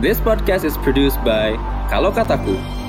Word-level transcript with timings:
This 0.00 0.18
podcast 0.18 0.64
is 0.64 0.80
produced 0.80 1.20
by 1.20 1.60
Kalau 1.92 2.08
Kataku. 2.08 2.79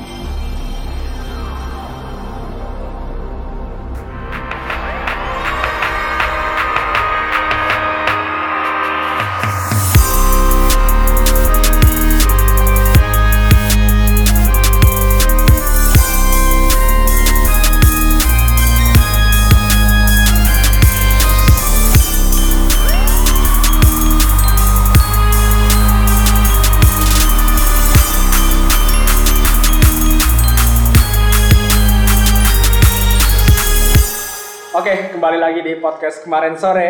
Lagi 35.52 35.68
di 35.68 35.84
podcast 35.84 36.24
kemarin 36.24 36.56
sore. 36.56 36.90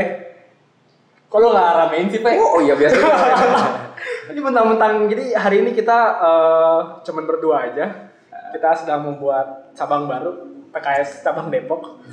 Kok 1.26 1.40
lo 1.42 1.50
gak 1.50 1.82
ramein 1.82 2.14
sih, 2.14 2.22
Pak? 2.22 2.38
Oh, 2.38 2.50
oh 2.54 2.62
iya 2.62 2.78
biasa. 2.78 2.94
Ini 4.30 4.38
mentang-mentang, 4.38 5.10
jadi 5.10 5.34
hari 5.34 5.66
ini 5.66 5.74
kita 5.74 5.98
eh, 6.22 6.80
cuman 7.02 7.26
berdua 7.26 7.66
aja. 7.66 8.14
Kita 8.54 8.70
sedang 8.78 9.10
membuat 9.10 9.74
cabang 9.74 10.06
baru, 10.06 10.46
PKS 10.70 11.26
cabang 11.26 11.50
Depok. 11.50 12.06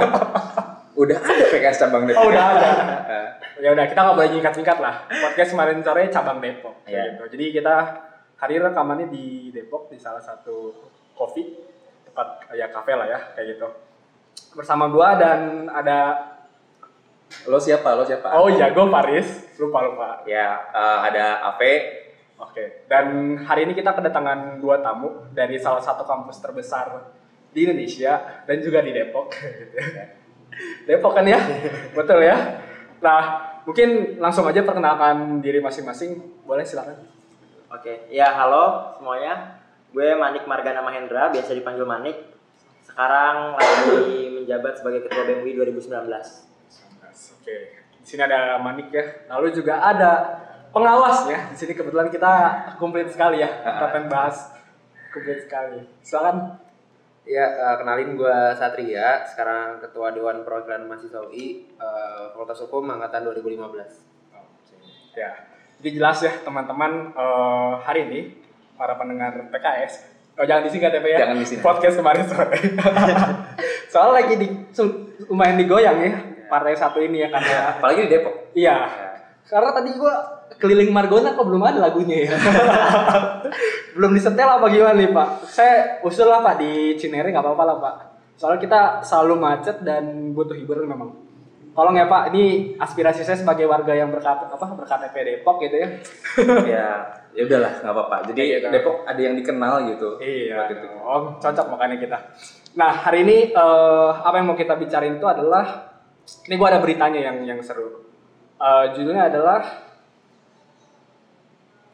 udah 1.02 1.18
ada 1.20 1.44
PKS 1.52 1.84
cabang 1.84 2.08
Depok. 2.08 2.24
Oh, 2.24 2.32
udah 2.32 2.44
ada. 2.56 2.70
Eh, 3.12 3.68
ya 3.68 3.76
udah, 3.76 3.84
kita 3.84 4.00
nggak 4.00 4.16
boleh 4.16 4.30
nyikat-nyikat 4.32 4.78
lah. 4.80 5.04
Podcast 5.12 5.52
kemarin 5.52 5.84
sore 5.84 6.08
cabang 6.08 6.40
Depok. 6.40 6.88
Iya. 6.88 7.20
gitu. 7.20 7.36
Jadi 7.36 7.44
kita 7.52 7.76
hari 8.40 8.56
rekamannya 8.56 9.12
di 9.12 9.52
Depok 9.52 9.92
di 9.92 10.00
salah 10.00 10.24
satu 10.24 10.72
coffee 11.12 11.52
tempat 12.08 12.48
ya 12.56 12.72
kafe 12.72 12.96
lah 12.96 13.04
ya 13.04 13.20
kayak 13.36 13.60
gitu. 13.60 13.91
Bersama 14.50 14.90
gua 14.90 15.14
dan 15.14 15.70
ada 15.70 16.32
Lo 17.48 17.58
siapa? 17.58 17.96
Lo 17.96 18.04
siapa? 18.04 18.28
oh 18.36 18.48
iya 18.52 18.70
gue 18.70 18.86
Paris 18.92 19.56
lupa 19.56 19.78
lupa 19.82 20.08
Ya, 20.28 20.60
eh, 20.68 20.98
ada 21.10 21.48
Ave. 21.52 22.02
Oke, 22.42 22.84
dan 22.90 23.38
hari 23.46 23.70
ini 23.70 23.72
kita 23.72 23.94
kedatangan 23.94 24.58
dua 24.58 24.82
tamu 24.82 25.30
dari 25.30 25.62
salah 25.62 25.78
satu 25.78 26.02
kampus 26.02 26.42
terbesar 26.42 26.90
di 27.54 27.70
Indonesia 27.70 28.18
dan 28.42 28.58
juga 28.58 28.82
di 28.82 28.90
Depok. 28.90 29.30
Depok 30.90 31.12
kan 31.14 31.22
ya, 31.22 31.38
betul 31.96 32.18
ya. 32.18 32.34
Nah, 32.98 33.22
mungkin 33.62 34.18
langsung 34.18 34.42
aja 34.50 34.58
perkenalkan 34.66 35.38
diri 35.38 35.62
masing-masing. 35.62 36.42
Boleh 36.42 36.66
silakan. 36.66 36.98
Oke, 37.70 38.10
ya 38.10 38.34
halo 38.34 38.98
semuanya. 38.98 39.62
Gue 39.94 40.18
Manik 40.18 40.42
Margana 40.50 40.82
Mahendra, 40.82 41.30
biasa 41.30 41.54
dipanggil 41.54 41.86
Manik. 41.86 42.16
Sekarang 42.82 43.54
lagi 43.54 44.31
menjabat 44.42 44.82
sebagai 44.82 45.06
Ketua 45.06 45.22
BMUI 45.24 45.54
2019. 45.56 46.50
Oke, 47.42 47.56
di 48.02 48.06
sini 48.06 48.22
ada 48.26 48.58
Manik 48.58 48.90
ya. 48.90 49.04
Lalu 49.30 49.54
juga 49.54 49.78
ada 49.78 50.12
pengawas 50.74 51.30
ya. 51.30 51.50
Di 51.50 51.56
sini 51.56 51.72
kebetulan 51.78 52.10
kita 52.10 52.32
komplit 52.76 53.10
sekali 53.10 53.42
ya. 53.42 53.50
Kita 53.62 53.86
pengen 53.94 54.10
bahas 54.10 54.50
komplit 55.14 55.46
sekali. 55.46 55.86
Silakan. 56.02 56.58
Ya, 57.22 57.46
eh, 57.46 57.76
kenalin 57.78 58.18
gue 58.18 58.38
Satria, 58.58 59.22
sekarang 59.30 59.78
Ketua 59.78 60.10
Dewan 60.10 60.42
Perwakilan 60.42 60.90
Mahasiswa 60.90 61.22
UI, 61.30 61.70
eh, 61.78 62.22
Fakultas 62.34 62.58
Hukum 62.66 62.90
Angkatan 62.90 63.22
2015. 63.30 64.02
Ya, 65.14 65.30
jadi 65.78 66.02
jelas 66.02 66.18
ya 66.18 66.34
teman-teman 66.42 67.14
eh, 67.14 67.72
hari 67.86 68.10
ini 68.10 68.20
para 68.74 68.98
pendengar 68.98 69.38
PKS. 69.54 70.12
Oh 70.40 70.44
jangan 70.48 70.64
disingkat 70.64 70.90
ya 70.96 71.00
Pak 71.04 71.10
ya. 71.12 71.18
Jangan 71.22 71.36
disingkat. 71.44 71.64
Podcast 71.66 71.96
kemarin 72.00 72.24
sore. 72.24 72.58
Soalnya 73.86 74.12
lagi 74.18 74.34
di 74.36 74.46
lumayan 75.26 75.56
digoyang 75.56 75.98
ya 75.98 76.12
partai 76.46 76.76
satu 76.76 76.98
ini 76.98 77.22
ya 77.22 77.28
karena 77.28 77.56
Apalagi 77.78 78.04
di 78.04 78.10
Depok. 78.10 78.34
iya. 78.52 78.76
Karena 79.42 79.72
tadi 79.72 79.90
gua 79.96 80.14
keliling 80.56 80.94
Margona 80.94 81.34
kok 81.34 81.44
belum 81.44 81.60
ada 81.60 81.78
lagunya 81.82 82.24
ya. 82.24 82.30
belum 83.96 84.12
disetel 84.12 84.48
apa 84.48 84.66
gimana 84.68 84.96
nih 84.96 85.10
Pak? 85.10 85.28
Saya 85.44 85.74
usul 86.00 86.28
lah 86.28 86.40
Pak 86.40 86.60
di 86.60 86.94
Cinere 86.96 87.28
nggak 87.28 87.42
apa-apa 87.42 87.64
lah 87.64 87.76
Pak. 87.78 87.94
Soalnya 88.38 88.60
kita 88.60 88.80
selalu 89.02 89.34
macet 89.38 89.76
dan 89.82 90.32
butuh 90.32 90.56
hiburan 90.56 90.88
memang. 90.88 91.10
Tolong 91.72 91.96
ya 91.96 92.04
Pak, 92.04 92.36
ini 92.36 92.76
aspirasi 92.76 93.24
saya 93.24 93.40
sebagai 93.40 93.64
warga 93.64 93.96
yang 93.96 94.12
berkat 94.12 94.44
apa 94.44 94.60
berKTP 94.60 95.14
Depok 95.24 95.56
gitu 95.58 95.76
ya. 95.80 95.88
ya, 96.76 96.86
ya 97.32 97.42
udahlah, 97.48 97.72
nggak 97.80 97.92
apa-apa. 97.96 98.16
Jadi 98.28 98.40
Iya, 98.44 98.68
Depok 98.68 99.08
ada 99.08 99.16
yang 99.16 99.32
dikenal 99.32 99.88
gitu. 99.88 100.20
Iya, 100.20 100.68
Gitu. 100.68 100.84
oh, 101.00 101.32
cocok 101.40 101.66
makanya 101.72 101.96
kita. 101.96 102.18
Nah, 102.72 103.04
hari 103.04 103.28
ini 103.28 103.38
eh, 103.52 104.10
apa 104.16 104.40
yang 104.40 104.48
mau 104.48 104.56
kita 104.56 104.80
bicarain 104.80 105.20
itu 105.20 105.28
adalah 105.28 105.92
ini 106.48 106.54
gua 106.56 106.72
ada 106.72 106.80
beritanya 106.80 107.20
yang 107.20 107.44
yang 107.44 107.60
seru. 107.60 108.08
Eh, 108.56 108.84
judulnya 108.96 109.28
adalah 109.28 109.60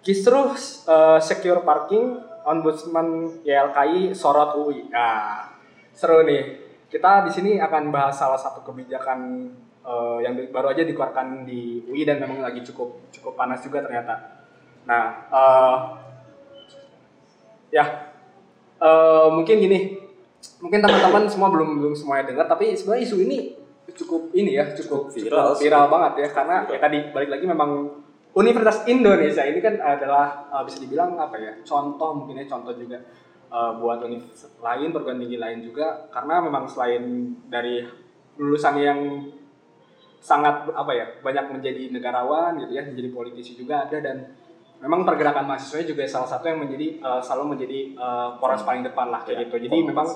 Kisruh 0.07 0.55
eh, 0.87 1.19
Secure 1.19 1.67
Parking 1.67 2.23
Ombudsman 2.47 3.43
YLKI 3.43 4.15
sorot 4.15 4.55
UI. 4.55 4.87
Nah, 4.95 5.51
seru 5.91 6.23
nih. 6.23 6.71
Kita 6.89 7.27
di 7.27 7.31
sini 7.35 7.51
akan 7.61 7.93
bahas 7.93 8.17
salah 8.17 8.39
satu 8.39 8.63
kebijakan 8.63 9.51
eh, 9.83 10.19
yang 10.23 10.39
baru 10.55 10.71
aja 10.79 10.87
dikeluarkan 10.87 11.43
di 11.43 11.83
UI 11.91 12.07
dan 12.07 12.23
memang 12.23 12.39
lagi 12.39 12.63
cukup 12.63 13.11
cukup 13.11 13.35
panas 13.35 13.67
juga 13.67 13.83
ternyata. 13.83 14.47
Nah, 14.87 15.27
eh, 15.27 15.77
ya 17.75 18.15
eh, 18.79 19.27
mungkin 19.35 19.59
gini 19.59 19.98
mungkin 20.63 20.79
teman-teman 20.83 21.25
semua 21.27 21.49
belum 21.51 21.69
belum 21.83 21.95
semuanya 21.95 22.31
dengar 22.35 22.47
tapi 22.47 22.75
sebenarnya 22.75 23.03
isu 23.07 23.17
ini 23.23 23.39
cukup 23.95 24.31
ini 24.37 24.55
ya 24.59 24.71
cukup 24.75 25.11
Viral 25.11 25.55
sih. 25.57 25.67
viral 25.67 25.87
banget 25.91 26.13
ya 26.27 26.29
karena 26.31 26.57
ya 26.69 26.79
tadi 26.79 26.99
balik 27.11 27.31
lagi 27.33 27.45
memang 27.49 27.71
Universitas 28.37 28.87
Indonesia 28.87 29.43
ini 29.43 29.59
kan 29.59 29.81
adalah 29.83 30.47
eh, 30.53 30.63
bisa 30.69 30.79
dibilang 30.79 31.19
apa 31.19 31.37
ya 31.41 31.53
contoh 31.65 32.23
mungkin 32.23 32.39
ya 32.39 32.47
contoh 32.47 32.77
juga 32.77 33.01
eh, 33.51 33.73
buat 33.81 33.99
universitas 34.05 34.55
lain 34.61 34.95
perguruan 34.95 35.19
tinggi 35.19 35.39
lain 35.41 35.59
juga 35.65 36.07
karena 36.13 36.45
memang 36.45 36.69
selain 36.71 37.35
dari 37.49 37.83
lulusan 38.39 38.75
yang 38.79 39.01
sangat 40.19 40.71
apa 40.75 40.93
ya 40.95 41.07
banyak 41.23 41.59
menjadi 41.59 41.95
negarawan 41.95 42.59
gitu 42.63 42.73
ya 42.75 42.83
menjadi 42.87 43.11
politisi 43.11 43.55
juga 43.55 43.87
ada 43.87 43.99
dan 44.03 44.35
memang 44.79 45.03
pergerakan 45.03 45.45
mahasiswa 45.47 45.83
juga 45.83 46.07
salah 46.07 46.31
satu 46.31 46.47
yang 46.47 46.63
menjadi 46.63 47.03
eh, 47.03 47.21
selalu 47.23 47.59
menjadi 47.59 47.79
eh, 47.99 48.29
poros 48.39 48.63
paling 48.63 48.87
depan 48.87 49.11
lah 49.11 49.23
kayak 49.27 49.49
gitu. 49.49 49.69
Jadi 49.69 49.77
memang 49.83 50.07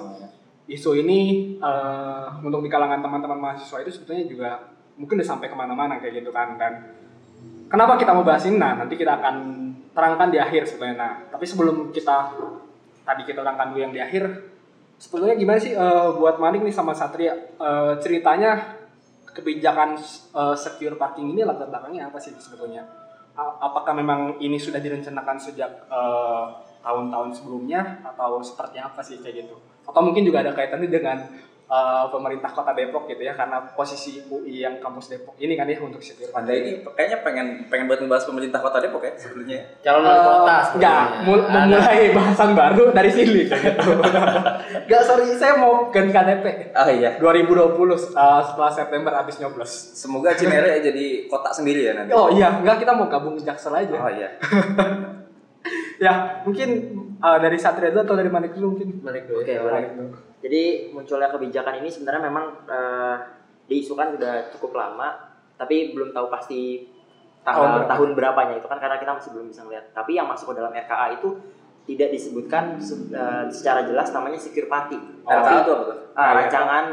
isu 0.70 0.90
ini 1.02 1.20
eh, 1.58 2.26
untuk 2.42 2.62
di 2.62 2.70
kalangan 2.70 3.02
teman-teman 3.02 3.38
mahasiswa 3.38 3.82
itu 3.82 3.90
sebetulnya 3.90 4.24
juga 4.26 4.50
mungkin 4.94 5.18
udah 5.18 5.28
sampai 5.28 5.50
ke 5.50 5.56
mana-mana 5.56 5.98
kayak 5.98 6.22
gitu 6.22 6.30
kan. 6.30 6.54
Dan 6.56 6.72
kenapa 7.66 7.98
kita 7.98 8.14
mau 8.14 8.22
bahas 8.22 8.46
ini? 8.46 8.56
Nah 8.58 8.78
nanti 8.78 8.94
kita 8.94 9.18
akan 9.18 9.36
terangkan 9.92 10.28
di 10.30 10.38
akhir 10.38 10.70
sebetulnya. 10.70 10.96
Nah 10.96 11.12
tapi 11.28 11.44
sebelum 11.44 11.90
kita 11.90 12.32
tadi 13.02 13.22
kita 13.26 13.42
terangkan 13.42 13.74
dulu 13.74 13.80
yang 13.82 13.94
di 13.94 13.98
akhir 13.98 14.24
sebetulnya 15.02 15.34
gimana 15.34 15.58
sih 15.58 15.74
eh, 15.74 16.08
buat 16.14 16.38
Manik 16.38 16.62
nih 16.62 16.74
sama 16.74 16.94
Satria 16.94 17.34
eh, 17.34 17.92
ceritanya 17.98 18.78
kebijakan 19.34 19.98
eh, 20.30 20.54
secure 20.54 20.94
parking 20.94 21.34
ini 21.34 21.42
latar 21.42 21.66
belakangnya 21.66 22.06
apa 22.06 22.22
sih 22.22 22.30
sebetulnya 22.38 23.01
apakah 23.36 23.96
memang 23.96 24.36
ini 24.40 24.60
sudah 24.60 24.80
direncanakan 24.80 25.36
sejak 25.40 25.70
eh, 25.88 26.44
tahun-tahun 26.82 27.30
sebelumnya 27.32 28.02
atau 28.02 28.42
seperti 28.42 28.82
apa 28.82 29.00
sih 29.00 29.22
kayak 29.22 29.46
gitu? 29.46 29.56
Atau 29.86 30.02
mungkin 30.02 30.26
juga 30.26 30.42
ada 30.44 30.52
kaitannya 30.52 30.90
dengan 30.90 31.18
eh, 31.72 32.04
pemerintah 32.06 32.52
kota 32.52 32.70
Depok 32.70 33.08
gitu 33.08 33.22
ya 33.22 33.32
karena 33.32 33.64
posisi 33.72 34.20
UI 34.22 34.60
yang 34.60 34.76
kampus 34.76 35.08
Depok 35.08 35.32
ini 35.36 35.56
kan 35.56 35.64
ya 35.64 35.80
untuk 35.80 35.98
secure 35.98 36.28
Anda 36.30 36.52
ini 36.52 36.84
kayaknya 36.84 37.18
pengen 37.22 37.46
pengen 37.66 37.88
buat 37.88 37.98
ngebahas 37.98 38.24
pemerintah 38.24 38.60
kota 38.60 38.76
Depok 38.78 39.00
ya 39.00 39.12
sebetulnya. 39.16 39.58
Calon 39.80 40.02
wali 40.02 40.20
kota 40.20 40.36
enggak, 40.36 40.60
sebenarnya. 40.68 41.24
mul- 41.24 41.40
Ada. 41.42 41.58
memulai 41.64 42.04
bahasan 42.12 42.50
baru 42.52 42.84
dari 42.92 43.10
sini 43.10 43.40
kayak 43.48 43.62
gitu. 43.72 43.90
Enggak, 44.82 45.02
sorry, 45.02 45.24
saya 45.32 45.56
mau 45.56 45.88
ganti 45.88 46.10
KTP. 46.10 46.44
Ah 46.72 46.86
iya. 46.86 47.16
2020 47.16 47.56
uh, 47.80 47.96
setelah 48.42 48.70
September 48.70 49.12
habis 49.12 49.38
nyoblos. 49.38 49.70
Semoga 49.94 50.36
Cinere 50.36 50.82
jadi 50.82 51.24
kota 51.26 51.48
sendiri 51.48 51.88
ya 51.88 51.92
nanti. 51.94 52.12
Oh 52.12 52.28
iya, 52.28 52.60
enggak 52.60 52.84
kita 52.84 52.92
mau 52.92 53.08
gabung 53.08 53.38
Jaksel 53.38 53.72
aja. 53.72 53.96
Oh 53.96 54.10
iya. 54.10 54.28
Ya, 56.02 56.42
mungkin 56.42 56.98
uh, 57.22 57.38
dari 57.38 57.56
Satria 57.56 57.88
dulu 57.88 58.02
atau 58.02 58.16
dari 58.18 58.28
Manik 58.28 58.52
dulu 58.52 58.74
mungkin. 58.74 58.98
Balik 59.00 59.24
dulu. 59.24 59.40
Oke, 59.40 59.52
ya. 59.52 59.62
Manik 59.62 59.92
dulu. 59.94 60.10
Jadi 60.42 60.62
munculnya 60.90 61.30
kebijakan 61.30 61.74
ini 61.78 61.86
sebenarnya 61.86 62.22
memang 62.26 62.44
eh, 62.66 63.16
diisukan 63.64 64.18
sudah 64.18 64.50
cukup 64.50 64.74
lama, 64.74 65.08
tapi 65.54 65.94
belum 65.94 66.10
tahu 66.10 66.26
pasti 66.28 66.90
Tahun 67.42 67.58
berapa. 67.74 67.90
tahun 67.90 68.10
berapanya 68.14 68.54
itu 68.54 68.66
kan 68.66 68.78
karena 68.78 68.98
kita 68.98 69.14
masih 69.14 69.30
belum 69.34 69.46
bisa 69.46 69.62
melihat. 69.62 69.90
Tapi 69.90 70.14
yang 70.14 70.26
masuk 70.26 70.50
ke 70.50 70.58
dalam 70.58 70.70
RKA 70.70 71.06
itu 71.14 71.38
tidak 71.84 72.10
disebutkan 72.10 72.78
se- 72.78 73.10
eh, 73.10 73.46
secara 73.50 73.82
jelas 73.82 74.10
namanya 74.10 74.38
secure 74.38 74.66
party. 74.66 74.94
Oh, 75.22 75.30
RKA 75.32 75.62
itu 75.62 75.70
apa 75.70 75.82
tuh? 75.84 75.98
Ah, 76.14 76.22
iya. 76.22 76.32
rancangan 76.38 76.84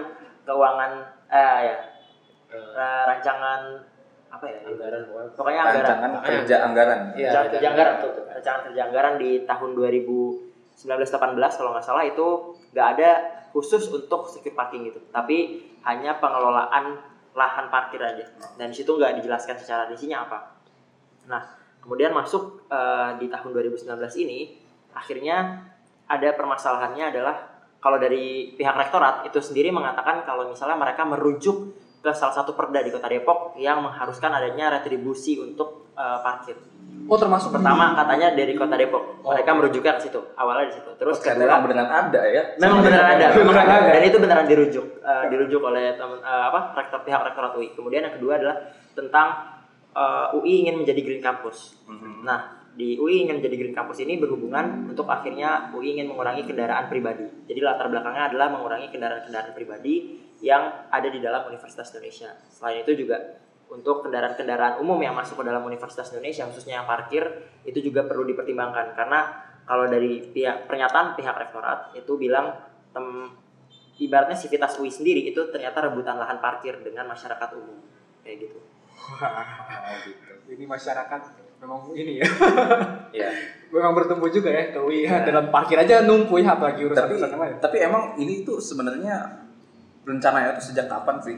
keuangan 0.46 0.92
eh 1.30 1.60
ya. 1.70 1.78
Eh, 2.50 3.02
rancangan 3.06 3.62
apa 4.30 4.46
ya? 4.46 4.60
Anggaran 4.66 5.02
pokoknya. 5.10 5.30
Pokoknya 5.36 5.62
anggaran. 5.66 5.98
Rancangan 5.98 6.12
kerja 6.24 6.56
anggaran. 6.64 7.00
Iya, 7.14 7.30
Rancangan 7.30 7.50
kerja 7.52 7.68
anggaran, 7.70 7.94
betul. 7.98 8.12
Rancangan 8.30 8.62
kerja 8.70 8.82
anggaran 8.88 9.14
di 9.18 9.32
tahun 9.44 9.70
2019-18 9.76 11.58
kalau 11.60 11.70
nggak 11.76 11.86
salah 11.86 12.04
itu 12.06 12.28
nggak 12.72 12.88
ada 12.98 13.10
khusus 13.50 13.84
untuk 13.90 14.30
secure 14.30 14.54
parking 14.54 14.94
gitu, 14.94 15.02
tapi 15.10 15.66
hanya 15.82 16.22
pengelolaan 16.22 17.02
lahan 17.34 17.66
parkir 17.74 18.02
aja. 18.02 18.26
Dan 18.56 18.70
di 18.70 18.76
situ 18.78 18.94
nggak 18.94 19.18
dijelaskan 19.22 19.58
secara 19.58 19.90
rincinya 19.90 20.30
apa. 20.30 20.40
Nah, 21.26 21.42
kemudian 21.82 22.14
masuk 22.14 22.70
eh, 22.70 23.18
di 23.18 23.26
tahun 23.28 23.50
2019 23.50 23.90
ini, 24.22 24.54
akhirnya 24.94 25.66
ada 26.10 26.30
permasalahannya 26.34 27.06
adalah 27.10 27.36
kalau 27.80 27.96
dari 27.96 28.54
pihak 28.60 28.76
rektorat 28.76 29.24
itu 29.30 29.40
sendiri 29.40 29.72
mengatakan 29.72 30.28
kalau 30.28 30.52
misalnya 30.52 30.76
mereka 30.76 31.08
merujuk 31.08 31.72
ke 32.00 32.12
salah 32.12 32.32
satu 32.34 32.54
perda 32.54 32.80
di 32.80 32.90
kota 32.90 33.06
Depok 33.06 33.56
yang 33.56 33.84
mengharuskan 33.84 34.32
adanya 34.32 34.72
retribusi 34.72 35.36
untuk 35.36 35.92
eh, 35.94 36.20
parkir. 36.24 36.56
Oh 37.10 37.18
termasuk 37.18 37.50
Pertama 37.50 37.92
katanya 37.92 38.32
dari 38.32 38.54
kota 38.54 38.76
Depok, 38.76 39.20
Oh. 39.20 39.34
mereka 39.34 39.52
merujuknya 39.52 39.98
ke 39.98 40.08
situ. 40.08 40.22
Awalnya 40.34 40.70
di 40.70 40.76
situ. 40.78 40.90
Terus 40.96 41.18
Terus 41.18 41.26
kedua, 41.36 41.44
memang 41.44 41.62
beneran 41.66 41.90
ada 41.90 42.22
ya. 42.24 42.44
memang 42.56 42.80
beneran 42.80 43.08
ada, 43.18 43.26
memang 43.34 43.52
Beneran 43.52 43.68
ada. 43.68 43.90
Dan 43.92 44.04
itu 44.06 44.18
beneran 44.18 44.46
dirujuk, 44.46 44.86
eh, 45.00 45.24
dirujuk 45.28 45.62
oleh 45.62 45.96
teman 45.96 46.20
eh, 46.20 46.44
apa 46.48 46.60
rektor 46.76 47.02
pihak 47.02 47.20
rektorat 47.26 47.52
UI. 47.54 47.74
Kemudian 47.74 48.06
yang 48.06 48.16
kedua 48.16 48.38
adalah 48.38 48.56
tentang 48.94 49.28
eh, 49.92 50.38
UI 50.38 50.64
ingin 50.64 50.80
menjadi 50.80 51.02
green 51.02 51.20
campus. 51.20 51.82
Mhm. 51.84 52.24
Nah, 52.24 52.59
di 52.80 52.96
UI 52.96 53.28
ingin 53.28 53.44
menjadi 53.44 53.60
green 53.60 53.76
campus 53.76 54.00
ini 54.00 54.16
berhubungan 54.16 54.88
untuk 54.88 55.04
akhirnya 55.12 55.68
UI 55.76 56.00
ingin 56.00 56.08
mengurangi 56.08 56.48
kendaraan 56.48 56.88
pribadi. 56.88 57.28
Jadi 57.44 57.60
latar 57.60 57.92
belakangnya 57.92 58.32
adalah 58.32 58.48
mengurangi 58.56 58.88
kendaraan-kendaraan 58.88 59.52
pribadi 59.52 60.16
yang 60.40 60.88
ada 60.88 61.12
di 61.12 61.20
dalam 61.20 61.44
Universitas 61.52 61.92
Indonesia. 61.92 62.32
Selain 62.48 62.80
itu 62.80 62.96
juga 62.96 63.20
untuk 63.68 64.08
kendaraan-kendaraan 64.08 64.80
umum 64.80 64.96
yang 65.04 65.12
masuk 65.12 65.44
ke 65.44 65.46
dalam 65.46 65.60
Universitas 65.68 66.08
Indonesia 66.16 66.48
khususnya 66.48 66.80
yang 66.80 66.88
parkir 66.88 67.28
itu 67.68 67.84
juga 67.84 68.08
perlu 68.08 68.24
dipertimbangkan 68.24 68.96
karena 68.96 69.20
kalau 69.68 69.86
dari 69.86 70.24
pihak 70.32 70.66
pernyataan 70.66 71.20
pihak 71.20 71.36
rektorat 71.36 71.94
itu 71.94 72.16
bilang 72.16 72.64
tem, 72.96 73.06
ibaratnya 74.00 74.40
sivitas 74.40 74.80
UI 74.80 74.88
sendiri 74.88 75.28
itu 75.28 75.52
ternyata 75.52 75.84
rebutan 75.84 76.16
lahan 76.16 76.40
parkir 76.40 76.80
dengan 76.80 77.12
masyarakat 77.12 77.50
umum 77.60 77.84
kayak 78.24 78.48
gitu. 78.48 78.58
Wah, 79.20 80.00
gitu. 80.08 80.34
Ini 80.48 80.64
masyarakat 80.66 81.49
memang 81.60 81.80
ini 81.92 82.20
ya. 82.20 82.26
Iya. 83.12 83.30
memang 83.70 83.94
bertumbuh 83.94 84.30
juga 84.30 84.50
ya 84.50 84.70
ke 84.70 84.78
UI 84.78 85.04
ya. 85.04 85.22
dalam 85.22 85.50
parkir 85.50 85.76
aja 85.76 86.02
numpuk 86.02 86.38
ya 86.38 86.54
apalagi 86.54 86.84
urusan 86.84 87.06
Tapi 87.06 87.14
urusan 87.16 87.30
lain. 87.36 87.56
tapi 87.58 87.78
emang 87.80 88.04
ini 88.16 88.42
tuh 88.42 88.58
sebenarnya 88.58 89.46
rencananya 90.02 90.58
tuh 90.58 90.66
sejak 90.66 90.86
kapan 90.86 91.18
sih? 91.20 91.38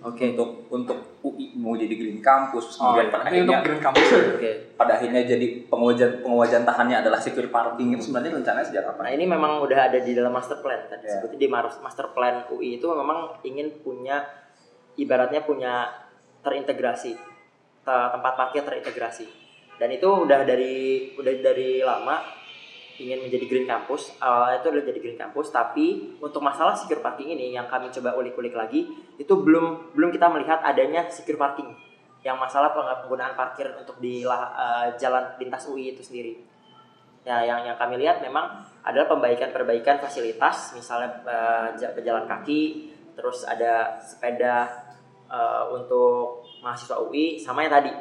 Oke, 0.00 0.36
untuk 0.36 0.68
untuk 0.68 0.98
UI 1.22 1.56
mau 1.56 1.72
jadi 1.72 1.88
green 1.90 2.20
campus, 2.20 2.76
Oh, 2.76 2.92
kemudian 2.92 3.08
iya. 3.08 3.12
pada 3.14 3.24
Ini 3.24 3.38
untuk 3.40 3.40
akhirnya 3.50 3.64
green 3.64 3.80
campus. 3.80 4.08
Oke. 4.36 4.50
pada 4.74 4.92
akhirnya 4.94 5.22
jadi 5.24 5.46
pengawajan 5.64 6.10
pengawajan 6.20 6.62
tahannya 6.62 6.96
adalah 7.00 7.16
secure 7.16 7.48
parking 7.48 7.88
itu 7.90 8.02
sebenarnya 8.04 8.36
rencananya 8.36 8.66
sejak 8.66 8.84
Nah 8.84 8.92
kapan? 8.94 9.16
ini 9.16 9.24
memang 9.24 9.52
udah 9.58 9.78
ada 9.88 9.98
di 9.98 10.12
dalam 10.12 10.28
master 10.30 10.60
plan 10.60 10.84
tadi 10.84 11.04
Ya. 11.04 11.16
sebutnya 11.16 11.38
di 11.40 11.48
master 11.48 12.12
plan 12.12 12.44
UI 12.48 12.76
itu 12.76 12.84
memang 12.86 13.40
ingin 13.40 13.80
punya 13.80 14.20
ibaratnya 14.94 15.40
punya 15.40 15.88
terintegrasi 16.40 17.16
te- 17.16 17.33
tempat 17.84 18.32
parkir 18.34 18.64
terintegrasi. 18.64 19.28
Dan 19.76 19.92
itu 19.92 20.06
udah 20.06 20.42
dari 20.46 21.12
udah 21.18 21.32
dari 21.42 21.84
lama 21.84 22.22
ingin 22.98 23.26
menjadi 23.26 23.44
green 23.50 23.66
campus. 23.66 24.14
Awalnya 24.22 24.62
itu 24.62 24.68
udah 24.70 24.84
jadi 24.86 24.98
green 25.02 25.18
campus 25.18 25.50
tapi 25.50 26.16
untuk 26.22 26.40
masalah 26.40 26.74
secure 26.78 27.02
parking 27.02 27.34
ini 27.34 27.54
yang 27.54 27.66
kami 27.66 27.90
coba 27.90 28.14
ulik-ulik 28.14 28.54
lagi 28.54 28.86
itu 29.18 29.34
belum 29.34 29.94
belum 29.94 30.10
kita 30.14 30.30
melihat 30.30 30.62
adanya 30.62 31.06
secure 31.10 31.38
parking 31.38 31.74
yang 32.24 32.40
masalah 32.40 32.72
peng- 32.72 33.04
penggunaan 33.04 33.34
parkir 33.36 33.68
untuk 33.76 33.98
di 34.00 34.24
eh, 34.24 34.86
jalan 34.96 35.36
lintas 35.36 35.66
UI 35.68 35.92
itu 35.92 36.00
sendiri. 36.00 36.38
Ya 37.24 37.40
yang 37.40 37.64
yang 37.64 37.76
kami 37.76 37.96
lihat 38.00 38.20
memang 38.20 38.62
adalah 38.84 39.08
perbaikan-perbaikan 39.08 39.98
fasilitas 39.98 40.72
misalnya 40.72 41.20
eh, 41.26 41.66
ja- 41.76 41.92
pejalan 41.92 42.24
kaki 42.30 42.94
terus 43.18 43.42
ada 43.42 43.98
sepeda 43.98 44.70
eh, 45.28 45.64
untuk 45.74 46.43
mahasiswa 46.64 46.96
UI 47.04 47.36
sama 47.36 47.68
yang 47.68 47.76
tadi. 47.76 47.92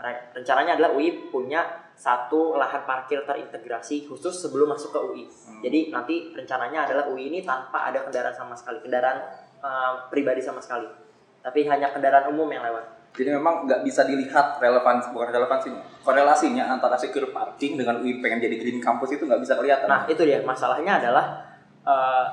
Re- 0.00 0.32
rencananya 0.32 0.80
adalah 0.80 0.96
UI 0.96 1.28
punya 1.28 1.60
satu 1.92 2.56
lahan 2.56 2.88
parkir 2.88 3.22
terintegrasi 3.28 4.08
khusus 4.08 4.32
sebelum 4.32 4.72
masuk 4.72 4.96
ke 4.96 5.00
UI 5.04 5.24
jadi 5.62 5.94
nanti 5.94 6.34
rencananya 6.34 6.90
adalah 6.90 7.06
UI 7.06 7.30
ini 7.30 7.46
tanpa 7.46 7.86
ada 7.86 8.02
kendaraan 8.02 8.34
sama 8.34 8.58
sekali 8.58 8.82
kendaraan 8.82 9.18
eh, 9.62 9.92
pribadi 10.10 10.42
sama 10.42 10.58
sekali. 10.58 10.90
Tapi 11.38 11.66
hanya 11.70 11.94
kendaraan 11.94 12.34
umum 12.34 12.50
yang 12.50 12.66
lewat. 12.66 13.14
Jadi 13.14 13.30
memang 13.30 13.68
nggak 13.68 13.86
bisa 13.86 14.02
dilihat 14.08 14.58
relevansi 14.58 15.12
bukan 15.12 15.28
relevansinya 15.30 15.84
korelasinya 16.00 16.64
antara 16.64 16.96
secure 16.96 17.28
parking 17.28 17.76
dengan 17.76 18.00
UI 18.00 18.24
pengen 18.24 18.40
jadi 18.40 18.56
green 18.56 18.80
campus 18.82 19.14
itu 19.14 19.22
nggak 19.22 19.38
bisa 19.38 19.54
kelihatan. 19.54 19.86
Nah 19.86 20.02
itu 20.10 20.22
dia. 20.26 20.42
Masalahnya 20.42 20.98
adalah 20.98 21.24
eh, 21.86 22.26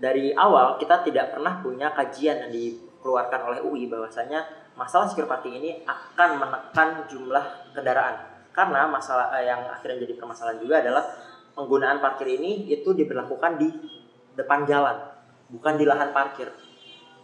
dari 0.00 0.32
awal 0.32 0.80
kita 0.80 1.04
tidak 1.04 1.36
pernah 1.36 1.60
punya 1.60 1.92
kajian 1.92 2.48
yang 2.48 2.50
dikeluarkan 2.56 3.40
oleh 3.52 3.60
UI 3.60 3.84
bahwasanya 3.84 4.40
masalah 4.74 5.06
secure 5.06 5.26
parking 5.26 5.58
ini 5.58 5.70
akan 5.84 6.38
menekan 6.38 7.04
jumlah 7.06 7.44
kendaraan 7.72 8.16
karena 8.50 8.86
masalah 8.86 9.30
eh, 9.38 9.46
yang 9.46 9.66
akhirnya 9.66 10.02
jadi 10.02 10.14
permasalahan 10.18 10.58
juga 10.58 10.82
adalah 10.82 11.04
penggunaan 11.54 11.98
parkir 11.98 12.26
ini 12.30 12.68
itu 12.68 12.90
diberlakukan 12.90 13.58
di 13.58 13.68
depan 14.34 14.64
jalan 14.64 14.96
bukan 15.48 15.74
di 15.74 15.86
lahan 15.86 16.10
parkir 16.10 16.50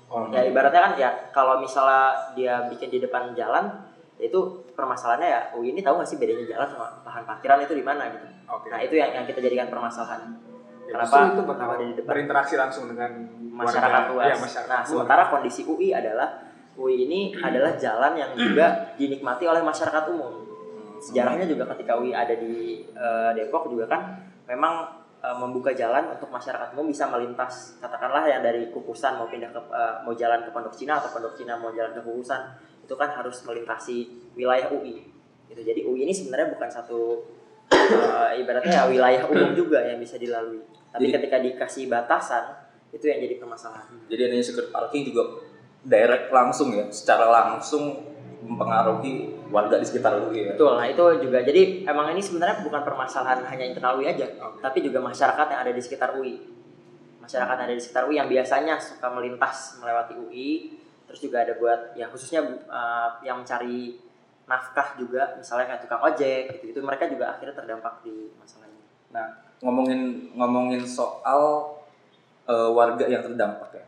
Oh, 0.07 0.31
ya 0.31 0.39
ibaratnya 0.39 0.79
kan 0.87 0.93
ya 0.95 1.11
kalau 1.35 1.59
misalnya 1.59 2.31
dia 2.39 2.71
bikin 2.71 2.95
di 2.95 3.03
depan 3.03 3.35
jalan 3.35 3.67
ya 4.15 4.31
itu 4.31 4.39
permasalahannya 4.71 5.27
ya 5.27 5.41
UI 5.59 5.75
ini 5.75 5.83
tahu 5.83 5.99
nggak 5.99 6.07
sih 6.07 6.15
bedanya 6.15 6.47
jalan 6.47 6.69
sama 6.71 7.03
lahan 7.03 7.27
parkiran 7.27 7.59
itu 7.59 7.75
di 7.75 7.83
mana 7.83 8.07
gitu 8.15 8.27
Oke. 8.47 8.71
Nah 8.71 8.79
itu 8.79 8.95
yang, 8.95 9.11
yang 9.11 9.25
kita 9.27 9.43
jadikan 9.43 9.67
permasalahan. 9.67 10.39
Ya, 10.87 10.95
kenapa- 10.95 11.35
itu 11.35 11.43
kenapa 11.43 11.75
di 11.75 11.87
depan? 11.99 12.07
berinteraksi 12.07 12.55
langsung 12.55 12.87
dengan 12.87 13.11
Masyarakat 13.51 14.03
luas. 14.15 14.27
Iya, 14.31 14.37
masyarakat 14.39 14.71
nah 14.71 14.83
sementara 14.87 15.23
kondisi 15.27 15.67
UI 15.67 15.91
adalah 15.91 16.46
UI 16.77 17.09
ini 17.09 17.21
adalah 17.41 17.75
jalan 17.81 18.13
yang 18.21 18.31
juga 18.37 18.93
dinikmati 19.01 19.49
oleh 19.49 19.65
masyarakat 19.65 20.05
umum. 20.13 20.45
Sejarahnya 21.01 21.49
juga 21.49 21.69
ketika 21.73 21.97
UI 21.97 22.13
ada 22.13 22.37
di 22.37 22.85
eh, 22.85 23.31
Depok 23.37 23.73
juga 23.73 23.89
kan 23.89 24.21
memang 24.45 24.85
eh, 25.25 25.37
membuka 25.37 25.73
jalan 25.73 26.13
untuk 26.13 26.29
masyarakat 26.29 26.77
umum 26.77 26.93
bisa 26.93 27.09
melintas 27.09 27.81
katakanlah 27.81 28.29
yang 28.29 28.45
dari 28.45 28.69
Kukusan 28.69 29.17
mau 29.17 29.29
pindah 29.29 29.53
ke 29.53 29.61
eh, 29.73 29.95
mau 30.05 30.13
jalan 30.13 30.45
ke 30.45 30.51
Pondok 30.53 30.77
Cina 30.77 31.01
atau 31.01 31.13
Pondok 31.13 31.33
Cina 31.37 31.57
mau 31.57 31.73
jalan 31.73 31.97
ke 31.97 32.01
Kukusan 32.05 32.41
itu 32.85 32.95
kan 32.95 33.11
harus 33.13 33.41
melintasi 33.43 33.97
wilayah 34.37 34.71
UI. 34.71 35.05
Gitu. 35.49 35.61
Jadi 35.65 35.81
UI 35.85 36.05
ini 36.05 36.13
sebenarnya 36.13 36.53
bukan 36.55 36.69
satu 36.69 37.25
eh, 37.73 38.41
ibaratnya 38.41 38.73
ya 38.73 38.85
wilayah 38.87 39.23
umum 39.33 39.57
juga 39.57 39.81
yang 39.81 39.97
bisa 39.97 40.21
dilalui. 40.21 40.61
Tapi 40.93 41.09
Jadi- 41.09 41.15
ketika 41.17 41.37
dikasih 41.41 41.89
batasan 41.89 42.45
itu 42.95 43.05
yang 43.05 43.21
jadi 43.21 43.37
permasalahan. 43.37 43.93
Jadi 44.09 44.21
adanya 44.31 44.45
secure 44.45 44.71
parking 44.73 45.13
juga 45.13 45.23
direct 45.87 46.35
langsung 46.35 46.75
ya, 46.75 46.91
secara 46.91 47.31
langsung 47.31 48.03
mempengaruhi 48.43 49.35
warga 49.51 49.79
di 49.79 49.87
sekitar 49.87 50.19
UI 50.27 50.51
ya. 50.51 50.53
Betul. 50.55 50.75
Nah 50.79 50.87
itu 50.87 51.05
juga 51.23 51.39
jadi 51.43 51.87
emang 51.87 52.11
ini 52.15 52.23
sebenarnya 52.23 52.67
bukan 52.67 52.83
permasalahan 52.83 53.47
hanya 53.47 53.65
internal 53.67 53.99
UI 54.03 54.11
aja, 54.11 54.27
Oke. 54.43 54.63
tapi 54.63 54.79
juga 54.83 54.99
masyarakat 55.03 55.47
yang 55.51 55.61
ada 55.63 55.73
di 55.73 55.83
sekitar 55.83 56.19
UI. 56.19 56.43
Masyarakat 57.23 57.55
yang 57.55 57.67
ada 57.71 57.75
di 57.75 57.83
sekitar 57.83 58.03
UI 58.07 58.17
yang 58.19 58.31
biasanya 58.31 58.75
suka 58.79 59.07
melintas 59.15 59.79
melewati 59.79 60.15
UI, 60.19 60.51
terus 61.07 61.23
juga 61.23 61.47
ada 61.47 61.55
buat 61.59 61.95
ya 61.95 62.11
khususnya 62.11 62.43
uh, 62.67 63.23
yang 63.23 63.43
mencari 63.43 64.03
nafkah 64.47 64.95
juga, 64.95 65.35
misalnya 65.35 65.75
kayak 65.75 65.83
tukang 65.83 66.03
ojek 66.07 66.43
gitu, 66.59 66.71
itu 66.71 66.79
mereka 66.79 67.11
juga 67.11 67.35
akhirnya 67.35 67.55
terdampak 67.59 67.99
di 68.07 68.31
masalah 68.39 68.71
ini. 68.71 68.83
Nah, 69.11 69.27
ngomongin 69.59 70.31
ngomongin 70.39 70.87
soal 70.87 71.75
eh, 72.47 72.71
warga 72.71 73.11
yang 73.11 73.27
terdampak 73.27 73.75
ya, 73.75 73.85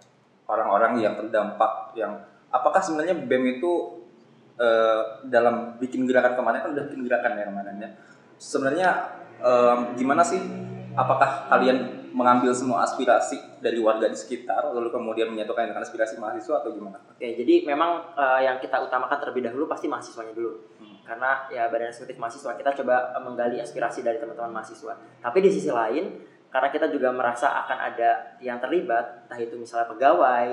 orang-orang 0.49 0.99
yang 0.99 1.15
terdampak, 1.15 1.93
yang 1.95 2.25
apakah 2.49 2.81
sebenarnya 2.81 3.15
BEM 3.29 3.61
itu 3.61 4.03
eh, 4.57 5.03
dalam 5.29 5.77
bikin 5.77 6.09
gerakan 6.09 6.35
kemarin 6.35 6.65
kan 6.65 6.71
udah 6.73 6.85
bikin 6.89 7.03
gerakan 7.05 7.37
ya 7.37 7.45
kemarinnya. 7.47 7.91
Sebenarnya 8.41 8.89
eh, 9.45 9.77
gimana 9.95 10.25
sih? 10.25 10.41
Apakah 10.99 11.47
kalian 11.47 11.99
mengambil 12.11 12.51
semua 12.51 12.83
aspirasi 12.83 13.39
dari 13.63 13.79
warga 13.79 14.09
di 14.09 14.19
sekitar, 14.19 14.75
lalu 14.75 14.91
kemudian 14.91 15.31
menyatukan 15.31 15.71
dengan 15.71 15.87
aspirasi 15.87 16.19
mahasiswa 16.19 16.59
atau 16.59 16.75
gimana? 16.75 16.99
Oke, 17.15 17.39
jadi 17.39 17.63
memang 17.63 18.15
uh, 18.19 18.41
yang 18.43 18.59
kita 18.59 18.81
utamakan 18.83 19.23
terlebih 19.23 19.47
dahulu 19.47 19.71
pasti 19.71 19.87
mahasiswanya 19.87 20.35
dulu. 20.35 20.75
Hmm. 20.83 20.99
Karena 21.05 21.47
ya 21.53 21.71
badan 21.71 21.95
eksekutif 21.95 22.19
mahasiswa 22.19 22.59
kita 22.59 22.71
coba 22.83 23.15
uh, 23.15 23.23
menggali 23.23 23.63
aspirasi 23.63 24.03
dari 24.03 24.19
teman-teman 24.19 24.51
mahasiswa. 24.51 24.99
Tapi 25.23 25.39
di 25.39 25.51
sisi 25.53 25.71
lain, 25.71 26.19
karena 26.49 26.69
kita 26.73 26.89
juga 26.89 27.13
merasa 27.13 27.53
akan 27.65 27.79
ada 27.93 28.41
yang 28.41 28.57
terlibat, 28.57 29.29
entah 29.29 29.37
itu 29.37 29.55
misalnya 29.61 29.85
pegawai 29.93 30.47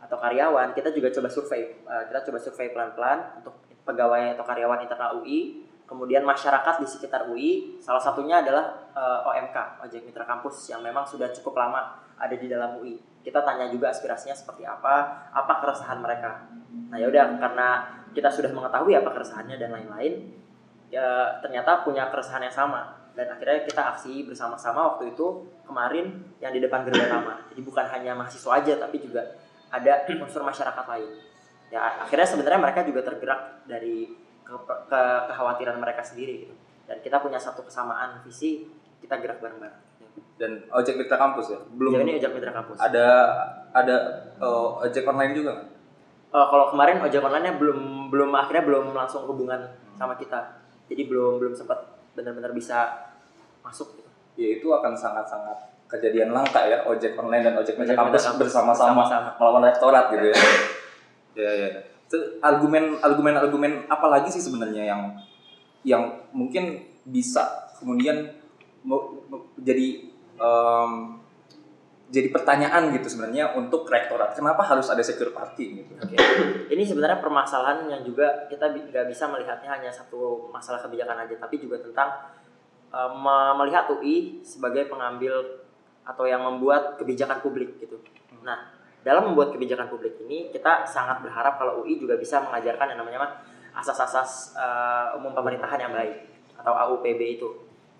atau 0.00 0.16
karyawan, 0.16 0.72
kita 0.72 0.94
juga 0.94 1.10
coba 1.10 1.28
survei. 1.28 1.82
Uh, 1.82 2.06
kita 2.06 2.22
coba 2.30 2.38
survei 2.38 2.70
pelan-pelan 2.70 3.42
untuk 3.42 3.58
pegawai 3.82 4.38
atau 4.38 4.44
karyawan 4.46 4.86
internal 4.86 5.18
UI, 5.18 5.66
kemudian 5.90 6.22
masyarakat 6.22 6.78
di 6.78 6.86
sekitar 6.86 7.26
UI, 7.26 7.82
salah 7.82 7.98
satunya 7.98 8.38
adalah 8.38 8.86
eh, 8.94 9.26
OMK, 9.26 9.82
Ojek 9.82 10.06
Mitra 10.06 10.22
Kampus 10.22 10.70
yang 10.70 10.78
memang 10.86 11.02
sudah 11.02 11.26
cukup 11.34 11.58
lama 11.58 11.98
ada 12.14 12.30
di 12.38 12.46
dalam 12.46 12.78
UI. 12.78 12.94
Kita 13.26 13.42
tanya 13.42 13.66
juga 13.66 13.90
aspirasinya 13.90 14.36
seperti 14.36 14.62
apa, 14.62 15.26
apa 15.34 15.52
keresahan 15.58 15.98
mereka. 15.98 16.46
Nah 16.94 16.94
ya 16.94 17.10
udah 17.10 17.42
karena 17.42 17.68
kita 18.14 18.30
sudah 18.30 18.54
mengetahui 18.54 18.94
apa 18.94 19.10
keresahannya 19.10 19.56
dan 19.58 19.74
lain-lain, 19.74 20.30
ya 20.94 21.42
ternyata 21.42 21.82
punya 21.82 22.06
keresahan 22.06 22.46
yang 22.46 22.54
sama 22.54 22.99
dan 23.12 23.26
akhirnya 23.28 23.66
kita 23.66 23.82
aksi 23.94 24.24
bersama-sama 24.24 24.94
waktu 24.94 25.12
itu 25.12 25.26
kemarin 25.66 26.06
yang 26.38 26.50
di 26.50 26.60
depan 26.60 26.82
gerbang 26.82 27.06
utama. 27.06 27.34
Jadi 27.50 27.60
bukan 27.60 27.84
hanya 27.90 28.12
mahasiswa 28.14 28.50
aja 28.56 28.72
tapi 28.78 29.02
juga 29.02 29.22
ada 29.68 29.92
unsur 30.08 30.42
masyarakat 30.42 30.84
lain. 30.86 31.10
Ya 31.70 32.02
akhirnya 32.02 32.26
sebenarnya 32.26 32.60
mereka 32.62 32.80
juga 32.82 33.06
tergerak 33.06 33.62
dari 33.64 34.10
ke, 34.42 34.54
ke- 34.90 35.22
kekhawatiran 35.30 35.78
mereka 35.78 36.02
sendiri 36.02 36.46
gitu. 36.46 36.54
Dan 36.90 36.98
kita 36.98 37.22
punya 37.22 37.38
satu 37.38 37.62
kesamaan 37.62 38.18
visi, 38.26 38.66
kita 38.98 39.14
gerak 39.22 39.38
bareng-bareng. 39.38 39.78
Dan 40.34 40.66
ojek 40.72 40.98
mitra 40.98 41.14
kampus 41.14 41.54
ya? 41.54 41.60
Belum 41.76 41.94
Jadi 41.94 42.02
ini 42.02 42.12
ojek 42.18 42.32
mitra 42.34 42.50
kampus. 42.50 42.76
ada 42.80 43.06
ada 43.70 43.96
eh, 44.40 44.68
ojek 44.82 45.06
online 45.06 45.34
juga? 45.36 45.52
Eh, 46.30 46.46
kalau 46.50 46.70
kemarin 46.74 46.98
ojek 46.98 47.22
online-nya 47.22 47.54
belum 47.60 48.10
belum 48.10 48.30
akhirnya 48.34 48.64
belum 48.66 48.90
langsung 48.90 49.22
hubungan 49.28 49.70
sama 49.94 50.18
kita. 50.18 50.58
Jadi 50.90 51.06
belum 51.06 51.38
belum 51.38 51.54
sempat 51.54 51.99
benar-benar 52.20 52.52
bisa 52.52 53.08
masuk 53.64 53.96
gitu. 53.96 54.10
Ya 54.36 54.48
itu 54.60 54.68
akan 54.68 54.92
sangat-sangat 54.92 55.56
kejadian 55.88 56.36
langka 56.36 56.68
ya 56.68 56.84
ojek 56.86 57.16
online 57.16 57.50
dan 57.50 57.54
ojek 57.56 57.74
Ojek 57.80 57.96
kampus 57.96 58.36
bersama-sama 58.36 59.02
melawan 59.40 59.64
rektorat 59.64 60.12
gitu 60.12 60.28
ya. 60.28 60.36
ya 61.40 61.50
ya. 61.56 61.68
Itu 62.04 62.38
argumen 62.44 63.00
argumen 63.00 63.34
argumen 63.40 63.72
apa 63.88 64.06
lagi 64.12 64.28
sih 64.28 64.44
sebenarnya 64.44 64.84
yang 64.84 65.02
yang 65.80 66.02
mungkin 66.36 66.84
bisa 67.08 67.72
kemudian 67.80 68.28
jadi 69.60 69.86
em, 70.36 71.19
jadi 72.10 72.28
pertanyaan 72.34 72.90
gitu 72.90 73.06
sebenarnya 73.06 73.54
untuk 73.54 73.86
rektorat 73.86 74.34
kenapa 74.34 74.66
harus 74.66 74.90
ada 74.90 74.98
secure 75.00 75.30
parking 75.30 75.86
gitu 75.86 75.94
Oke. 76.10 76.18
Ini 76.70 76.82
sebenarnya 76.82 77.18
permasalahan 77.22 77.86
yang 77.86 78.02
juga 78.02 78.46
kita 78.50 78.70
nggak 78.70 79.06
bisa 79.06 79.30
melihatnya 79.30 79.70
hanya 79.70 79.90
satu 79.90 80.50
masalah 80.50 80.82
kebijakan 80.82 81.26
aja, 81.26 81.34
tapi 81.38 81.62
juga 81.62 81.78
tentang 81.78 82.08
uh, 82.90 83.10
me- 83.14 83.54
melihat 83.62 83.90
UI 83.90 84.42
sebagai 84.42 84.90
pengambil 84.90 85.62
atau 86.06 86.24
yang 86.26 86.42
membuat 86.42 86.98
kebijakan 86.98 87.38
publik 87.42 87.78
gitu. 87.78 88.00
Nah, 88.42 88.70
dalam 89.06 89.30
membuat 89.30 89.54
kebijakan 89.54 89.86
publik 89.86 90.18
ini 90.26 90.50
kita 90.50 90.88
sangat 90.88 91.22
berharap 91.22 91.58
kalau 91.58 91.84
UI 91.84 92.00
juga 92.00 92.18
bisa 92.18 92.42
mengajarkan 92.42 92.94
yang 92.94 92.98
namanya 93.04 93.44
asas-asas 93.76 94.58
uh, 94.58 95.14
umum 95.20 95.30
pemerintahan 95.30 95.78
yang 95.78 95.92
baik 95.94 96.26
atau 96.58 96.74
AUPB 96.74 97.20
itu. 97.38 97.48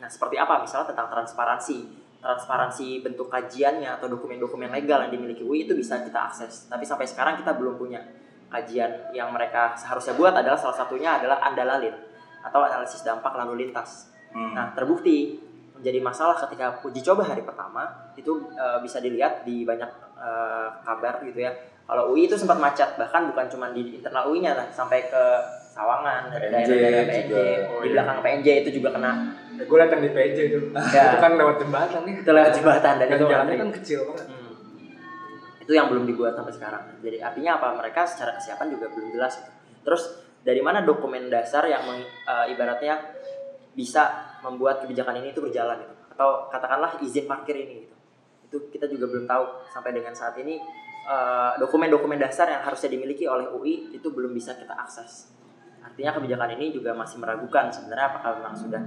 Nah, 0.01 0.09
seperti 0.09 0.41
apa? 0.41 0.65
Misalnya 0.65 0.91
tentang 0.91 1.13
transparansi, 1.13 2.00
transparansi 2.21 3.01
bentuk 3.01 3.33
kajiannya 3.33 3.97
atau 3.97 4.07
dokumen-dokumen 4.13 4.69
legal 4.69 5.09
yang 5.09 5.13
dimiliki 5.13 5.41
UI 5.41 5.65
itu 5.65 5.73
bisa 5.73 6.05
kita 6.05 6.31
akses. 6.31 6.69
Tapi 6.69 6.85
sampai 6.85 7.09
sekarang 7.09 7.41
kita 7.41 7.57
belum 7.57 7.81
punya 7.81 8.05
kajian 8.53 9.15
yang 9.17 9.33
mereka 9.33 9.73
seharusnya 9.75 10.15
buat 10.15 10.37
adalah 10.37 10.59
salah 10.61 10.77
satunya 10.77 11.17
adalah 11.17 11.41
andalalin 11.41 11.97
atau 12.45 12.61
analisis 12.61 13.01
dampak 13.01 13.33
lalu 13.33 13.67
lintas. 13.67 14.13
Hmm. 14.37 14.53
Nah, 14.53 14.77
terbukti 14.77 15.41
menjadi 15.81 15.99
masalah 16.05 16.37
ketika 16.45 16.85
uji 16.85 17.01
coba 17.01 17.25
hari 17.25 17.41
pertama 17.41 18.13
itu 18.21 18.53
eh, 18.53 18.79
bisa 18.85 19.01
dilihat 19.01 19.49
di 19.49 19.65
banyak 19.65 19.91
eh, 20.21 20.69
kabar 20.85 21.25
gitu 21.25 21.41
ya. 21.41 21.53
Kalau 21.91 22.15
UI 22.15 22.31
itu 22.31 22.39
sempat 22.39 22.61
macet, 22.63 22.95
bahkan 22.95 23.27
bukan 23.27 23.51
cuma 23.51 23.67
di 23.75 23.99
internal 23.99 24.31
UI-nya 24.31 24.55
lah, 24.55 24.71
sampai 24.71 25.11
ke 25.11 25.25
Sawangan, 25.71 26.35
PNJ 26.35 26.51
daerah-daerah 26.51 27.07
PNJ, 27.07 27.31
juga. 27.31 27.43
Oh, 27.71 27.79
di 27.79 27.87
iya. 27.87 27.93
belakang 27.95 28.19
PNJ 28.27 28.49
itu 28.67 28.71
juga 28.83 28.89
kena 28.99 29.13
gue 29.61 29.77
liat 29.77 29.91
yang 29.93 30.03
di 30.05 30.11
PJ 30.13 30.39
itu. 30.53 30.59
Ya. 30.73 31.05
Itu 31.13 31.19
kan 31.21 31.33
lewat 31.37 31.57
jembatan 31.61 32.01
nih. 32.09 32.15
itu 32.25 32.31
lewat 32.33 32.53
jembatan 32.57 32.95
dan 32.97 33.07
Dan 33.09 33.17
itu 33.17 33.27
jalannya 33.29 33.57
kan 33.61 33.71
kecil 33.77 34.01
banget. 34.09 34.27
Hmm. 34.31 35.63
Itu 35.65 35.73
yang 35.77 35.87
belum 35.93 36.05
dibuat 36.09 36.33
sampai 36.37 36.53
sekarang. 36.55 36.83
Jadi 37.05 37.17
artinya 37.21 37.61
apa? 37.61 37.69
Mereka 37.77 38.01
secara 38.09 38.31
kesiapan 38.41 38.67
juga 38.73 38.87
belum 38.89 39.09
jelas. 39.13 39.35
Terus 39.85 40.03
dari 40.41 40.61
mana 40.65 40.81
dokumen 40.81 41.29
dasar 41.29 41.69
yang 41.69 41.85
meng- 41.85 42.09
eh, 42.09 42.53
ibaratnya 42.57 42.97
bisa 43.77 44.37
membuat 44.41 44.83
kebijakan 44.85 45.21
ini 45.21 45.37
itu 45.37 45.45
berjalan 45.45 45.77
gitu. 45.85 45.95
Atau 46.17 46.29
katakanlah 46.49 46.97
izin 47.05 47.29
parkir 47.29 47.57
ini 47.61 47.85
gitu. 47.85 47.97
Itu 48.51 48.57
kita 48.73 48.89
juga 48.89 49.13
belum 49.13 49.29
tahu 49.29 49.45
sampai 49.69 49.93
dengan 49.93 50.17
saat 50.17 50.35
ini 50.41 50.57
eh, 51.05 51.53
dokumen-dokumen 51.61 52.17
dasar 52.17 52.49
yang 52.49 52.65
harusnya 52.65 52.89
dimiliki 52.89 53.29
oleh 53.29 53.53
UI 53.53 53.93
itu 53.93 54.09
belum 54.09 54.33
bisa 54.33 54.57
kita 54.57 54.73
akses. 54.73 55.40
Artinya 55.91 56.13
kebijakan 56.17 56.51
ini 56.57 56.71
juga 56.71 56.95
masih 56.95 57.19
meragukan 57.19 57.69
sebenarnya 57.69 58.07
apakah 58.15 58.31
memang 58.39 58.55
sudah 58.55 58.83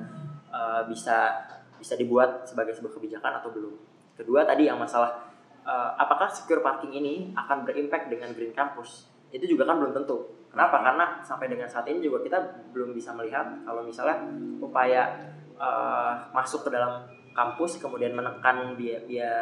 eh, 0.49 0.81
bisa 0.87 1.43
bisa 1.77 1.99
dibuat 1.99 2.47
sebagai 2.47 2.71
sebuah 2.71 2.95
kebijakan 2.95 3.43
atau 3.43 3.51
belum. 3.51 3.75
Kedua 4.15 4.47
tadi 4.47 4.71
yang 4.71 4.79
masalah 4.79 5.27
eh, 5.67 5.91
apakah 5.99 6.31
secure 6.31 6.63
parking 6.63 6.95
ini 6.95 7.13
akan 7.35 7.67
berimpact 7.67 8.07
dengan 8.07 8.31
green 8.31 8.55
campus? 8.55 9.11
Itu 9.33 9.43
juga 9.49 9.67
kan 9.67 9.83
belum 9.83 9.91
tentu. 9.91 10.47
Kenapa? 10.53 10.85
Karena 10.85 11.19
sampai 11.25 11.49
dengan 11.49 11.65
saat 11.65 11.89
ini 11.89 11.97
juga 11.99 12.21
kita 12.21 12.37
belum 12.71 12.93
bisa 12.93 13.11
melihat 13.17 13.65
kalau 13.67 13.83
misalnya 13.83 14.23
upaya 14.63 15.11
eh, 15.59 16.13
masuk 16.31 16.65
ke 16.65 16.69
dalam 16.71 17.03
kampus 17.33 17.81
kemudian 17.81 18.13
menekan 18.13 18.77
biaya, 18.77 19.01
biaya 19.09 19.37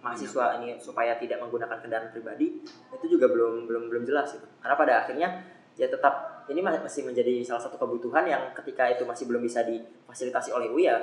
mahasiswa 0.00 0.62
ini 0.62 0.78
supaya 0.78 1.18
tidak 1.18 1.42
menggunakan 1.42 1.82
kendaraan 1.82 2.14
pribadi 2.14 2.62
itu 2.94 3.06
juga 3.10 3.26
belum 3.26 3.66
belum 3.66 3.90
belum 3.90 4.02
jelas 4.06 4.32
gitu. 4.38 4.46
Karena 4.62 4.74
pada 4.78 4.92
akhirnya 5.02 5.28
ya 5.76 5.86
tetap 5.92 6.44
ini 6.48 6.64
ma- 6.64 6.80
masih 6.80 7.04
menjadi 7.04 7.44
salah 7.44 7.60
satu 7.60 7.76
kebutuhan 7.76 8.24
yang 8.24 8.50
ketika 8.56 8.88
itu 8.88 9.04
masih 9.04 9.28
belum 9.28 9.44
bisa 9.44 9.60
difasilitasi 9.62 10.50
oleh 10.56 10.72
UI 10.72 10.88
ya 10.88 10.96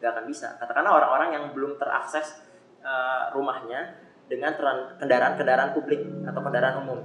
nggak 0.00 0.10
akan 0.16 0.24
bisa. 0.24 0.56
Katakanlah 0.56 0.96
orang-orang 0.96 1.28
yang 1.36 1.44
belum 1.52 1.76
terakses 1.76 2.40
eh, 2.80 3.24
rumahnya 3.36 4.00
dengan 4.30 4.54
kendaraan-kendaraan 4.96 5.74
publik 5.76 6.00
atau 6.24 6.40
kendaraan 6.40 6.76
umum. 6.86 6.98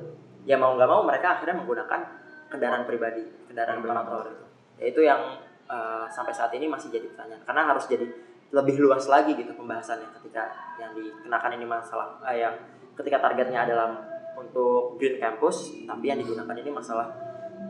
Ya 0.45 0.55
mau 0.55 0.77
nggak 0.77 0.89
mau 0.89 1.01
mereka 1.03 1.35
akhirnya 1.35 1.59
menggunakan 1.59 1.99
kendaraan 2.47 2.85
pribadi, 2.85 3.25
kendaraan 3.49 3.81
bermotor 3.81 4.31
itu. 4.31 4.45
Ya 4.79 4.85
itu 4.87 5.01
yang 5.03 5.21
eh, 5.67 6.05
sampai 6.07 6.31
saat 6.31 6.53
ini 6.55 6.69
masih 6.71 6.93
jadi 6.93 7.09
pertanyaan. 7.11 7.43
Karena 7.43 7.61
harus 7.67 7.89
jadi 7.89 8.07
lebih 8.53 8.79
luas 8.79 9.09
lagi 9.09 9.35
gitu 9.35 9.51
pembahasannya 9.57 10.15
ketika 10.21 10.53
yang 10.79 10.95
dikenakan 10.95 11.51
ini 11.59 11.65
masalah 11.67 12.21
eh, 12.31 12.45
yang 12.45 12.55
ketika 12.95 13.19
targetnya 13.19 13.67
adalah 13.67 14.14
untuk 14.55 14.95
green 14.95 15.19
campus, 15.19 15.75
tapi 15.83 16.07
yang 16.07 16.15
digunakan 16.15 16.55
ini 16.55 16.71
masalah 16.71 17.11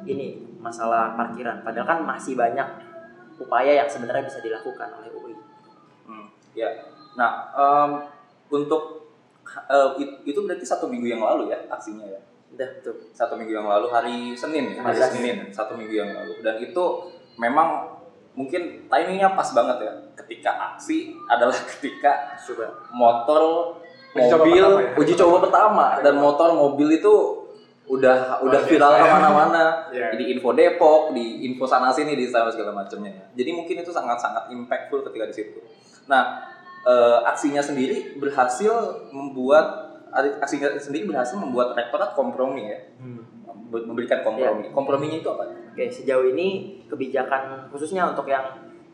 ini 0.06 0.38
masalah 0.62 1.18
parkiran. 1.18 1.66
Padahal 1.66 1.88
kan 1.90 2.00
masih 2.06 2.38
banyak 2.38 2.62
upaya 3.42 3.82
yang 3.82 3.90
sebenarnya 3.90 4.30
bisa 4.30 4.38
dilakukan 4.38 4.94
oleh 4.94 5.10
UI. 5.10 5.34
Hmm, 6.06 6.30
ya. 6.54 6.70
Nah, 7.18 7.50
em, 7.58 7.90
untuk 8.54 9.10
it- 9.98 10.22
itu 10.30 10.40
berarti 10.46 10.62
satu 10.62 10.86
minggu 10.86 11.10
yang 11.10 11.26
lalu 11.26 11.50
ya 11.50 11.58
aksinya 11.74 12.06
ya. 12.06 12.22
Udah 12.54 12.70
tuh. 12.86 13.10
Satu 13.10 13.34
minggu 13.34 13.58
yang 13.58 13.66
lalu 13.66 13.90
hari 13.90 14.38
Senin 14.38 14.78
ya, 14.78 14.86
hari 14.86 15.02
15. 15.02 15.10
Senin 15.18 15.38
satu 15.50 15.74
minggu 15.74 15.96
yang 15.98 16.14
lalu. 16.14 16.38
Dan 16.46 16.62
itu 16.62 16.84
memang 17.42 17.98
mungkin 18.38 18.86
timingnya 18.86 19.34
pas 19.34 19.50
banget 19.58 19.90
ya. 19.90 19.94
Ketika 20.22 20.78
aksi 20.78 21.18
adalah 21.26 21.58
ketika 21.74 22.38
Coba. 22.46 22.70
motor, 22.94 23.42
Uji 24.16 24.32
coba 24.32 24.44
mobil, 24.48 24.64
pertama 24.64 24.80
ya? 24.80 24.90
uji 24.96 25.14
coba 25.14 25.36
pertama 25.44 25.86
dan 26.00 26.14
motor 26.16 26.50
mobil 26.56 26.88
itu 26.90 27.14
udah 27.86 28.42
udah 28.42 28.62
viral 28.66 28.92
ya. 28.96 29.04
ke 29.04 29.06
mana-mana 29.12 29.64
Iya. 29.94 30.16
di 30.16 30.34
info 30.34 30.56
Depok, 30.56 31.14
di 31.14 31.46
info 31.46 31.68
sana 31.68 31.92
sini, 31.92 32.16
di 32.16 32.26
sana 32.26 32.50
segala 32.50 32.74
macamnya. 32.74 33.30
Jadi 33.36 33.52
mungkin 33.52 33.84
itu 33.84 33.92
sangat-sangat 33.92 34.50
impactful 34.50 35.06
ketika 35.06 35.26
di 35.30 35.36
situ. 35.36 35.60
Nah, 36.08 36.42
eh, 36.82 37.20
aksinya 37.28 37.60
sendiri 37.60 38.16
berhasil 38.16 38.72
membuat 39.12 39.86
aksinya 40.16 40.72
sendiri 40.80 41.12
berhasil 41.12 41.36
membuat 41.36 41.76
rektorat 41.76 42.16
kompromi 42.16 42.72
ya, 42.72 42.80
memberikan 43.68 44.24
kompromi. 44.24 44.72
Komprominya 44.72 45.20
itu 45.20 45.28
apa? 45.28 45.44
Oke, 45.76 45.92
sejauh 45.92 46.32
ini 46.32 46.80
kebijakan 46.88 47.68
khususnya 47.68 48.08
untuk 48.08 48.24
yang 48.26 48.48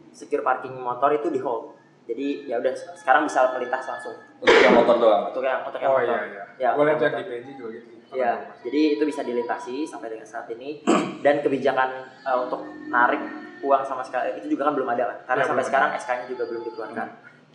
secure 0.10 0.42
parking 0.42 0.74
motor 0.76 1.14
itu 1.14 1.30
di 1.30 1.38
hold. 1.38 1.78
Jadi 2.10 2.50
ya 2.50 2.58
udah 2.58 2.74
sekarang 2.98 3.30
bisa 3.30 3.54
melintas 3.54 3.86
langsung. 3.86 4.18
Untuk 4.42 4.58
yang 4.58 4.74
motor 4.74 4.98
doang. 4.98 5.24
Untuk 5.30 5.44
yang 5.46 5.62
untuk 5.62 5.80
yang 5.80 5.92
Oh 5.94 6.02
motor. 6.02 6.18
iya 6.18 6.20
iya. 6.26 6.44
Ya, 6.58 6.70
gue 6.74 6.84
liat 6.84 6.98
untuk 6.98 7.14
yang 7.14 7.46
di 7.46 7.54
juga 7.54 7.70
gitu. 7.78 7.90
Ya, 8.12 8.32
jadi 8.60 9.00
itu 9.00 9.04
bisa 9.08 9.24
dilintasi 9.24 9.88
sampai 9.88 10.12
dengan 10.12 10.28
saat 10.28 10.44
ini 10.52 10.84
dan 11.24 11.40
kebijakan 11.40 11.90
eh, 12.26 12.38
untuk 12.42 12.60
narik 12.92 13.22
uang 13.62 13.84
sama 13.86 14.02
sekali 14.04 14.36
itu 14.36 14.52
juga 14.52 14.68
kan 14.68 14.74
belum 14.76 14.90
ada 14.92 15.04
kan. 15.08 15.18
Karena 15.32 15.42
Ya, 15.46 15.48
sampai 15.48 15.64
sekarang 15.64 15.90
SK-nya 15.96 16.26
juga 16.28 16.44
belum 16.50 16.62
dikeluarkan. 16.68 17.08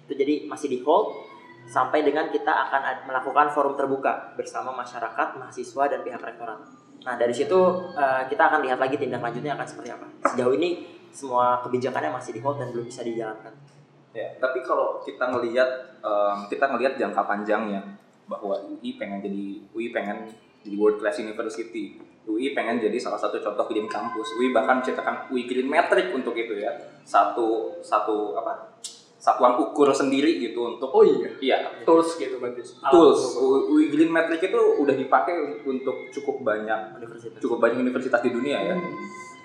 Itu 0.07 0.13
jadi 0.15 0.35
masih 0.49 0.69
di 0.71 0.79
hold 0.81 1.13
sampai 1.67 2.07
dengan 2.07 2.31
kita 2.31 2.49
akan 2.71 3.11
melakukan 3.11 3.51
forum 3.51 3.75
terbuka 3.75 4.33
bersama 4.39 4.71
masyarakat, 4.71 5.35
mahasiswa 5.37 5.85
dan 5.91 6.01
pihak 6.07 6.23
rektorat. 6.23 6.63
Nah, 7.05 7.15
dari 7.19 7.35
situ 7.35 7.59
eh, 7.93 8.23
kita 8.31 8.43
akan 8.49 8.63
lihat 8.65 8.79
lagi 8.79 8.97
tindak 8.97 9.21
lanjutnya 9.21 9.59
akan 9.59 9.67
seperti 9.67 9.91
apa. 9.93 10.07
Sejauh 10.33 10.55
ini 10.57 10.87
semua 11.13 11.61
kebijakannya 11.61 12.17
masih 12.17 12.33
di 12.33 12.41
hold 12.41 12.63
dan 12.63 12.73
belum 12.73 12.87
bisa 12.87 13.05
dijalankan. 13.05 13.53
Ya, 14.17 14.33
tapi 14.41 14.65
kalau 14.65 15.05
kita 15.05 15.29
ngelihat 15.29 16.01
em, 16.01 16.39
kita 16.49 16.73
ngelihat 16.73 16.97
jangka 16.97 17.21
panjangnya 17.29 17.85
bahwa 18.25 18.57
UI 18.65 18.97
pengen 18.97 19.21
jadi 19.21 19.45
UI 19.77 19.93
pengen 19.93 20.33
jadi 20.65 20.77
world 20.81 20.97
class 21.05 21.21
university 21.21 22.01
UI 22.27 22.53
pengen 22.59 22.83
jadi 22.83 22.99
salah 22.99 23.17
satu 23.23 23.39
contoh 23.39 23.71
green 23.71 23.87
kampus. 23.87 24.35
UI 24.35 24.51
bahkan 24.51 24.83
menciptakan 24.83 25.31
UI 25.31 25.47
Green 25.47 25.71
Metric 25.71 26.11
untuk 26.11 26.35
itu 26.35 26.59
ya. 26.59 26.75
Satu 27.07 27.79
satu 27.81 28.35
apa? 28.35 28.83
Satuan 29.17 29.59
ukur 29.59 29.91
sendiri 29.91 30.39
gitu 30.39 30.75
untuk 30.75 30.91
Oh 30.91 31.03
iya. 31.03 31.31
iya 31.39 31.57
Tools 31.87 32.19
gitu 32.19 32.43
berarti. 32.43 32.63
Tools 32.91 33.39
UI 33.39 33.95
Green 33.95 34.11
Metric 34.11 34.43
itu 34.43 34.61
udah 34.83 34.95
dipakai 34.99 35.63
untuk 35.63 36.11
cukup 36.11 36.43
banyak 36.43 36.99
Universitas. 36.99 37.39
cukup 37.39 37.63
banyak 37.63 37.79
universitas 37.79 38.21
di 38.27 38.31
dunia 38.35 38.59
ya. 38.59 38.75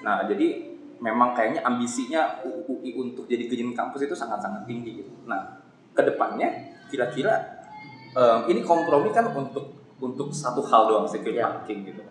Nah, 0.02 0.26
jadi 0.26 0.74
memang 1.02 1.34
kayaknya 1.34 1.66
ambisinya 1.66 2.46
UI 2.46 2.94
untuk 2.94 3.26
jadi 3.26 3.50
green 3.50 3.74
kampus 3.74 4.06
itu 4.06 4.14
sangat-sangat 4.14 4.70
tinggi 4.70 5.02
gitu. 5.02 5.12
Nah, 5.26 5.60
ke 5.98 6.02
depannya 6.06 6.78
kira-kira 6.94 7.66
em, 8.14 8.40
ini 8.54 8.62
kompromi 8.62 9.10
kan 9.10 9.34
untuk 9.34 9.98
untuk 9.98 10.30
satu 10.30 10.62
hal 10.62 10.88
doang 10.88 11.10
security 11.10 11.42
Ya. 11.42 11.50
parking 11.50 11.90
gitu. 11.90 12.06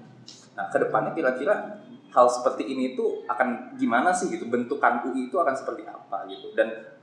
Nah, 0.59 0.67
ke 0.69 0.77
depannya 0.83 1.15
kira-kira 1.15 1.81
hal 2.11 2.27
seperti 2.27 2.67
ini 2.67 2.99
tuh 2.99 3.23
akan 3.31 3.79
gimana 3.79 4.11
sih 4.11 4.27
gitu 4.35 4.51
bentukan 4.51 5.07
UI 5.07 5.31
itu 5.31 5.39
akan 5.39 5.55
seperti 5.55 5.87
apa 5.87 6.27
gitu 6.27 6.51
dan 6.59 6.99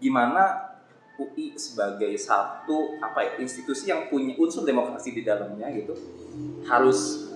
gimana 0.00 0.72
UI 1.20 1.56
sebagai 1.56 2.12
satu 2.16 2.96
apa 3.00 3.20
ya 3.20 3.30
institusi 3.44 3.92
yang 3.92 4.08
punya 4.08 4.32
unsur 4.40 4.64
demokrasi 4.64 5.12
di 5.12 5.20
dalamnya 5.20 5.68
gitu 5.76 5.92
harus 6.64 7.28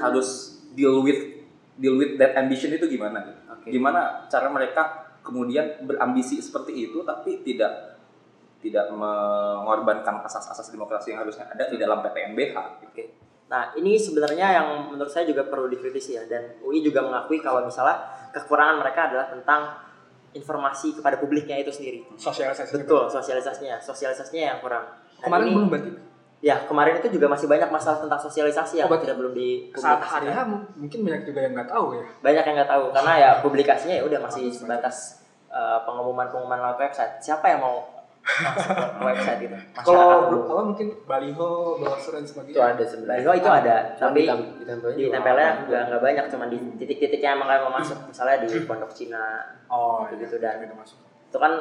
harus 0.00 0.60
deal 0.72 1.04
with 1.04 1.33
deal 1.78 1.98
with 1.98 2.14
that 2.20 2.38
ambition 2.38 2.70
itu 2.74 2.86
gimana 2.86 3.22
gitu. 3.26 3.40
Oke. 3.50 3.66
Gimana 3.70 4.26
cara 4.30 4.48
mereka 4.50 4.82
kemudian 5.24 5.82
berambisi 5.84 6.38
seperti 6.38 6.90
itu 6.90 7.00
tapi 7.02 7.40
tidak 7.42 7.96
tidak 8.64 8.88
mengorbankan 8.96 10.24
asas-asas 10.24 10.72
demokrasi 10.72 11.12
yang 11.12 11.20
harusnya 11.20 11.44
ada 11.52 11.68
di 11.68 11.76
dalam 11.76 12.00
gitu. 12.00 12.56
Oke. 12.88 13.04
Nah, 13.44 13.76
ini 13.76 14.00
sebenarnya 14.00 14.56
yang 14.56 14.68
menurut 14.88 15.12
saya 15.12 15.28
juga 15.28 15.44
perlu 15.44 15.68
dikritisi 15.68 16.16
ya 16.16 16.24
dan 16.24 16.56
UI 16.64 16.80
juga 16.80 17.04
mengakui 17.04 17.44
kalau 17.44 17.60
misalnya 17.60 18.00
kekurangan 18.32 18.80
mereka 18.80 19.12
adalah 19.12 19.28
tentang 19.28 19.62
informasi 20.34 20.96
kepada 20.98 21.20
publiknya 21.20 21.60
itu 21.60 21.70
sendiri. 21.70 22.02
sosialisasi. 22.16 22.82
Betul, 22.82 23.06
sosialisasinya, 23.06 23.78
sosialisasinya 23.78 24.44
yang 24.56 24.58
kurang. 24.64 24.84
Dan 25.20 25.28
Kemarin 25.30 25.46
belum 25.54 25.68
berarti. 25.70 25.90
Ya, 26.44 26.60
kemarin 26.68 27.00
itu 27.00 27.08
juga 27.08 27.32
masih 27.32 27.48
banyak 27.48 27.72
masalah 27.72 28.04
tentang 28.04 28.20
sosialisasi 28.20 28.76
yang 28.76 28.92
Oh, 28.92 29.00
tidak 29.00 29.16
belum 29.16 29.32
Saat 29.72 30.04
hari. 30.04 30.28
H 30.28 30.44
mungkin 30.76 30.98
banyak 31.00 31.24
juga 31.24 31.40
yang 31.40 31.56
nggak 31.56 31.72
tahu 31.72 31.96
ya. 31.96 32.04
Banyak 32.20 32.44
yang 32.44 32.56
nggak 32.60 32.68
tahu 32.68 32.84
karena 32.92 33.12
ya 33.16 33.30
publikasinya 33.40 33.94
ya 33.96 34.04
udah 34.04 34.20
masih 34.20 34.52
sebatas 34.52 35.24
uh, 35.48 35.80
pengumuman-pengumuman 35.88 36.60
lewat 36.60 36.76
website. 36.84 37.16
Siapa 37.18 37.48
yang 37.48 37.64
mau 37.64 37.88
masuk 38.20 38.76
ke 38.76 39.02
website 39.02 39.40
itu? 39.40 39.56
Kalau 39.88 40.04
apa 40.28 40.62
mungkin 40.68 40.86
baliho, 41.08 41.80
browser 41.80 42.12
dan 42.12 42.24
Itu 42.24 42.36
sebagainya. 42.36 42.76
ada 42.76 42.84
sebenarnya. 42.84 43.08
Baliho 43.24 43.32
itu 43.34 43.48
ada, 43.48 43.76
tapi 43.96 44.20
di 45.00 45.04
tempelnya 45.08 45.48
nggak 45.64 45.82
nggak 45.88 46.02
banyak, 46.04 46.24
cuma 46.28 46.44
di 46.46 46.58
titik-titik 46.76 47.20
yang 47.20 47.40
emang 47.40 47.48
kayak 47.48 47.62
mau 47.64 47.72
masuk, 47.72 47.96
misalnya 48.04 48.44
di 48.44 48.68
pondok 48.68 48.92
Cina 48.92 49.40
Oh, 49.64 50.04
iya, 50.12 50.20
gitu, 50.20 50.36
dan- 50.36 50.60
itu 50.60 50.76
masuk. 50.76 51.00
itu 51.24 51.38
kan 51.40 51.52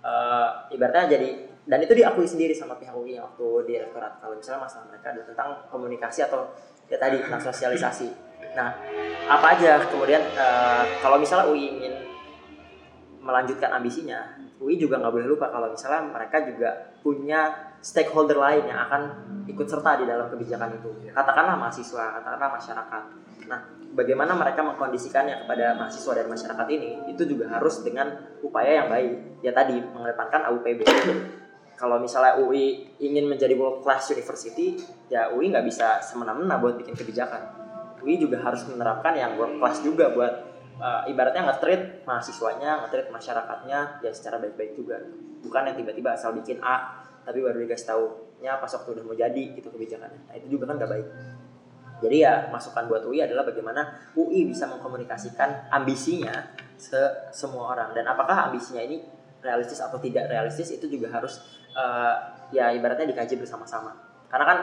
uh, 0.00 0.48
ibaratnya 0.72 1.12
jadi 1.12 1.28
dan 1.70 1.78
itu 1.86 1.94
diakui 1.94 2.26
sendiri 2.26 2.50
sama 2.50 2.74
pihak 2.74 2.90
UI 2.90 3.14
waktu 3.22 3.46
di 3.70 3.78
rektorat 3.78 4.18
kalau 4.18 4.34
misalnya 4.34 4.66
masalah 4.66 4.90
mereka 4.90 5.14
adalah 5.14 5.26
tentang 5.30 5.48
komunikasi 5.70 6.26
atau 6.26 6.50
ya 6.90 6.98
tadi 6.98 7.22
tentang 7.22 7.38
sosialisasi. 7.38 8.08
Nah, 8.58 8.74
apa 9.30 9.46
aja 9.54 9.78
kemudian 9.86 10.18
uh, 10.34 10.82
kalau 10.98 11.22
misalnya 11.22 11.46
UI 11.46 11.78
ingin 11.78 11.94
melanjutkan 13.22 13.70
ambisinya, 13.70 14.34
UI 14.58 14.82
juga 14.82 14.98
nggak 14.98 15.14
boleh 15.14 15.28
lupa 15.30 15.46
kalau 15.54 15.70
misalnya 15.70 16.10
mereka 16.10 16.42
juga 16.42 16.90
punya 17.06 17.70
stakeholder 17.78 18.34
lain 18.34 18.66
yang 18.66 18.90
akan 18.90 19.02
ikut 19.46 19.66
serta 19.70 20.02
di 20.02 20.10
dalam 20.10 20.26
kebijakan 20.26 20.74
itu. 20.74 20.90
Katakanlah 21.14 21.54
mahasiswa, 21.54 22.18
katakanlah 22.18 22.50
masyarakat. 22.58 23.02
Nah, 23.46 23.60
bagaimana 23.94 24.34
mereka 24.34 24.66
mengkondisikannya 24.66 25.46
kepada 25.46 25.78
mahasiswa 25.78 26.12
dan 26.18 26.26
masyarakat 26.26 26.66
ini 26.74 26.90
itu 27.14 27.22
juga 27.30 27.46
harus 27.54 27.78
dengan 27.86 28.10
upaya 28.42 28.82
yang 28.82 28.88
baik. 28.90 29.46
Ya 29.46 29.54
tadi 29.54 29.78
mengedepankan 29.78 30.50
AUPB. 30.50 30.80
Kalau 31.80 31.96
misalnya 31.96 32.36
UI 32.36 32.92
ingin 33.00 33.24
menjadi 33.24 33.56
world 33.56 33.80
class 33.80 34.12
university, 34.12 34.76
ya 35.08 35.32
UI 35.32 35.48
nggak 35.48 35.64
bisa 35.64 36.04
semena-mena 36.04 36.60
buat 36.60 36.76
bikin 36.76 36.92
kebijakan. 36.92 37.40
UI 38.04 38.20
juga 38.20 38.36
harus 38.44 38.68
menerapkan 38.68 39.16
yang 39.16 39.40
world 39.40 39.56
class 39.56 39.80
juga 39.80 40.12
buat 40.12 40.32
uh, 40.76 41.08
ibaratnya 41.08 41.48
nge-treat 41.48 42.04
mahasiswanya, 42.04 42.84
nge-treat 42.84 43.08
masyarakatnya 43.08 44.04
ya 44.04 44.12
secara 44.12 44.36
baik-baik 44.44 44.76
juga. 44.76 45.00
Bukan 45.40 45.72
yang 45.72 45.76
tiba-tiba 45.80 46.12
asal 46.12 46.36
bikin 46.36 46.60
A 46.60 47.00
tapi 47.24 47.40
baru 47.40 47.64
dikasih 47.64 47.86
tahu 47.88 48.04
nya 48.44 48.56
pas 48.60 48.72
waktu 48.72 49.00
udah 49.00 49.04
mau 49.04 49.16
jadi 49.16 49.44
gitu 49.56 49.72
kebijakannya. 49.72 50.20
Nah, 50.28 50.34
itu 50.36 50.52
juga 50.52 50.68
kan 50.68 50.76
nggak 50.84 50.90
baik. 50.92 51.06
Jadi 52.00 52.16
ya 52.24 52.48
masukan 52.52 52.88
buat 52.88 53.08
UI 53.08 53.24
adalah 53.24 53.48
bagaimana 53.48 54.12
UI 54.16 54.48
bisa 54.48 54.68
mengkomunikasikan 54.68 55.72
ambisinya 55.72 56.56
ke 56.76 57.32
semua 57.32 57.72
orang 57.76 57.92
dan 57.92 58.08
apakah 58.08 58.48
ambisinya 58.48 58.80
ini 58.80 59.04
realistis 59.44 59.80
atau 59.80 60.00
tidak 60.00 60.28
realistis 60.32 60.72
itu 60.72 60.88
juga 60.88 61.12
harus 61.12 61.59
eh, 61.74 62.14
ya 62.50 62.74
ibaratnya 62.74 63.06
dikaji 63.10 63.38
bersama-sama. 63.40 63.94
Karena 64.30 64.44
kan 64.46 64.58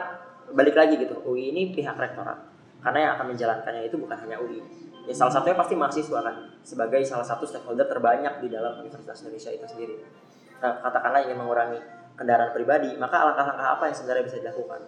balik 0.52 0.76
lagi 0.76 0.96
gitu 0.96 1.20
UI 1.28 1.52
ini 1.52 1.76
pihak 1.76 1.96
rektorat 1.96 2.40
karena 2.78 2.98
yang 3.04 3.12
akan 3.18 3.26
menjalankannya 3.34 3.82
itu 3.90 3.96
bukan 3.98 4.16
hanya 4.16 4.38
UI. 4.38 4.62
Ya 5.08 5.14
salah 5.16 5.32
satunya 5.32 5.56
pasti 5.56 5.74
mahasiswa 5.74 6.20
kan 6.20 6.36
sebagai 6.62 7.00
salah 7.02 7.24
satu 7.24 7.48
stakeholder 7.48 7.88
terbanyak 7.88 8.44
di 8.44 8.48
dalam 8.52 8.78
Universitas 8.84 9.24
Indonesia 9.24 9.50
itu 9.50 9.66
sendiri. 9.66 9.94
Nah, 10.60 10.84
katakanlah 10.84 11.24
ingin 11.24 11.38
mengurangi 11.38 11.80
kendaraan 12.18 12.52
pribadi, 12.52 12.92
maka 12.98 13.30
langkah-langkah 13.30 13.68
apa 13.78 13.84
yang 13.88 13.96
sebenarnya 13.96 14.24
bisa 14.26 14.36
dilakukan? 14.42 14.80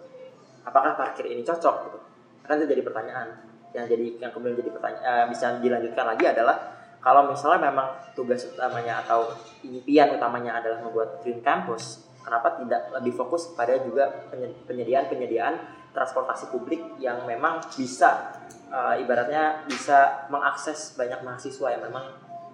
Apakah 0.67 0.93
parkir 0.99 1.25
ini 1.31 1.41
cocok 1.41 1.77
gitu? 1.89 1.99
Kan 2.45 2.61
itu 2.61 2.67
jadi 2.69 2.83
pertanyaan. 2.85 3.29
Yang 3.71 3.87
jadi 3.97 4.07
yang 4.27 4.31
kemudian 4.35 4.59
jadi 4.59 4.71
pertanyaan 4.75 5.25
bisa 5.31 5.47
dilanjutkan 5.63 6.05
lagi 6.05 6.25
adalah 6.27 6.57
kalau 7.01 7.33
misalnya 7.33 7.73
memang 7.73 7.89
tugas 8.13 8.45
utamanya 8.45 9.01
atau 9.01 9.33
impian 9.65 10.13
utamanya 10.13 10.61
adalah 10.61 10.85
membuat 10.85 11.25
green 11.25 11.41
campus, 11.41 12.10
kenapa 12.21 12.61
tidak 12.61 12.93
lebih 13.01 13.13
fokus 13.17 13.53
pada 13.57 13.81
juga 13.81 14.29
penye- 14.29 14.57
penyediaan-penyediaan 14.69 15.81
transportasi 15.91 16.55
publik 16.55 16.81
yang 17.03 17.27
memang 17.27 17.59
bisa 17.75 18.39
eh, 18.71 19.03
ibaratnya 19.03 19.67
bisa 19.67 20.31
mengakses 20.31 20.95
banyak 20.95 21.21
mahasiswa 21.27 21.75
yang 21.75 21.83
memang 21.83 22.05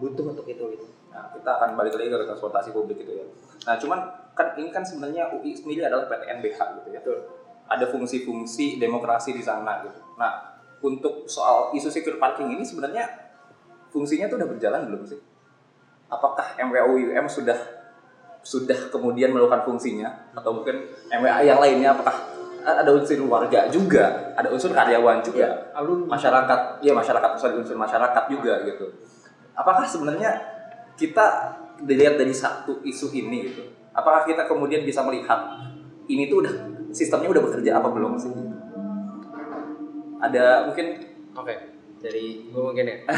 butuh 0.00 0.32
untuk 0.32 0.46
itu 0.48 0.64
gitu. 0.76 0.86
Nah, 1.12 1.32
kita 1.32 1.48
akan 1.48 1.80
balik 1.80 1.96
lagi 1.96 2.12
ke 2.12 2.28
transportasi 2.28 2.70
publik 2.76 3.00
gitu 3.00 3.12
ya. 3.20 3.26
Nah, 3.64 3.74
cuman 3.80 3.98
kan 4.36 4.52
ini 4.60 4.68
kan 4.68 4.84
sebenarnya 4.84 5.32
UI 5.32 5.56
sendiri 5.56 5.88
adalah 5.88 6.04
PTNBH 6.08 6.58
gitu 6.80 6.88
ya. 6.92 7.00
Ada 7.66 7.88
fungsi-fungsi 7.88 8.76
demokrasi 8.76 9.32
di 9.32 9.40
sana 9.40 9.80
gitu. 9.84 9.96
Nah, 10.20 10.60
untuk 10.84 11.24
soal 11.26 11.72
isu 11.72 11.88
secure 11.88 12.20
parking 12.20 12.52
ini 12.52 12.62
sebenarnya 12.62 13.08
fungsinya 13.88 14.28
tuh 14.28 14.36
udah 14.36 14.48
berjalan 14.48 14.80
belum 14.92 15.02
sih? 15.08 15.20
Apakah 16.12 16.54
MWU 16.60 17.10
UM 17.10 17.26
sudah 17.26 17.56
sudah 18.46 18.78
kemudian 18.94 19.34
melakukan 19.34 19.66
fungsinya? 19.66 20.30
Atau 20.38 20.62
mungkin 20.62 20.86
MWA 21.10 21.42
yang 21.42 21.58
lainnya 21.58 21.98
apakah 21.98 22.14
ada 22.62 22.90
unsur 22.94 23.18
warga 23.26 23.66
juga, 23.70 24.34
ada 24.38 24.46
unsur 24.54 24.70
karyawan 24.70 25.22
juga? 25.26 25.74
Alumni. 25.74 26.14
masyarakat 26.14 26.82
ya 26.86 26.94
masyarakat 26.94 27.30
sorry 27.34 27.58
unsur 27.58 27.74
masyarakat 27.74 28.24
juga 28.30 28.62
gitu. 28.62 28.86
Apakah 29.58 29.82
sebenarnya 29.82 30.30
kita 30.94 31.58
dilihat 31.82 32.14
dari 32.14 32.32
satu 32.32 32.80
isu 32.86 33.10
ini 33.12 33.50
gitu 33.50 33.76
apakah 33.96 34.28
kita 34.28 34.44
kemudian 34.44 34.84
bisa 34.84 35.00
melihat 35.00 35.56
ini 36.06 36.28
tuh 36.28 36.44
udah 36.44 36.54
sistemnya 36.92 37.32
udah 37.32 37.42
bekerja 37.48 37.80
apa 37.80 37.88
belum 37.88 38.20
sih? 38.20 38.30
Ada 40.20 40.68
mungkin? 40.68 40.86
Oke, 41.32 41.54
dari 41.96 42.46
gue 42.52 42.62
mungkin 42.62 42.86
ya. 42.86 42.98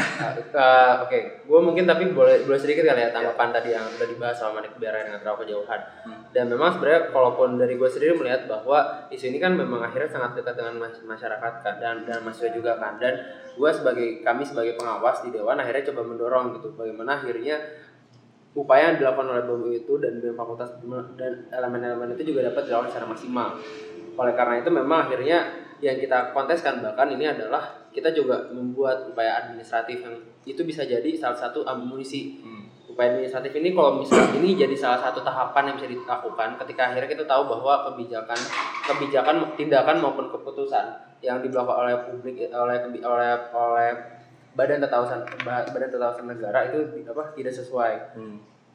Eh, 0.49 0.93
Oke, 1.05 1.19
gue 1.45 1.59
mungkin 1.61 1.85
tapi 1.87 2.09
boleh 2.11 2.43
boleh 2.43 2.59
sedikit 2.59 2.83
kali 2.83 3.05
ya 3.05 3.09
tanggapan 3.13 3.53
tadi 3.53 3.69
yang 3.71 3.85
udah 3.85 4.07
dibahas 4.07 4.35
sama 4.35 4.59
Manik 4.59 4.75
biar 4.75 5.05
dengan 5.05 5.21
terlalu 5.21 5.45
kejauhan. 5.45 5.81
Hmm. 6.03 6.19
Dan 6.35 6.45
memang 6.51 6.75
sebenarnya 6.75 7.13
kalaupun 7.13 7.55
dari 7.55 7.79
gue 7.79 7.89
sendiri 7.89 8.17
melihat 8.17 8.49
bahwa 8.49 9.07
isu 9.13 9.29
ini 9.31 9.39
kan 9.39 9.55
memang 9.55 9.79
akhirnya 9.85 10.09
sangat 10.09 10.41
dekat 10.41 10.59
dengan 10.59 10.75
mas- 10.83 11.05
masyarakat 11.05 11.53
kan 11.63 11.75
dan 11.79 11.95
dan 12.03 12.19
mahasiswa 12.25 12.51
juga 12.51 12.75
kan. 12.81 12.99
Dan 12.99 13.13
gue 13.55 13.71
sebagai 13.71 14.07
kami 14.25 14.43
sebagai 14.43 14.73
pengawas 14.75 15.23
di 15.23 15.29
dewan 15.31 15.59
akhirnya 15.59 15.83
coba 15.93 16.01
mendorong 16.03 16.45
gitu 16.59 16.67
bagaimana 16.75 17.19
akhirnya 17.19 17.55
upaya 18.57 18.91
yang 18.91 18.97
dilakukan 18.97 19.27
oleh 19.29 19.43
BEM 19.45 19.63
itu 19.85 19.93
dan 20.01 20.13
BEM 20.19 20.35
fakultas 20.35 20.69
dan 21.15 21.33
elemen-elemen 21.53 22.17
itu 22.17 22.33
juga 22.33 22.49
dapat 22.49 22.65
dilakukan 22.67 22.89
secara 22.91 23.07
maksimal. 23.07 23.47
Oleh 24.19 24.33
karena 24.35 24.55
itu 24.59 24.69
memang 24.73 25.07
akhirnya 25.07 25.58
yang 25.79 25.95
kita 25.95 26.35
konteskan 26.35 26.83
bahkan 26.83 27.07
ini 27.11 27.27
adalah 27.27 27.87
kita 27.89 28.11
juga 28.11 28.51
membuat 28.51 29.09
upaya 29.09 29.43
administratif 29.43 30.03
yang 30.03 30.15
itu 30.45 30.61
bisa 30.63 30.83
jadi 30.85 31.09
salah 31.15 31.39
satu 31.39 31.63
amunisi. 31.63 32.39
Upaya 32.89 33.15
administratif 33.15 33.55
ini 33.55 33.71
kalau 33.71 34.01
misalnya 34.01 34.35
ini 34.35 34.59
jadi 34.59 34.75
salah 34.75 34.99
satu 34.99 35.23
tahapan 35.23 35.71
yang 35.71 35.75
bisa 35.79 35.87
dilakukan 35.87 36.59
ketika 36.65 36.91
akhirnya 36.91 37.09
kita 37.09 37.23
tahu 37.23 37.47
bahwa 37.47 37.87
kebijakan 37.91 38.39
kebijakan 38.83 39.35
tindakan 39.55 40.03
maupun 40.03 40.27
keputusan 40.27 40.99
yang 41.23 41.39
dilakukan 41.39 41.85
oleh 41.85 41.95
publik 42.07 42.49
oleh 42.51 42.77
oleh 43.03 43.31
oleh 43.55 43.91
badan 44.57 44.81
tata 44.83 44.97
usaha 45.05 45.21
badan 45.47 45.89
tata 45.91 46.07
usaha 46.17 46.25
negara 46.25 46.67
itu 46.67 47.07
apa 47.07 47.31
tidak 47.37 47.53
sesuai. 47.55 47.93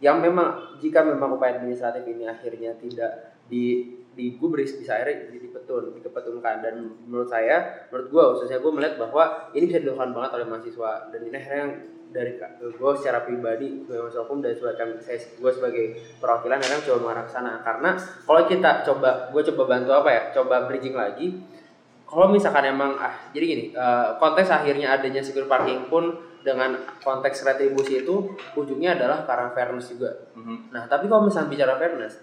Yang 0.00 0.16
memang 0.24 0.48
jika 0.80 1.04
memang 1.04 1.36
upaya 1.36 1.60
administratif 1.60 2.06
ini 2.08 2.24
akhirnya 2.24 2.76
tidak 2.80 3.36
di 3.48 3.92
di 4.14 4.38
gubris 4.38 4.78
bisa 4.78 4.94
akhirnya 4.94 5.26
jadi 5.30 5.48
petun 5.50 5.90
dikepetunkan 5.98 6.62
dan 6.62 6.74
menurut 7.06 7.26
saya 7.26 7.86
menurut 7.90 8.08
gue 8.10 8.22
khususnya 8.34 8.58
gue 8.62 8.72
melihat 8.72 8.94
bahwa 8.98 9.50
ini 9.52 9.66
bisa 9.66 9.82
dilakukan 9.82 10.14
banget 10.14 10.30
oleh 10.38 10.46
mahasiswa. 10.46 10.92
Dan 11.10 11.20
ini 11.26 11.34
akhirnya 11.34 11.60
yang 11.66 11.74
dari 12.14 12.32
gue 12.62 12.90
secara 12.94 13.26
pribadi 13.26 13.82
gue 13.82 13.94
mahasiswa 13.98 14.22
hukum 14.22 14.38
dan 14.38 14.54
sebagai 14.54 15.02
saya 15.02 15.18
gue 15.18 15.50
sebagai 15.50 15.84
perwakilan 16.22 16.62
akhirnya 16.62 16.86
coba 16.86 16.98
mengarah 17.02 17.24
ke 17.26 17.32
sana. 17.34 17.52
Karena 17.66 17.90
kalau 17.98 18.42
kita 18.46 18.70
coba 18.86 19.10
gue 19.34 19.42
coba 19.52 19.62
bantu 19.66 19.90
apa 19.90 20.10
ya? 20.14 20.22
Coba 20.30 20.54
bridging 20.70 20.94
lagi. 20.94 21.26
Kalau 22.04 22.30
misalkan 22.30 22.70
emang 22.70 22.94
ah 23.02 23.28
jadi 23.34 23.44
gini 23.44 23.64
eh, 23.74 24.08
konteks 24.22 24.46
akhirnya 24.46 24.94
adanya 24.94 25.18
secure 25.18 25.50
parking 25.50 25.90
pun 25.90 26.34
dengan 26.44 26.76
konteks 27.00 27.42
retribusi 27.48 28.04
itu 28.04 28.36
ujungnya 28.52 28.94
adalah 28.94 29.24
karena 29.24 29.48
fairness 29.56 29.96
juga. 29.96 30.12
Mhm. 30.36 30.70
Nah, 30.70 30.84
tapi 30.84 31.08
kalau 31.08 31.24
misalnya 31.24 31.48
bicara 31.48 31.80
fairness, 31.80 32.20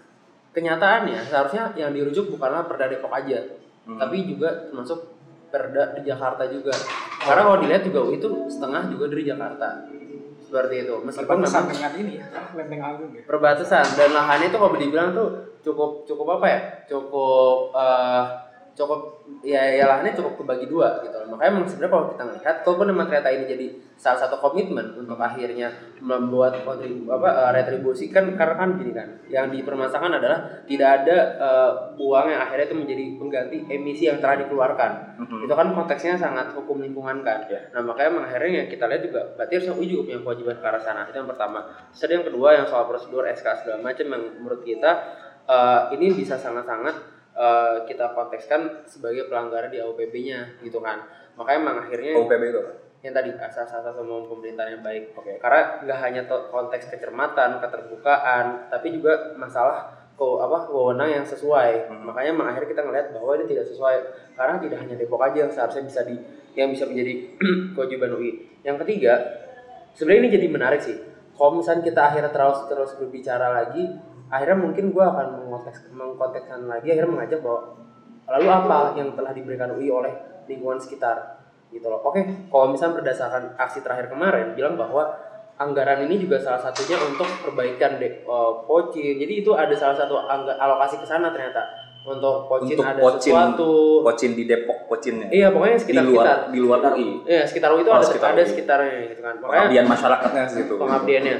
kenyataannya 0.52 1.20
seharusnya 1.26 1.72
yang 1.74 1.90
dirujuk 1.90 2.32
bukanlah 2.32 2.68
Perda 2.68 2.88
Depok 2.88 3.12
aja, 3.12 3.40
Hmm. 3.82 3.98
tapi 3.98 4.22
juga 4.22 4.70
termasuk 4.70 5.10
Perda 5.50 5.98
di 5.98 6.06
Jakarta 6.06 6.46
juga. 6.46 6.70
Karena 7.18 7.42
kalau 7.44 7.58
dilihat 7.60 7.82
juga 7.82 8.08
itu 8.14 8.28
setengah 8.46 8.86
juga 8.88 9.10
dari 9.10 9.26
Jakarta. 9.26 9.68
Seperti 10.38 10.84
itu. 10.84 10.94
Meskipun 11.02 11.38
memang 11.40 11.64
dengan 11.66 11.92
ini 11.96 12.12
ya, 12.20 12.26
Agung 12.84 13.10
ya. 13.16 13.24
perbatasan 13.24 13.84
dan 13.96 14.12
lahannya 14.12 14.52
itu 14.52 14.58
kalau 14.60 14.76
dibilang 14.76 15.16
tuh 15.16 15.28
cukup 15.64 16.04
cukup 16.04 16.38
apa 16.38 16.46
ya? 16.46 16.60
Cukup 16.86 17.72
eh, 17.72 18.22
cukup 18.72 19.20
ya 19.44 19.60
ya 19.68 19.84
lahannya 19.84 20.16
cukup 20.16 20.40
kebagi 20.40 20.66
dua 20.66 21.04
gitu 21.04 21.12
loh. 21.12 21.36
Makanya 21.36 21.68
sebenarnya 21.68 21.92
kalau 21.92 22.04
kita 22.12 22.22
ngelihat 22.24 22.56
kalaupun 22.64 22.86
memang 22.88 23.06
ternyata 23.08 23.28
ini 23.28 23.44
jadi 23.44 23.66
salah 24.02 24.18
satu 24.18 24.40
komitmen 24.42 24.98
untuk 24.98 25.14
akhirnya 25.14 25.70
membuat 26.02 26.58
kontribu 26.66 27.06
apa 27.12 27.28
eh, 27.30 27.50
retribusi 27.60 28.10
kan 28.10 28.34
karena 28.34 28.58
kan 28.58 28.74
gini 28.74 28.90
kan 28.90 29.08
yang 29.30 29.46
dipermasalahkan 29.52 30.18
adalah 30.18 30.38
tidak 30.66 30.88
ada 31.04 31.16
eh, 31.38 31.70
uang 32.00 32.26
yang 32.32 32.40
akhirnya 32.42 32.66
itu 32.66 32.76
menjadi 32.82 33.04
pengganti 33.20 33.56
emisi 33.70 34.10
yang 34.10 34.18
telah 34.18 34.42
dikeluarkan 34.42 34.92
Mhm. 35.22 35.46
itu 35.46 35.54
kan 35.54 35.68
konteksnya 35.70 36.18
sangat 36.18 36.50
hukum 36.56 36.82
lingkungan 36.82 37.22
kan 37.22 37.46
Ya. 37.46 37.62
nah 37.70 37.84
makanya 37.84 38.26
akhirnya 38.26 38.66
yang 38.66 38.68
kita 38.72 38.90
lihat 38.90 39.02
juga 39.06 39.20
berarti 39.38 39.52
harusnya 39.54 39.74
UI 39.78 39.86
juga 39.86 40.02
punya 40.10 40.18
kewajiban 40.24 40.56
ke 40.58 40.66
arah 40.66 40.82
sana 40.82 41.06
itu 41.06 41.16
yang 41.22 41.30
pertama 41.30 41.60
terus 41.94 42.10
yang 42.10 42.26
kedua 42.26 42.48
yang 42.58 42.66
soal 42.66 42.84
prosedur 42.90 43.22
SK 43.22 43.46
segala 43.62 43.78
macam 43.86 44.06
yang 44.10 44.22
menurut 44.42 44.66
kita 44.66 44.90
eh, 45.46 45.80
ini 45.94 46.10
bisa 46.10 46.34
sangat-sangat 46.34 47.21
eh, 47.32 47.76
kita 47.88 48.12
kontekskan 48.12 48.84
sebagai 48.84 49.28
pelanggaran 49.28 49.72
di 49.72 49.80
AUPB-nya 49.80 50.60
gitu 50.62 50.78
kan 50.80 51.02
makanya 51.36 51.58
emang 51.64 51.76
akhirnya 51.88 52.12
OPB 52.20 52.42
itu 52.52 52.60
apa? 52.60 52.72
yang 53.02 53.14
tadi 53.18 53.34
asas-asas 53.34 53.98
umum 53.98 54.30
pemerintahan 54.30 54.78
yang 54.78 54.84
baik 54.86 55.10
Oke. 55.18 55.42
karena 55.42 55.82
nggak 55.82 55.98
hanya 56.06 56.22
konteks 56.30 56.86
kecermatan 56.86 57.58
keterbukaan 57.58 58.70
tapi 58.70 58.94
juga 58.94 59.34
masalah 59.34 59.90
ko 60.14 60.38
apa 60.38 60.70
wewenang 60.70 61.10
yang 61.10 61.26
sesuai 61.26 61.90
Hmm. 61.90 62.06
makanya 62.06 62.30
emang 62.30 62.46
akhirnya 62.54 62.70
kita 62.78 62.82
ngelihat 62.86 63.06
bahwa 63.10 63.32
ini 63.42 63.46
tidak 63.50 63.66
sesuai 63.66 63.96
karena 64.38 64.54
tidak 64.62 64.78
hanya 64.86 64.94
Depok 64.94 65.18
aja 65.24 65.38
yang 65.42 65.50
seharusnya 65.50 65.82
bisa 65.82 66.00
di 66.06 66.14
yang 66.54 66.68
bisa 66.70 66.84
menjadi 66.86 67.12
kewajiban 67.74 68.14
UI 68.14 68.30
yang 68.62 68.78
ketiga 68.78 69.18
sebenarnya 69.98 70.20
ini 70.22 70.30
jadi 70.30 70.46
menarik 70.52 70.80
sih 70.84 70.96
kalau 71.34 71.58
misalnya 71.58 71.82
kita 71.82 72.00
akhirnya 72.12 72.30
terus 72.30 72.58
terus 72.70 72.90
berbicara 73.00 73.50
lagi 73.50 73.88
akhirnya 74.32 74.58
mungkin 74.58 74.84
gue 74.90 75.04
akan 75.04 75.26
mengonteks 75.38 75.92
mengkontekskan 75.92 76.64
lagi 76.64 76.88
akhirnya 76.88 77.10
mengajak 77.10 77.38
bahwa 77.38 77.60
lalu 78.24 78.48
apa 78.48 78.76
yang 78.94 79.12
telah 79.12 79.30
diberikan 79.30 79.68
UI 79.70 79.88
oleh 79.88 80.12
lingkungan 80.46 80.76
sekitar 80.76 81.36
gitu 81.68 81.84
loh 81.86 82.00
oke 82.00 82.20
kalau 82.48 82.66
misalnya 82.68 82.98
berdasarkan 82.98 83.52
aksi 83.54 83.80
terakhir 83.80 84.08
kemarin 84.08 84.52
bilang 84.52 84.74
bahwa 84.74 85.04
anggaran 85.54 86.02
ini 86.02 86.16
juga 86.18 86.36
salah 86.36 86.58
satunya 86.58 86.96
untuk 86.98 87.28
perbaikan 87.38 87.96
de, 87.96 88.24
eh, 88.24 88.52
pocin 88.64 89.14
jadi 89.14 89.34
itu 89.36 89.52
ada 89.52 89.72
salah 89.72 89.94
satu 89.94 90.16
angga, 90.18 90.56
alokasi 90.56 90.96
ke 90.96 91.04
sana 91.04 91.28
ternyata 91.28 91.60
untuk 92.02 92.50
pocin 92.50 92.74
Untuk 92.74 92.82
ada 92.84 92.98
pocin. 92.98 93.30
sesuatu 93.30 93.70
Pocin 94.02 94.32
di 94.34 94.42
Depok, 94.42 94.90
pocinnya. 94.90 95.30
iya 95.30 95.54
pokoknya 95.54 95.78
di 95.78 95.82
sekitar 95.86 96.02
luar 96.02 96.24
sekitar 96.26 96.38
di 96.42 96.58
luar 96.58 96.78
UI. 96.90 97.08
Iya 97.22 97.42
sekitar 97.46 97.68
UI 97.70 97.80
itu 97.80 97.90
Oh, 97.90 97.94
ada 97.94 98.02
sekitar 98.02 98.28
ada 98.28 98.42
UI. 98.42 98.50
sekitarnya 98.50 98.92
gitu 99.06 99.20
kan 99.22 99.34
makanya 99.36 99.50
Pengabdian 99.54 99.86
masyarakatnya 99.86 100.42
situ. 100.50 100.74
pengabdiannya 100.74 101.36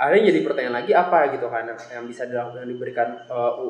akhirnya 0.00 0.32
jadi 0.32 0.40
pertanyaan 0.48 0.76
lagi 0.80 0.92
apa 0.96 1.18
gitu 1.36 1.46
kan 1.52 1.68
yang- 1.68 1.84
yang 1.92 2.04
bisa 2.08 2.24
dilakukan 2.24 2.64
diberikan 2.64 3.08
uh, 3.28 3.60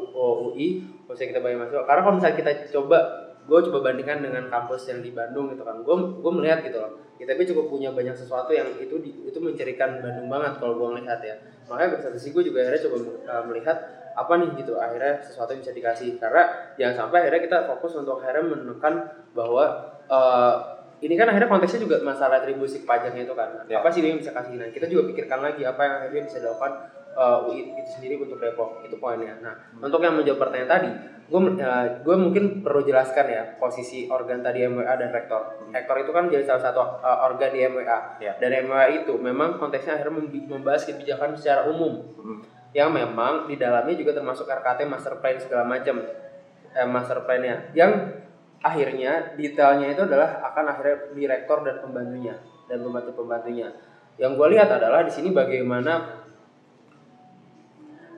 UI 0.46 0.86
khususnya 1.10 1.34
kita 1.34 1.40
bagi 1.42 1.58
mahasiswa. 1.58 1.82
Karena 1.82 2.00
kalau 2.06 2.14
misalnya 2.22 2.36
kita 2.38 2.52
coba 2.70 2.98
gue 3.50 3.58
coba 3.66 3.78
bandingkan 3.90 4.22
dengan 4.22 4.46
kampus 4.46 4.94
yang 4.94 5.02
di 5.02 5.10
Bandung 5.10 5.50
gitu 5.50 5.66
kan 5.66 5.82
gue 5.82 5.96
gue 6.22 6.32
melihat 6.38 6.62
gitu 6.62 6.78
loh. 6.78 7.02
ITB 7.18 7.50
cukup 7.50 7.66
punya 7.68 7.90
banyak 7.90 8.14
sesuatu 8.14 8.54
yang 8.54 8.70
itu 8.78 8.94
di, 9.02 9.10
itu 9.26 9.36
mencirikan 9.42 9.98
Bandung 9.98 10.30
banget 10.30 10.62
kalau 10.62 10.78
gue 10.78 10.88
melihat 10.94 11.18
ya. 11.18 11.34
Makanya 11.66 11.98
dari 11.98 12.02
satu 12.06 12.16
sisi 12.16 12.30
gue 12.30 12.46
juga 12.46 12.62
akhirnya 12.62 12.82
coba 12.86 12.96
uh, 13.26 13.44
melihat 13.50 13.76
apa 14.10 14.32
nih 14.38 14.48
gitu 14.54 14.74
akhirnya 14.78 15.18
sesuatu 15.26 15.50
yang 15.50 15.60
bisa 15.66 15.74
dikasih. 15.74 16.08
Karena 16.22 16.42
jangan 16.78 16.94
sampai 16.94 17.26
akhirnya 17.26 17.42
kita 17.42 17.58
fokus 17.74 17.92
untuk 17.98 18.22
akhirnya 18.22 18.54
menekan 18.54 18.94
bahwa 19.34 19.64
uh, 20.06 20.79
ini 21.00 21.14
kan 21.16 21.26
akhirnya 21.32 21.48
konteksnya 21.48 21.80
juga 21.80 21.96
masalah 22.04 22.44
retribusi 22.44 22.84
pajaknya 22.84 23.24
itu 23.24 23.32
kan. 23.32 23.64
Ya. 23.66 23.80
apa 23.80 23.88
sih 23.88 24.04
yang 24.04 24.20
bisa 24.20 24.36
kasih? 24.36 24.60
Nah 24.60 24.68
kita 24.68 24.84
juga 24.84 25.08
pikirkan 25.08 25.40
lagi 25.40 25.64
apa 25.64 25.80
yang 25.80 25.94
akhirnya 26.04 26.22
bisa 26.28 26.38
dilakukan 26.44 26.72
uh, 27.16 27.48
UI 27.48 27.72
itu 27.72 27.90
sendiri 27.96 28.14
untuk 28.20 28.36
Depok 28.36 28.84
itu 28.84 28.96
poinnya. 29.00 29.40
Nah 29.40 29.54
untuk 29.80 30.04
yang 30.04 30.14
menjawab 30.20 30.48
pertanyaan 30.48 30.70
tadi 30.70 30.90
gue 31.30 31.40
gue 32.02 32.16
mungkin 32.18 32.44
perlu 32.58 32.82
jelaskan 32.82 33.30
ya 33.30 33.42
posisi 33.62 34.10
organ 34.10 34.42
tadi 34.44 34.66
MWA 34.66 34.94
dan 34.98 35.08
rektor. 35.14 35.62
Rektor 35.70 35.96
itu 36.02 36.10
kan 36.10 36.28
jadi 36.28 36.44
salah 36.44 36.62
satu 36.68 36.80
uh, 37.00 37.26
organ 37.30 37.50
di 37.54 37.60
MWA 37.64 38.20
Ya. 38.20 38.36
dan 38.36 38.50
MWA 38.66 38.90
itu 38.90 39.14
memang 39.16 39.56
konteksnya 39.56 39.96
akhirnya 39.96 40.26
membahas 40.26 40.84
kebijakan 40.84 41.38
secara 41.38 41.70
umum. 41.70 42.02
Mhm. 42.20 42.60
yang 42.70 42.94
memang 42.94 43.50
di 43.50 43.58
dalamnya 43.58 43.98
juga 43.98 44.14
termasuk 44.14 44.46
RKT 44.46 44.86
master 44.86 45.18
plan 45.18 45.34
segala 45.42 45.66
macam. 45.66 46.06
Eh, 46.70 46.86
master 46.86 47.26
plan-nya. 47.26 47.74
Yang 47.74 48.22
akhirnya 48.60 49.34
detailnya 49.40 49.96
itu 49.96 50.02
adalah 50.04 50.44
akan 50.52 50.64
akhirnya 50.76 50.96
direktor 51.16 51.64
dan 51.64 51.80
pembantunya 51.80 52.34
dan 52.68 52.78
pembantu 52.84 53.10
pembantunya 53.16 53.72
yang 54.20 54.36
gue 54.36 54.48
lihat 54.52 54.68
adalah 54.68 55.00
di 55.00 55.12
sini 55.12 55.32
bagaimana 55.32 56.20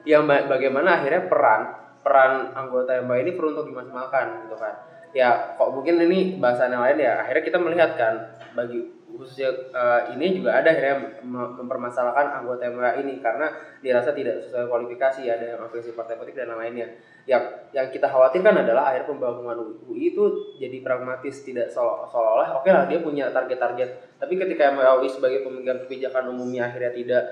yang 0.02 0.26
ba- 0.26 0.50
bagaimana 0.50 0.98
akhirnya 0.98 1.30
peran 1.30 1.60
peran 2.02 2.50
anggota 2.58 2.98
MBA 3.06 3.18
ini 3.22 3.32
perlu 3.38 3.54
untuk 3.54 3.70
dimaksimalkan 3.70 4.46
gitu 4.46 4.58
kan. 4.58 4.74
Ya 5.14 5.54
kok 5.54 5.70
mungkin 5.70 6.02
ini 6.02 6.42
bahasan 6.42 6.74
yang 6.74 6.82
lain 6.82 6.98
ya. 6.98 7.22
Akhirnya 7.22 7.44
kita 7.46 7.58
melihat 7.62 7.94
kan 7.94 8.14
bagi 8.58 8.90
khususnya 9.16 9.52
eh, 9.70 10.00
ini 10.16 10.40
juga 10.40 10.56
ada 10.56 10.72
akhirnya 10.72 11.20
mem- 11.20 11.52
mempermasalahkan 11.60 12.40
anggota 12.42 12.68
MBA 12.68 13.04
ini 13.04 13.20
karena 13.20 13.52
dirasa 13.78 14.10
tidak 14.12 14.40
sesuai 14.42 14.66
kualifikasi 14.66 15.28
ada 15.28 15.44
yang 15.54 15.60
afiliasi 15.62 15.92
partai 15.92 16.16
politik 16.16 16.38
dan 16.40 16.52
yang 16.52 16.60
lainnya 16.60 16.86
yang 17.22 17.42
yang 17.70 17.86
kita 17.92 18.10
khawatirkan 18.10 18.66
adalah 18.66 18.90
akhir 18.90 19.06
pembangunan 19.06 19.54
UI 19.86 20.10
itu 20.10 20.56
jadi 20.58 20.82
pragmatis 20.82 21.46
tidak 21.46 21.70
seolah- 21.70 22.10
seolah-olah 22.10 22.58
oke 22.58 22.66
lah 22.66 22.84
dia 22.90 22.98
punya 22.98 23.30
target-target. 23.30 24.18
Tapi 24.18 24.34
ketika 24.38 24.70
MUI 24.74 25.06
sebagai 25.06 25.42
pemegang 25.46 25.82
kebijakan 25.86 26.30
umumnya 26.34 26.66
akhirnya 26.66 26.90
tidak 26.90 27.22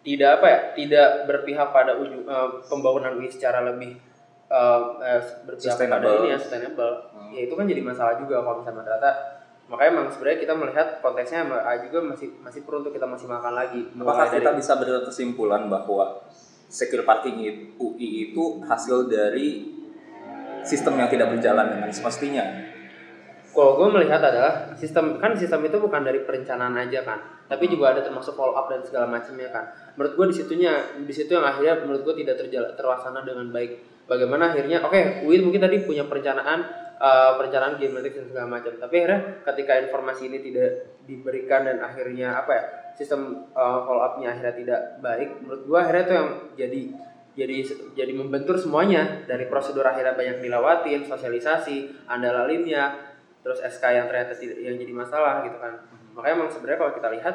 tidak 0.00 0.40
apa 0.40 0.46
ya 0.48 0.58
tidak 0.76 1.08
berpihak 1.28 1.68
pada 1.72 1.96
ujung 1.96 2.24
eh, 2.24 2.48
pembangunan 2.68 3.16
UI 3.16 3.28
secara 3.32 3.64
lebih 3.64 3.96
eh, 4.48 4.80
eh, 5.04 5.22
berpihak 5.48 5.76
pada 5.88 6.08
ini 6.20 6.28
ya 6.32 6.38
sustainable. 6.40 6.94
Hmm. 7.12 7.30
ya 7.32 7.40
itu 7.44 7.54
kan 7.56 7.64
jadi 7.68 7.80
masalah 7.84 8.14
juga 8.20 8.40
kalau 8.40 8.60
misalnya 8.64 8.82
ternyata 8.84 9.10
makanya 9.70 9.90
memang 10.02 10.10
sebenarnya 10.10 10.38
kita 10.42 10.54
melihat 10.58 10.86
konteksnya 10.98 11.46
juga 11.86 11.98
masih 12.02 12.28
masih 12.42 12.60
perlu 12.66 12.82
untuk 12.82 12.90
kita 12.90 13.06
maksimalkan 13.06 13.54
lagi 13.54 13.86
Apakah 13.94 14.26
Mulai 14.26 14.34
kita 14.34 14.50
dari- 14.50 14.58
bisa 14.58 14.72
berkesimpulan 14.74 15.62
bahwa 15.70 16.26
secure 16.66 17.06
parking 17.06 17.38
UI 17.78 18.30
itu 18.30 18.58
hasil 18.66 19.06
dari 19.06 19.78
sistem 20.66 20.98
yang 20.98 21.08
tidak 21.10 21.30
berjalan 21.34 21.66
dengan 21.70 21.90
semestinya? 21.90 22.44
Kalau 23.50 23.74
gue 23.74 23.88
melihat 23.90 24.22
adalah 24.22 24.78
sistem 24.78 25.18
kan 25.18 25.34
sistem 25.34 25.66
itu 25.66 25.74
bukan 25.82 26.06
dari 26.06 26.22
perencanaan 26.22 26.70
aja 26.78 27.02
kan, 27.02 27.18
tapi 27.50 27.66
juga 27.66 27.90
ada 27.90 28.06
termasuk 28.06 28.38
follow 28.38 28.54
up 28.54 28.70
dan 28.70 28.78
segala 28.86 29.10
macamnya 29.10 29.50
kan. 29.50 29.66
Menurut 29.98 30.14
gue 30.14 30.26
di 30.30 30.36
situnya 30.38 30.72
di 31.02 31.10
situ 31.10 31.34
yang 31.34 31.42
akhirnya 31.42 31.82
menurut 31.82 32.06
gue 32.06 32.22
tidak 32.22 32.38
terjala, 32.38 32.70
terlaksana 32.78 33.26
dengan 33.26 33.50
baik. 33.50 34.06
Bagaimana 34.06 34.54
akhirnya 34.54 34.86
oke 34.86 35.26
Win 35.26 35.50
mungkin 35.50 35.66
tadi 35.66 35.82
punya 35.82 36.06
perencanaan 36.06 36.62
eh, 37.00 37.30
perencanaan 37.40 37.80
geometrik 37.80 38.14
dan 38.20 38.26
segala 38.28 38.46
macam, 38.60 38.72
tapi 38.76 38.94
akhirnya 39.00 39.20
ketika 39.48 39.72
informasi 39.88 40.22
ini 40.28 40.38
tidak 40.44 40.70
diberikan 41.08 41.66
dan 41.66 41.80
akhirnya 41.80 42.38
apa 42.44 42.50
ya 42.52 42.62
sistem 42.94 43.48
eh, 43.50 43.78
follow 43.88 44.04
upnya 44.04 44.36
akhirnya 44.36 44.54
tidak 44.54 44.80
baik, 45.00 45.40
menurut 45.40 45.62
gue 45.64 45.78
akhirnya 45.80 46.04
itu 46.04 46.14
yang 46.14 46.30
jadi 46.54 46.80
jadi 47.30 47.56
jadi 47.94 48.12
membentur 48.12 48.58
semuanya. 48.58 49.24
Dari 49.24 49.46
prosedur 49.48 49.86
akhirnya 49.86 50.12
banyak 50.12 50.44
dilewatin 50.44 51.06
sosialisasi 51.08 52.06
andalalinnya 52.10 53.10
terus 53.40 53.64
SK 53.64 53.84
yang 53.96 54.06
ternyata 54.10 54.36
tidak 54.36 54.60
yang 54.60 54.76
jadi 54.76 54.92
masalah 54.92 55.40
gitu 55.48 55.56
kan. 55.56 55.80
Makanya 56.12 56.34
emang 56.36 56.50
sebenarnya 56.52 56.78
kalau 56.84 56.92
kita 56.92 57.08
lihat 57.16 57.34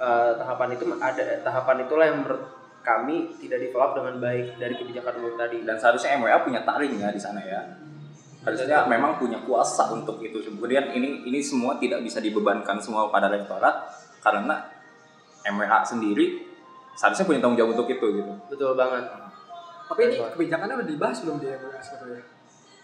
eh, 0.00 0.32
tahapan 0.40 0.68
itu 0.72 0.84
ada 0.96 1.24
tahapan 1.44 1.76
itulah 1.84 2.06
yang 2.08 2.18
menurut 2.24 2.42
kami 2.82 3.30
tidak 3.38 3.62
di 3.62 3.66
follow 3.70 3.86
up 3.86 3.92
dengan 3.94 4.18
baik 4.18 4.58
dari 4.58 4.74
kebijakan 4.74 5.14
umum 5.20 5.34
tadi. 5.36 5.58
Dan 5.62 5.76
seharusnya 5.76 6.18
MWA 6.18 6.40
punya 6.42 6.60
taring 6.64 6.94
ya 6.98 7.12
di 7.12 7.20
sana 7.20 7.40
ya. 7.44 7.60
Harusnya 8.42 8.90
memang 8.90 9.22
punya 9.22 9.38
kuasa 9.46 9.94
untuk 9.94 10.18
itu. 10.18 10.42
Kemudian 10.42 10.90
ini 10.94 11.22
ini 11.26 11.38
semua 11.38 11.78
tidak 11.78 12.02
bisa 12.02 12.18
dibebankan 12.18 12.82
semua 12.82 13.06
pada 13.08 13.30
rektorat 13.30 13.86
karena 14.22 14.66
MWA 15.46 15.82
sendiri 15.82 16.52
seharusnya 16.94 17.26
punya 17.26 17.40
tanggung 17.42 17.58
jawab 17.58 17.74
untuk 17.74 17.88
itu 17.90 18.06
gitu. 18.20 18.32
betul 18.52 18.76
banget 18.76 19.04
Tapi 19.88 20.00
ini 20.08 20.16
kebijakannya 20.20 20.74
udah 20.80 20.88
dibahas 20.88 21.18
belum 21.24 21.36
di 21.42 21.46
MUI 21.52 21.80
sebetulnya? 21.82 22.22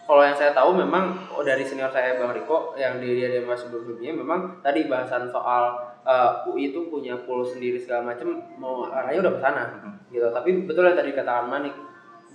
Kalau 0.08 0.22
yang 0.24 0.36
saya 0.36 0.56
tahu 0.56 0.72
memang 0.72 1.12
oh, 1.36 1.44
dari 1.44 1.60
senior 1.64 1.92
saya 1.92 2.16
Bang 2.16 2.32
Riko 2.32 2.72
yang 2.80 2.96
di 2.96 3.12
dia 3.12 3.28
dia 3.28 3.44
masih 3.44 3.68
sebelumnya 3.68 4.16
memang 4.16 4.60
tadi 4.64 4.88
bahasan 4.88 5.28
soal 5.28 5.76
uh, 6.04 6.48
UI 6.48 6.72
itu 6.72 6.88
punya 6.88 7.12
pool 7.28 7.44
sendiri 7.44 7.76
segala 7.76 8.12
macam 8.12 8.40
mau 8.56 8.88
arahnya 8.88 9.20
udah 9.20 9.32
ke 9.36 9.40
sana 9.40 9.64
gitu. 10.08 10.24
Tapi 10.32 10.64
betul 10.64 10.88
yang 10.88 10.96
tadi 10.96 11.12
katakan 11.12 11.52
Manik 11.52 11.76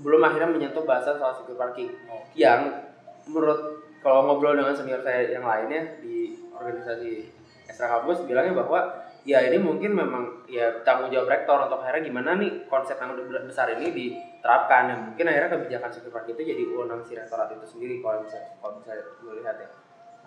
belum 0.05 0.21
akhirnya 0.21 0.49
menyentuh 0.53 0.85
bahasan 0.85 1.17
soal 1.17 1.33
secure 1.33 1.57
parking 1.57 1.89
yang 2.37 2.92
menurut 3.27 3.59
kalau 4.03 4.27
ngobrol 4.27 4.55
dengan 4.59 4.75
senior 4.75 4.99
saya 4.99 5.31
yang 5.31 5.47
lainnya 5.47 5.99
di 6.03 6.35
organisasi 6.51 7.31
ekstra 7.63 7.87
kampus 7.87 8.27
bilangnya 8.27 8.59
bahwa 8.59 9.03
ya 9.23 9.39
ini 9.47 9.55
mungkin 9.55 9.95
memang 9.95 10.43
ya 10.51 10.83
tanggung 10.83 11.07
jawab 11.07 11.31
rektor 11.31 11.55
untuk 11.55 11.79
akhirnya 11.79 12.11
gimana 12.11 12.35
nih 12.35 12.67
konsep 12.67 12.99
yang 12.99 13.15
udah 13.15 13.43
besar 13.47 13.71
ini 13.71 13.95
diterapkan. 13.95 14.91
Ya 14.91 14.95
mungkin 14.99 15.25
akhirnya 15.31 15.49
kebijakan 15.55 15.89
parking 16.11 16.35
itu 16.35 16.43
jadi 16.51 16.63
wewenang 16.67 17.01
si 17.07 17.15
rektorat 17.15 17.47
itu 17.55 17.63
sendiri 17.63 18.03
kalau 18.03 18.19
bisa 18.27 18.59
kalau 18.59 18.83
bisa 18.83 18.91
melihat 19.23 19.55
ya. 19.55 19.69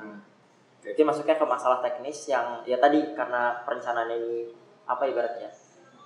Nah, 0.01 0.19
Jadi 0.87 1.03
masuknya 1.03 1.35
ke 1.35 1.47
masalah 1.49 1.83
teknis 1.83 2.31
yang 2.31 2.63
ya 2.63 2.79
tadi 2.79 3.13
karena 3.13 3.61
perencanaan 3.67 4.07
ini 4.07 4.55
apa 4.87 5.03
ibaratnya 5.03 5.51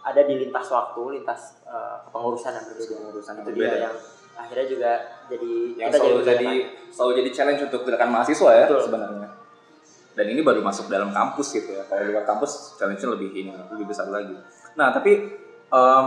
ada 0.00 0.20
di 0.24 0.34
lintas 0.40 0.66
waktu, 0.72 1.20
lintas 1.20 1.60
eh, 1.68 1.96
kepengurusan 2.08 2.52
yang 2.56 2.64
berbeda. 2.64 2.92
Pengurusan 2.96 3.34
yang 3.36 3.44
itu 3.44 3.52
dia 3.52 3.72
yang 3.88 3.96
akhirnya 4.40 4.66
juga 4.66 4.90
jadi 5.28 5.52
yang 5.76 5.88
kita 5.92 5.98
selalu 6.00 6.20
jadi 6.24 6.48
selalu 6.90 7.12
jadi 7.22 7.30
challenge 7.30 7.60
untuk 7.70 7.80
gerakan 7.86 8.10
mahasiswa 8.10 8.50
ya 8.56 8.66
Betul. 8.66 8.82
sebenarnya. 8.88 9.28
Dan 10.10 10.26
ini 10.26 10.40
baru 10.42 10.60
masuk 10.60 10.90
dalam 10.90 11.14
kampus 11.14 11.54
gitu 11.54 11.70
ya. 11.70 11.86
Kalau 11.86 12.02
luar 12.10 12.26
kampus 12.26 12.76
challenge-nya 12.76 13.14
lebih 13.14 13.30
ini 13.30 13.52
lebih 13.70 13.86
besar 13.86 14.10
lagi. 14.10 14.34
Nah 14.74 14.90
tapi 14.90 15.12
em, 15.70 16.06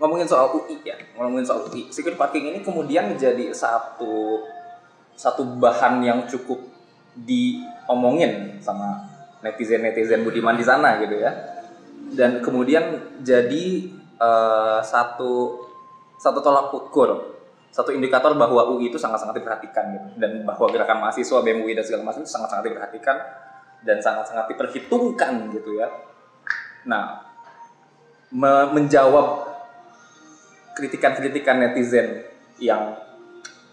ngomongin 0.00 0.26
soal 0.26 0.50
UI 0.54 0.80
ya 0.82 0.96
ngomongin 1.18 1.46
soal 1.46 1.68
UI 1.68 1.92
secure 1.92 2.18
parking 2.18 2.50
ini 2.50 2.58
kemudian 2.64 3.14
menjadi 3.14 3.52
satu 3.54 4.42
satu 5.14 5.46
bahan 5.62 6.02
yang 6.02 6.26
cukup 6.26 6.58
diomongin 7.14 8.58
sama 8.58 9.06
netizen 9.38 9.86
netizen 9.86 10.24
budiman 10.24 10.56
di 10.56 10.64
sana 10.64 10.98
gitu 11.04 11.20
ya. 11.20 11.30
Dan 12.14 12.40
kemudian 12.40 13.18
jadi 13.20 13.66
eh, 14.18 14.78
satu 14.80 15.62
satu 16.18 16.38
tolak 16.40 16.72
ukur 16.72 17.33
satu 17.74 17.90
indikator 17.90 18.38
bahwa 18.38 18.70
UI 18.70 18.86
itu 18.86 18.94
sangat-sangat 18.94 19.42
diperhatikan 19.42 19.98
gitu 19.98 20.08
dan 20.22 20.46
bahwa 20.46 20.70
gerakan 20.70 21.02
mahasiswa 21.02 21.42
BEM 21.42 21.66
UI 21.66 21.74
dan 21.74 21.82
segala 21.82 22.06
macam 22.06 22.22
itu 22.22 22.30
sangat-sangat 22.30 22.70
diperhatikan 22.70 23.16
dan 23.82 23.98
sangat-sangat 23.98 24.46
diperhitungkan 24.54 25.50
gitu 25.50 25.82
ya. 25.82 25.90
Nah, 26.86 27.26
me- 28.30 28.70
menjawab 28.78 29.50
kritikan-kritikan 30.78 31.58
netizen 31.58 32.22
yang 32.62 32.94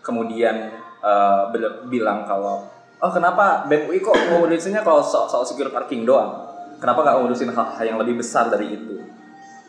kemudian 0.01 0.73
bil- 1.53 1.85
bilang 1.85 2.25
kalau 2.25 2.65
oh 3.01 3.11
kenapa 3.13 3.69
BEM 3.69 3.85
UI 3.85 4.01
kok 4.01 4.17
ngurusinnya 4.17 4.81
kalau 4.81 5.05
soal, 5.05 5.29
soal 5.29 5.45
secure 5.45 5.69
parking 5.69 6.09
doang? 6.09 6.49
Kenapa 6.81 7.05
nggak 7.05 7.15
ngurusin 7.21 7.53
hal-hal 7.53 7.85
yang 7.85 8.01
lebih 8.01 8.17
besar 8.17 8.49
dari 8.49 8.73
itu? 8.73 8.97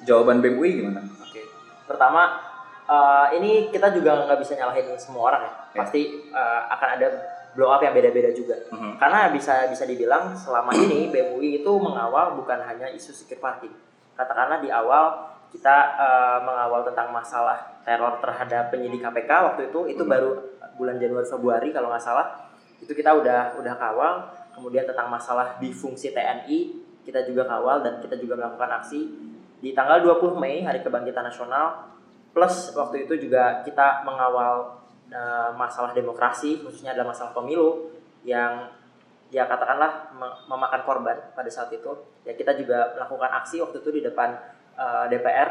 Jawaban 0.09 0.40
BEM 0.40 0.57
UI 0.57 0.81
gimana? 0.81 1.05
Oke. 1.21 1.45
Pertama, 1.85 2.52
eh, 2.92 3.26
ini 3.40 3.72
kita 3.72 3.88
juga 3.90 4.28
nggak 4.28 4.38
bisa 4.38 4.52
nyalahin 4.55 4.92
semua 5.00 5.33
orang 5.33 5.42
ya. 5.48 5.52
Ya. 5.72 5.78
Pasti 5.81 6.02
eh, 6.28 6.61
akan 6.68 6.88
ada 7.00 7.07
blow 7.52 7.68
up 7.68 7.81
yang 7.81 7.92
beda-beda 7.92 8.33
juga. 8.33 8.57
Mhm. 8.68 8.96
Karena 9.00 9.28
bisa 9.28 9.68
bisa 9.68 9.85
dibilang 9.85 10.33
selama 10.37 10.72
ini 10.76 11.09
BMUI 11.12 11.61
itu 11.61 11.72
mengawal 11.76 12.37
bukan 12.37 12.61
hanya 12.61 12.88
isu 12.88 13.12
secure 13.12 13.40
parking. 13.40 13.72
Katakanlah 14.12 14.61
di 14.61 14.68
awal 14.68 15.33
kita 15.48 15.76
eh, 15.96 16.38
mengawal 16.44 16.85
tentang 16.85 17.12
masalah 17.12 17.81
teror 17.85 18.20
terhadap 18.20 18.72
penyidik 18.72 19.00
KPK 19.00 19.31
waktu 19.52 19.62
itu 19.72 19.81
itu 19.88 20.02
Mhm. 20.05 20.11
baru 20.12 20.31
bulan 20.76 20.96
Januari 20.96 21.28
Februari 21.28 21.68
kalau 21.72 21.92
nggak 21.92 22.00
salah 22.00 22.48
itu 22.81 22.92
kita 22.92 23.12
udah 23.12 23.57
udah 23.61 23.74
kawal. 23.76 24.14
Kemudian 24.52 24.85
tentang 24.85 25.09
masalah 25.09 25.57
difungsi 25.57 26.12
TNI 26.12 26.59
kita 27.02 27.24
juga 27.24 27.48
kawal 27.48 27.81
dan 27.83 27.98
kita 27.98 28.14
juga 28.14 28.37
melakukan 28.37 28.81
aksi 28.81 29.00
di 29.59 29.72
tanggal 29.72 30.02
20 30.02 30.37
Mei 30.38 30.61
Hari 30.62 30.83
Kebangkitan 30.83 31.24
Nasional 31.24 31.91
plus 32.33 32.73
waktu 32.73 33.05
itu 33.05 33.29
juga 33.29 33.61
kita 33.62 34.03
mengawal 34.09 34.81
eh, 35.12 35.51
masalah 35.55 35.92
demokrasi 35.92 36.64
khususnya 36.64 36.97
adalah 36.97 37.12
masalah 37.12 37.33
pemilu 37.37 37.92
yang 38.25 38.73
ya 39.33 39.49
katakanlah 39.49 40.12
me- 40.12 40.38
memakan 40.49 40.83
korban 40.85 41.16
pada 41.33 41.49
saat 41.49 41.73
itu. 41.73 41.92
Ya 42.25 42.37
kita 42.37 42.53
juga 42.57 42.92
melakukan 42.97 43.31
aksi 43.45 43.61
waktu 43.64 43.81
itu 43.81 43.90
di 43.92 44.01
depan 44.05 44.37
eh, 44.77 45.05
DPR 45.12 45.49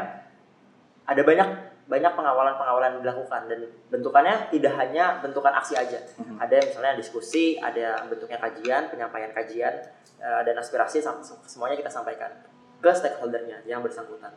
ada 1.02 1.22
banyak 1.22 1.48
banyak 1.82 2.12
pengawalan-pengawalan 2.14 2.88
yang 2.98 3.02
dilakukan 3.02 3.42
dan 3.50 3.60
bentukannya 3.90 4.48
tidak 4.54 4.72
hanya 4.78 5.18
bentukan 5.18 5.50
aksi 5.50 5.74
aja. 5.74 5.98
Mhm. 6.14 6.38
ada 6.38 6.52
yang 6.54 6.66
misalnya 6.70 6.94
diskusi 6.94 7.58
ada 7.58 8.06
bentuknya 8.06 8.38
kajian 8.38 8.86
penyampaian 8.86 9.34
kajian 9.34 9.74
eh, 10.22 10.42
dan 10.46 10.54
aspirasi 10.58 11.02
semuanya 11.46 11.74
kita 11.74 11.90
sampaikan 11.90 12.30
ke 12.82 12.90
stakeholdernya 12.90 13.66
yang 13.66 13.82
bersangkutan 13.82 14.30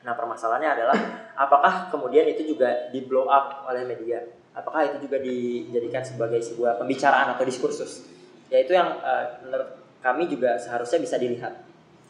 nah 0.00 0.12
permasalahannya 0.12 0.70
adalah 0.72 0.96
apakah 1.36 1.88
kemudian 1.88 2.24
itu 2.24 2.42
juga 2.46 2.88
di 2.88 3.04
blow 3.04 3.28
up 3.28 3.64
oleh 3.64 3.84
media 3.84 4.24
apakah 4.50 4.88
itu 4.88 5.04
juga 5.04 5.20
dijadikan 5.20 6.00
sebagai 6.00 6.40
sebuah 6.40 6.76
pembicaraan 6.76 7.32
atau 7.32 7.44
diskursus 7.44 8.08
ya 8.48 8.58
itu 8.58 8.72
yang 8.72 8.96
eh, 8.98 9.24
menurut 9.44 9.68
kami 10.00 10.24
juga 10.26 10.56
seharusnya 10.56 10.98
bisa 10.98 11.16
dilihat 11.16 11.54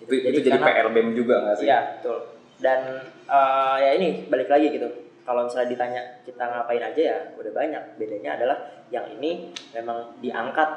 Itu, 0.00 0.14
itu 0.14 0.40
jadi 0.40 0.56
karena- 0.56 0.72
PR 0.72 0.88
BEM 0.88 1.08
juga 1.12 1.34
nggak 1.44 1.56
sih? 1.60 1.66
Iya, 1.68 2.00
betul. 2.00 2.18
Dan 2.56 2.80
eh, 3.28 3.76
ya 3.76 3.90
ini 3.98 4.08
balik 4.32 4.48
lagi 4.48 4.72
gitu. 4.72 4.88
Kalau 5.20 5.44
misalnya 5.44 5.68
ditanya 5.68 6.02
kita 6.24 6.40
ngapain 6.40 6.80
aja 6.80 7.02
ya 7.04 7.18
udah 7.36 7.52
banyak. 7.52 7.82
Bedanya 8.00 8.40
adalah 8.40 8.56
yang 8.88 9.04
ini 9.12 9.52
memang 9.76 10.16
diangkat 10.24 10.68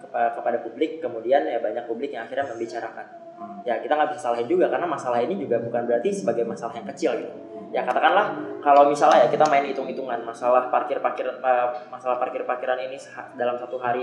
kepa- 0.00 0.32
kepada 0.32 0.58
publik, 0.64 0.96
kemudian 0.98 1.44
ya 1.44 1.60
banyak 1.60 1.84
publik 1.84 2.16
yang 2.16 2.24
akhirnya 2.24 2.48
membicarakan. 2.48 3.04
Ya 3.64 3.76
kita 3.80 3.92
nggak 3.92 4.16
bisa 4.16 4.20
salahin 4.32 4.48
juga 4.48 4.72
karena 4.72 4.88
masalah 4.88 5.20
ini 5.20 5.36
juga 5.36 5.60
bukan 5.60 5.84
berarti 5.84 6.08
sebagai 6.12 6.44
masalah 6.48 6.74
yang 6.76 6.88
kecil 6.92 7.12
gitu. 7.20 7.34
Ya 7.70 7.86
katakanlah 7.86 8.34
kalau 8.64 8.88
misalnya 8.90 9.24
ya 9.24 9.28
kita 9.30 9.46
main 9.46 9.62
hitung-hitungan 9.68 10.26
masalah 10.26 10.72
parkir-parkir 10.72 11.28
eh, 11.28 11.68
masalah 11.92 12.16
parkir-parkiran 12.18 12.78
ini 12.88 12.98
seha- 12.98 13.30
dalam 13.38 13.54
satu 13.60 13.78
hari 13.78 14.02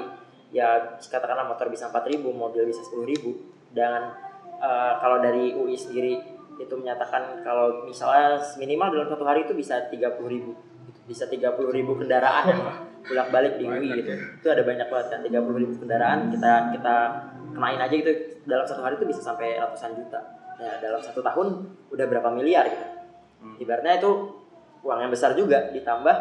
ya 0.53 0.95
katakanlah 0.95 1.43
motor 1.51 1.67
bisa 1.67 1.91
4.000, 1.91 2.23
mobil 2.31 2.63
bisa 2.63 2.79
10.000 2.79 3.75
dan 3.75 4.15
eh, 4.61 4.93
kalau 5.03 5.19
dari 5.19 5.51
UI 5.51 5.75
sendiri 5.75 6.15
itu 6.57 6.73
menyatakan 6.73 7.45
kalau 7.45 7.85
misalnya 7.85 8.39
minimal 8.57 8.89
dalam 8.89 9.07
satu 9.09 9.23
hari 9.27 9.45
itu 9.45 9.53
bisa 9.53 9.89
30.000 9.91 10.17
ribu 10.25 10.51
bisa 11.07 11.29
30.000 11.29 11.53
ribu 11.71 11.91
kendaraan 11.95 12.45
bolak 13.07 13.27
balik 13.29 13.53
di 13.55 13.63
UI 13.63 13.87
gitu 13.97 14.11
itu 14.11 14.47
ada 14.47 14.61
banyak 14.61 14.87
banget 14.87 15.07
kan 15.09 15.19
30.000 15.23 15.61
ribu 15.63 15.73
kendaraan 15.79 16.19
kita 16.29 16.53
kita 16.75 16.95
kenain 17.51 17.79
aja 17.79 17.95
gitu 17.95 18.11
dalam 18.43 18.65
satu 18.67 18.81
hari 18.81 18.95
itu 18.95 19.05
bisa 19.05 19.21
sampai 19.21 19.55
ratusan 19.55 19.95
juta 19.95 20.19
ya 20.57 20.77
dalam 20.77 20.99
satu 20.99 21.19
tahun 21.19 21.47
udah 21.89 22.05
berapa 22.05 22.29
miliar 22.31 22.67
gitu 22.67 22.85
Hmm. 23.37 23.53
ibaratnya 23.61 24.01
itu 24.01 24.33
uang 24.81 24.97
yang 24.97 25.13
besar 25.13 25.37
juga 25.37 25.69
ditambah 25.69 26.15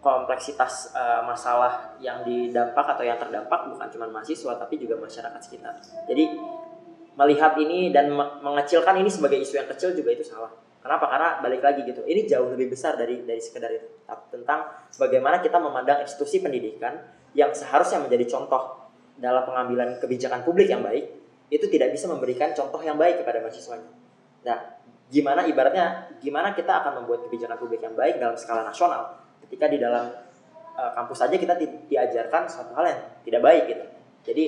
kompleksitas 0.00 0.90
eh, 0.92 1.22
masalah 1.22 1.94
yang 1.98 2.22
didampak 2.22 2.82
atau 2.84 3.02
yang 3.02 3.14
terdampak 3.14 3.70
bukan 3.70 3.86
cuma 3.86 4.06
mahasiswa 4.06 4.54
tapi 4.54 4.74
juga 4.76 4.98
masyarakat 4.98 5.38
sekitar 5.38 5.78
jadi 6.06 6.26
melihat 7.16 7.56
ini 7.56 7.90
dan 7.90 8.12
me- 8.12 8.42
mengecilkan 8.42 8.98
ini 8.98 9.08
sebagai 9.08 9.40
isu 9.40 9.56
yang 9.56 9.64
kecil 9.66 9.96
juga 9.96 10.12
itu 10.12 10.20
salah. 10.20 10.52
Kenapa? 10.84 11.08
Karena 11.08 11.40
balik 11.40 11.64
lagi 11.64 11.80
gitu. 11.82 12.04
Ini 12.04 12.28
jauh 12.28 12.52
lebih 12.52 12.68
besar 12.68 12.94
dari 12.94 13.24
dari 13.24 13.40
sekedar 13.40 13.72
itu. 13.72 13.88
Tentang 14.06 14.70
bagaimana 14.96 15.42
kita 15.42 15.58
memandang 15.58 16.02
institusi 16.06 16.38
pendidikan 16.38 16.94
yang 17.34 17.50
seharusnya 17.50 18.00
menjadi 18.00 18.38
contoh 18.38 18.86
dalam 19.18 19.42
pengambilan 19.42 19.98
kebijakan 19.98 20.46
publik 20.46 20.70
yang 20.70 20.84
baik, 20.84 21.10
itu 21.50 21.66
tidak 21.70 21.94
bisa 21.94 22.06
memberikan 22.10 22.54
contoh 22.54 22.78
yang 22.82 22.94
baik 22.94 23.22
kepada 23.22 23.42
mahasiswanya. 23.42 23.90
Nah, 24.46 24.58
gimana 25.06 25.46
ibaratnya 25.46 26.10
gimana 26.18 26.50
kita 26.54 26.82
akan 26.82 27.02
membuat 27.02 27.26
kebijakan 27.30 27.56
publik 27.58 27.82
yang 27.82 27.94
baik 27.94 28.18
dalam 28.18 28.34
skala 28.34 28.66
nasional 28.66 29.22
ketika 29.46 29.70
di 29.70 29.78
dalam 29.78 30.10
uh, 30.74 30.90
kampus 30.98 31.18
saja 31.22 31.36
kita 31.38 31.54
di- 31.54 31.86
diajarkan 31.86 32.50
suatu 32.50 32.74
hal 32.74 32.84
yang 32.90 33.00
tidak 33.22 33.42
baik 33.42 33.62
gitu. 33.70 33.84
Jadi 34.26 34.44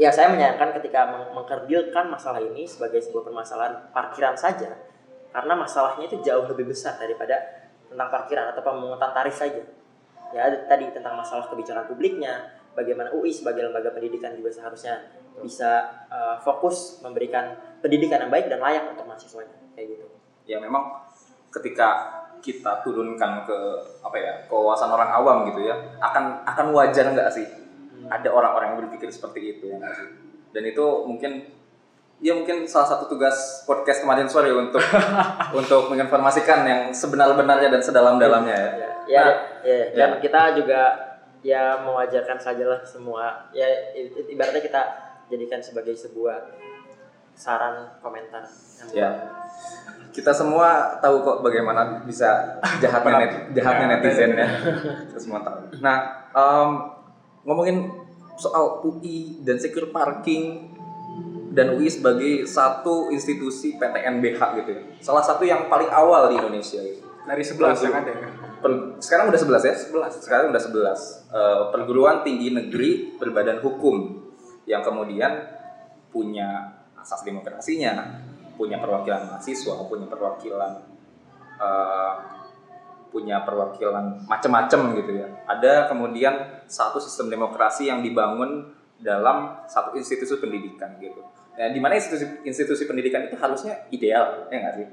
ya 0.00 0.08
saya 0.08 0.32
menyayangkan 0.32 0.80
ketika 0.80 1.00
meng- 1.12 1.30
mengkerdilkan 1.36 2.08
masalah 2.08 2.40
ini 2.40 2.64
sebagai 2.64 3.04
sebuah 3.04 3.28
permasalahan 3.28 3.92
parkiran 3.92 4.36
saja 4.36 4.72
karena 5.32 5.54
masalahnya 5.56 6.08
itu 6.08 6.20
jauh 6.24 6.48
lebih 6.48 6.72
besar 6.72 6.96
daripada 6.96 7.61
tentang 7.92 8.08
parkiran 8.08 8.50
atau 8.56 8.62
pemungutan 8.64 9.10
tarif 9.12 9.36
saja. 9.36 9.62
Ya 10.32 10.48
tadi 10.64 10.88
tentang 10.90 11.14
masalah 11.20 11.44
kebijakan 11.52 11.86
publiknya 11.92 12.56
bagaimana 12.72 13.12
UI 13.12 13.28
sebagai 13.28 13.68
lembaga 13.68 13.92
pendidikan 13.92 14.32
juga 14.32 14.48
seharusnya 14.48 15.12
bisa 15.44 16.04
uh, 16.08 16.40
fokus 16.40 17.04
memberikan 17.04 17.52
pendidikan 17.84 18.24
yang 18.24 18.32
baik 18.32 18.48
dan 18.48 18.60
layak 18.64 18.88
untuk 18.88 19.04
mahasiswanya 19.04 19.56
kayak 19.76 19.96
gitu. 19.96 20.06
Ya 20.48 20.56
memang 20.56 21.04
ketika 21.52 22.20
kita 22.42 22.82
turunkan 22.82 23.46
ke 23.46 23.58
apa 24.02 24.16
ya 24.18 24.32
kewawasan 24.50 24.90
orang 24.90 25.14
awam 25.14 25.46
gitu 25.52 25.62
ya 25.62 25.78
akan 26.02 26.42
akan 26.42 26.66
wajar 26.74 27.06
nggak 27.14 27.30
sih 27.30 27.46
ada 28.10 28.28
orang-orang 28.34 28.74
yang 28.74 28.78
berpikir 28.82 29.14
seperti 29.14 29.56
itu 29.56 29.70
ya 29.70 29.78
dan 30.50 30.62
itu 30.66 30.84
mungkin 31.06 31.61
ya 32.22 32.32
mungkin 32.38 32.62
salah 32.70 32.86
satu 32.86 33.10
tugas 33.10 33.66
podcast 33.66 34.06
kemarin 34.06 34.30
sore 34.30 34.54
untuk 34.54 34.78
untuk 35.60 35.90
menginformasikan 35.90 36.62
yang 36.62 36.80
sebenar-benarnya 36.94 37.68
dan 37.68 37.82
sedalam-dalamnya 37.82 38.54
ya. 38.54 38.70
ya, 38.70 38.78
Nah, 38.78 39.10
ya, 39.10 39.24
ya, 39.66 39.74
ya. 39.90 39.94
dan 39.98 40.10
kita 40.22 40.54
juga 40.54 40.82
ya 41.42 41.82
mewajarkan 41.82 42.38
sajalah 42.38 42.86
semua 42.86 43.50
ya 43.50 43.66
ibaratnya 44.30 44.62
kita 44.62 44.82
jadikan 45.26 45.58
sebagai 45.58 45.98
sebuah 45.98 46.38
saran 47.34 47.98
komentar 47.98 48.46
Ya. 48.90 49.10
Kita 50.10 50.34
semua 50.34 50.98
tahu 51.00 51.22
kok 51.22 51.38
bagaimana 51.40 52.02
bisa 52.04 52.58
jahatnya 52.82 53.14
net, 53.16 53.32
jahatnya 53.56 53.86
netizen 53.96 54.34
ya. 54.36 54.48
Kita 55.08 55.18
semua 55.22 55.40
tahu. 55.40 55.70
Nah, 55.80 56.28
em, 56.34 56.70
ngomongin 57.46 57.88
soal 58.36 58.82
UI 58.82 59.40
dan 59.46 59.56
secure 59.56 59.88
parking 59.88 60.71
dan 61.52 61.76
UI 61.76 61.92
sebagai 61.92 62.48
satu 62.48 63.12
institusi 63.12 63.76
PTNBH 63.76 64.40
gitu 64.64 64.70
ya. 64.72 64.82
Salah 65.04 65.20
satu 65.20 65.44
yang 65.44 65.68
paling 65.68 65.92
awal 65.92 66.32
di 66.32 66.40
Indonesia 66.40 66.80
gitu. 66.80 67.04
Dari 67.22 67.44
11 67.44 67.84
yang 67.86 67.94
ada. 67.94 68.12
Per- 68.58 68.98
sekarang 68.98 69.30
udah 69.30 69.40
11 69.40 69.68
ya? 69.68 69.74
11. 69.76 70.24
Sekarang 70.24 70.46
udah 70.50 70.62
11. 70.62 71.28
Eh, 71.30 71.62
perguruan 71.70 72.24
tinggi 72.24 72.50
negeri 72.50 73.14
berbadan 73.20 73.60
hukum 73.60 74.16
yang 74.64 74.80
kemudian 74.80 75.44
punya 76.08 76.72
asas 76.98 77.22
demokrasinya, 77.22 78.24
punya 78.56 78.80
perwakilan 78.80 79.28
mahasiswa, 79.28 79.76
punya 79.86 80.06
perwakilan 80.08 80.72
eh, 81.60 82.14
punya 83.12 83.44
perwakilan 83.44 84.24
macam-macam 84.24 84.96
gitu 84.96 85.12
ya. 85.20 85.28
Ada 85.44 85.92
kemudian 85.92 86.64
satu 86.64 86.96
sistem 86.96 87.28
demokrasi 87.28 87.92
yang 87.92 88.00
dibangun 88.00 88.72
dalam 88.96 89.60
satu 89.68 89.98
institusi 90.00 90.40
pendidikan 90.40 90.96
gitu. 90.96 91.20
Nah, 91.52 91.68
di 91.68 91.80
mana 91.80 92.00
institusi 92.00 92.24
institusi 92.48 92.88
pendidikan 92.88 93.28
itu 93.28 93.36
harusnya 93.36 93.84
ideal, 93.92 94.48
ya 94.48 94.56
nggak 94.56 94.74
sih? 94.80 94.86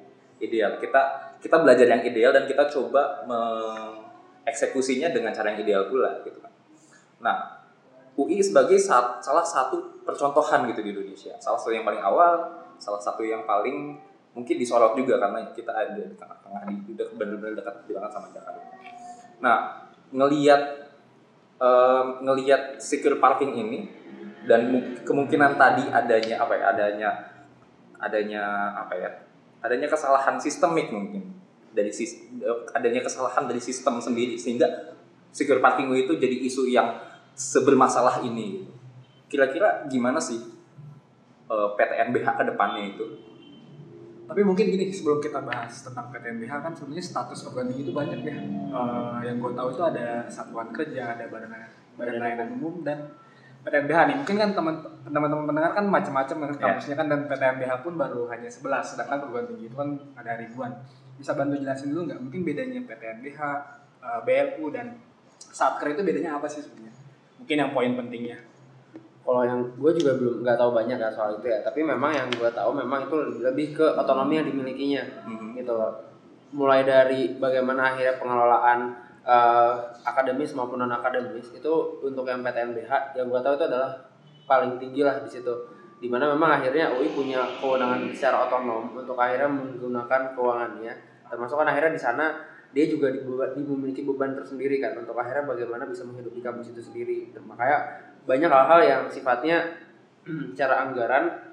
Ideal. 0.43 0.79
Kita 0.79 1.01
kita 1.39 1.55
belajar 1.63 1.87
yang 1.87 2.03
ideal 2.03 2.35
dan 2.35 2.43
kita 2.43 2.67
coba 2.67 3.23
mengeksekusinya 3.23 5.11
dengan 5.15 5.31
cara 5.31 5.55
yang 5.55 5.63
ideal 5.63 5.87
pula 5.87 6.19
gitu 6.27 6.39
kan. 6.43 6.51
Nah, 7.23 7.37
UI 8.19 8.43
sebagai 8.43 8.75
sa- 8.75 9.23
salah 9.23 9.43
satu 9.47 10.03
percontohan 10.03 10.67
gitu 10.67 10.83
di 10.83 10.91
Indonesia. 10.91 11.39
Salah 11.39 11.55
satu 11.55 11.71
yang 11.71 11.87
paling 11.87 12.03
awal, 12.03 12.59
salah 12.75 12.99
satu 12.99 13.23
yang 13.23 13.47
paling 13.47 13.95
mungkin 14.35 14.55
disorot 14.59 14.99
juga 14.99 15.19
karena 15.19 15.51
kita 15.55 15.71
ada 15.71 15.95
di 15.95 16.15
tengah-tengah 16.15 16.61
di 16.67 16.93
benar-benar 16.95 17.55
dekat 17.55 17.75
banget 17.87 18.11
sama 18.11 18.27
Jakarta. 18.35 18.61
Nah, 19.39 19.57
ngelihat 20.11 20.61
em, 21.59 22.05
ngelihat 22.23 22.79
secure 22.79 23.19
parking 23.19 23.55
ini 23.55 23.79
dan 24.49 24.73
mu- 24.73 24.97
kemungkinan 25.05 25.61
tadi 25.61 25.85
adanya 25.93 26.41
apa 26.41 26.53
ya? 26.57 26.65
Adanya 26.73 27.09
adanya 28.01 28.43
apa 28.73 28.93
ya? 28.97 29.09
Adanya 29.61 29.85
kesalahan 29.85 30.41
sistemik 30.41 30.89
mungkin 30.89 31.37
dari 31.69 31.93
sis- 31.93 32.25
adanya 32.73 33.05
kesalahan 33.05 33.45
dari 33.45 33.61
sistem 33.61 34.01
sendiri 34.01 34.33
sehingga 34.33 34.65
secure 35.29 35.61
parking 35.61 35.93
itu 35.93 36.17
jadi 36.17 36.41
isu 36.49 36.65
yang 36.65 36.97
sebermasalah 37.37 38.25
ini. 38.25 38.65
Kira-kira 39.29 39.85
gimana 39.85 40.17
sih 40.17 40.41
eh, 41.45 41.69
PTNBH 41.77 42.27
ke 42.33 42.43
depannya 42.49 42.83
itu? 42.89 43.05
Tapi 44.29 44.45
mungkin 44.45 44.69
gini 44.69 44.93
sebelum 44.93 45.17
kita 45.21 45.41
bahas 45.41 45.73
tentang 45.81 46.09
PTNBH 46.13 46.53
kan 46.61 46.73
sebenarnya 46.73 47.05
status 47.05 47.49
tinggi 47.49 47.85
itu 47.85 47.93
banyak 47.93 48.25
ya. 48.25 48.37
Eh, 48.41 49.17
yang 49.29 49.37
gue 49.37 49.53
tahu 49.53 49.69
itu 49.77 49.83
ada 49.85 50.25
satuan 50.25 50.73
kerja, 50.73 51.13
ada 51.13 51.29
badan 51.29 51.53
badan 51.97 52.15
layanan 52.17 52.49
umum 52.57 52.81
dan 52.81 53.13
PTNBH 53.69 53.99
nih. 54.09 54.15
Mungkin 54.25 54.35
kan 54.41 54.49
teman 54.57 54.75
teman-teman 55.05 55.45
pendengar 55.45 55.71
kan 55.77 55.85
macam-macam 55.85 56.35
kan 56.41 56.51
kampusnya 56.57 56.95
kan 56.97 57.05
dan 57.05 57.29
PTNBH 57.29 57.85
pun 57.85 57.93
baru 57.93 58.25
hanya 58.33 58.49
11 58.49 58.65
sedangkan 58.81 59.17
perguruan 59.21 59.45
tinggi 59.45 59.69
itu 59.69 59.77
kan 59.77 59.89
ada 60.17 60.41
ribuan. 60.41 60.73
Bisa 61.21 61.37
bantu 61.37 61.61
jelasin 61.61 61.93
dulu 61.93 62.09
nggak? 62.09 62.19
Mungkin 62.25 62.41
bedanya 62.41 62.81
PTNBH, 62.89 63.39
eh, 64.01 64.19
BLU 64.25 64.65
dan 64.73 64.97
Satker 65.37 65.93
itu 65.93 66.01
bedanya 66.01 66.41
apa 66.41 66.49
sih 66.49 66.65
sebenarnya? 66.65 66.93
Mungkin 67.37 67.55
yang 67.61 67.71
poin 67.71 67.93
pentingnya. 67.93 68.39
kalau 69.19 69.45
yang 69.45 69.61
gue 69.77 69.91
juga 69.93 70.17
belum 70.17 70.41
nggak 70.41 70.57
tahu 70.57 70.73
banyak 70.73 70.97
ya 70.97 71.13
soal 71.13 71.37
itu 71.37 71.53
ya 71.53 71.61
tapi 71.61 71.85
memang 71.85 72.09
yang 72.09 72.25
gue 72.33 72.49
tahu 72.49 72.73
memang 72.73 73.05
itu 73.05 73.45
lebih 73.45 73.77
ke 73.77 73.85
otonomi 73.93 74.41
yang 74.41 74.49
dimilikinya 74.49 75.05
gitu 75.53 75.69
loh 75.69 76.01
mulai 76.49 76.81
dari 76.81 77.37
bagaimana 77.37 77.93
akhirnya 77.93 78.17
pengelolaan 78.17 78.79
eh, 79.23 79.73
akademis 80.05 80.55
maupun 80.55 80.83
non 80.83 80.93
akademis 80.93 81.51
itu 81.51 81.73
untuk 82.03 82.25
yang 82.27 82.43
PTNBH 82.43 83.17
yang 83.17 83.27
gue 83.27 83.41
tahu 83.41 83.53
itu 83.59 83.65
adalah 83.67 83.91
paling 84.49 84.81
tinggi 84.81 85.01
lah 85.05 85.21
di 85.21 85.29
situ. 85.29 85.53
Di 85.99 86.07
mana 86.07 86.31
memang 86.31 86.63
akhirnya 86.63 86.95
UI 86.95 87.11
punya 87.11 87.43
kewenangan 87.59 88.07
secara 88.15 88.47
otonom 88.47 88.95
untuk 88.95 89.19
akhirnya 89.19 89.51
menggunakan 89.51 90.31
keuangannya. 90.31 90.93
Termasuk 91.27 91.59
kan 91.59 91.67
akhirnya 91.69 91.91
di 91.91 92.01
sana 92.01 92.25
dia 92.69 92.85
juga 92.85 93.09
memiliki 93.57 94.05
beban 94.05 94.37
tersendiri 94.37 94.77
kan 94.79 94.95
untuk 94.95 95.17
akhirnya 95.17 95.49
bagaimana 95.49 95.89
bisa 95.89 96.07
menghidupi 96.07 96.39
kampus 96.39 96.71
itu 96.71 96.81
sendiri. 96.81 97.35
Dan 97.35 97.43
makanya 97.45 97.99
banyak 98.23 98.47
hal-hal 98.47 98.79
yang 98.85 99.01
sifatnya 99.11 99.75
secara 100.55 100.87
anggaran 100.87 101.48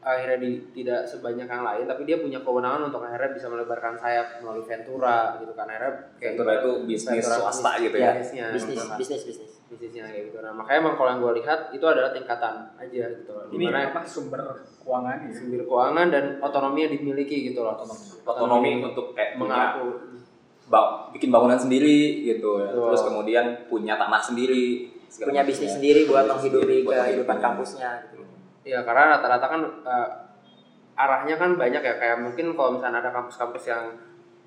akhirnya 0.00 0.38
di- 0.38 0.64
tidak 0.72 1.04
sebanyak 1.04 1.44
yang 1.44 1.60
lain 1.60 1.84
tapi 1.84 2.02
dia 2.02 2.16
punya 2.16 2.40
kewenangan 2.40 2.88
untuk 2.88 3.00
akhirnya 3.00 3.30
bisa 3.30 3.46
melebarkan 3.46 3.94
sayap 3.94 4.40
melalui 4.40 4.64
Ventura 4.64 5.36
gitu 5.36 5.52
kan 5.52 5.66
akhirnya 5.66 5.92
kayak 6.16 6.32
Ventura 6.32 6.52
itu 6.56 6.70
bisnis 6.84 7.20
Ventura 7.20 7.36
swasta 7.36 7.60
bisnis- 7.70 7.82
gitu 7.82 7.96
ya? 7.96 8.10
bisnisnya 8.10 8.44
bisnis 8.48 8.64
gitu 8.70 8.82
kan. 8.82 8.96
bisnis 8.96 9.22
bisnis 9.22 9.50
bisnisnya 9.66 10.02
kayak 10.04 10.22
gitu 10.26 10.38
nah 10.40 10.52
makanya 10.52 10.78
emang 10.80 10.94
kalau 10.94 11.08
yang 11.08 11.20
gue 11.20 11.32
lihat 11.38 11.60
itu 11.70 11.84
adalah 11.84 12.10
tingkatan 12.10 12.54
aja 12.74 13.02
gitu 13.12 13.30
loh 13.30 13.44
Ini 13.46 13.54
di 13.54 13.66
mana 13.66 13.78
apa 13.86 14.00
sumber 14.02 14.40
keuangan 14.80 15.16
ya? 15.20 15.30
sumber 15.30 15.60
keuangan 15.62 16.06
dan 16.08 16.24
otonomi 16.38 16.78
yang 16.80 16.92
dimiliki 16.92 17.36
gitu 17.46 17.60
loh 17.60 17.76
Otonomi 18.22 18.80
untuk 18.80 19.12
kayak 19.12 19.36
mengaku 19.36 19.86
ba- 20.66 21.10
bikin 21.10 21.28
bangunan 21.28 21.58
sendiri 21.58 22.22
gitu 22.24 22.62
ya. 22.62 22.70
Terus 22.70 23.02
kemudian 23.02 23.66
punya 23.66 23.98
tanah 23.98 24.22
sendiri. 24.22 24.86
segala 25.10 25.34
punya 25.34 25.42
bisnis 25.42 25.66
ya. 25.66 25.74
sendiri 25.74 26.00
buat 26.06 26.22
menghidupi 26.24 26.86
kehidupan 26.86 26.94
menghidupin. 27.02 27.42
kampusnya 27.42 27.90
gitu. 28.06 28.19
Ya 28.64 28.84
karena 28.84 29.16
rata-rata 29.16 29.46
kan 29.48 29.62
eh, 29.84 30.08
arahnya 30.96 31.34
kan 31.40 31.56
banyak 31.56 31.82
ya. 31.82 31.94
Kayak 31.96 32.18
mungkin 32.20 32.52
kalau 32.52 32.76
misalnya 32.76 33.00
ada 33.00 33.10
kampus-kampus 33.12 33.64
yang 33.68 33.96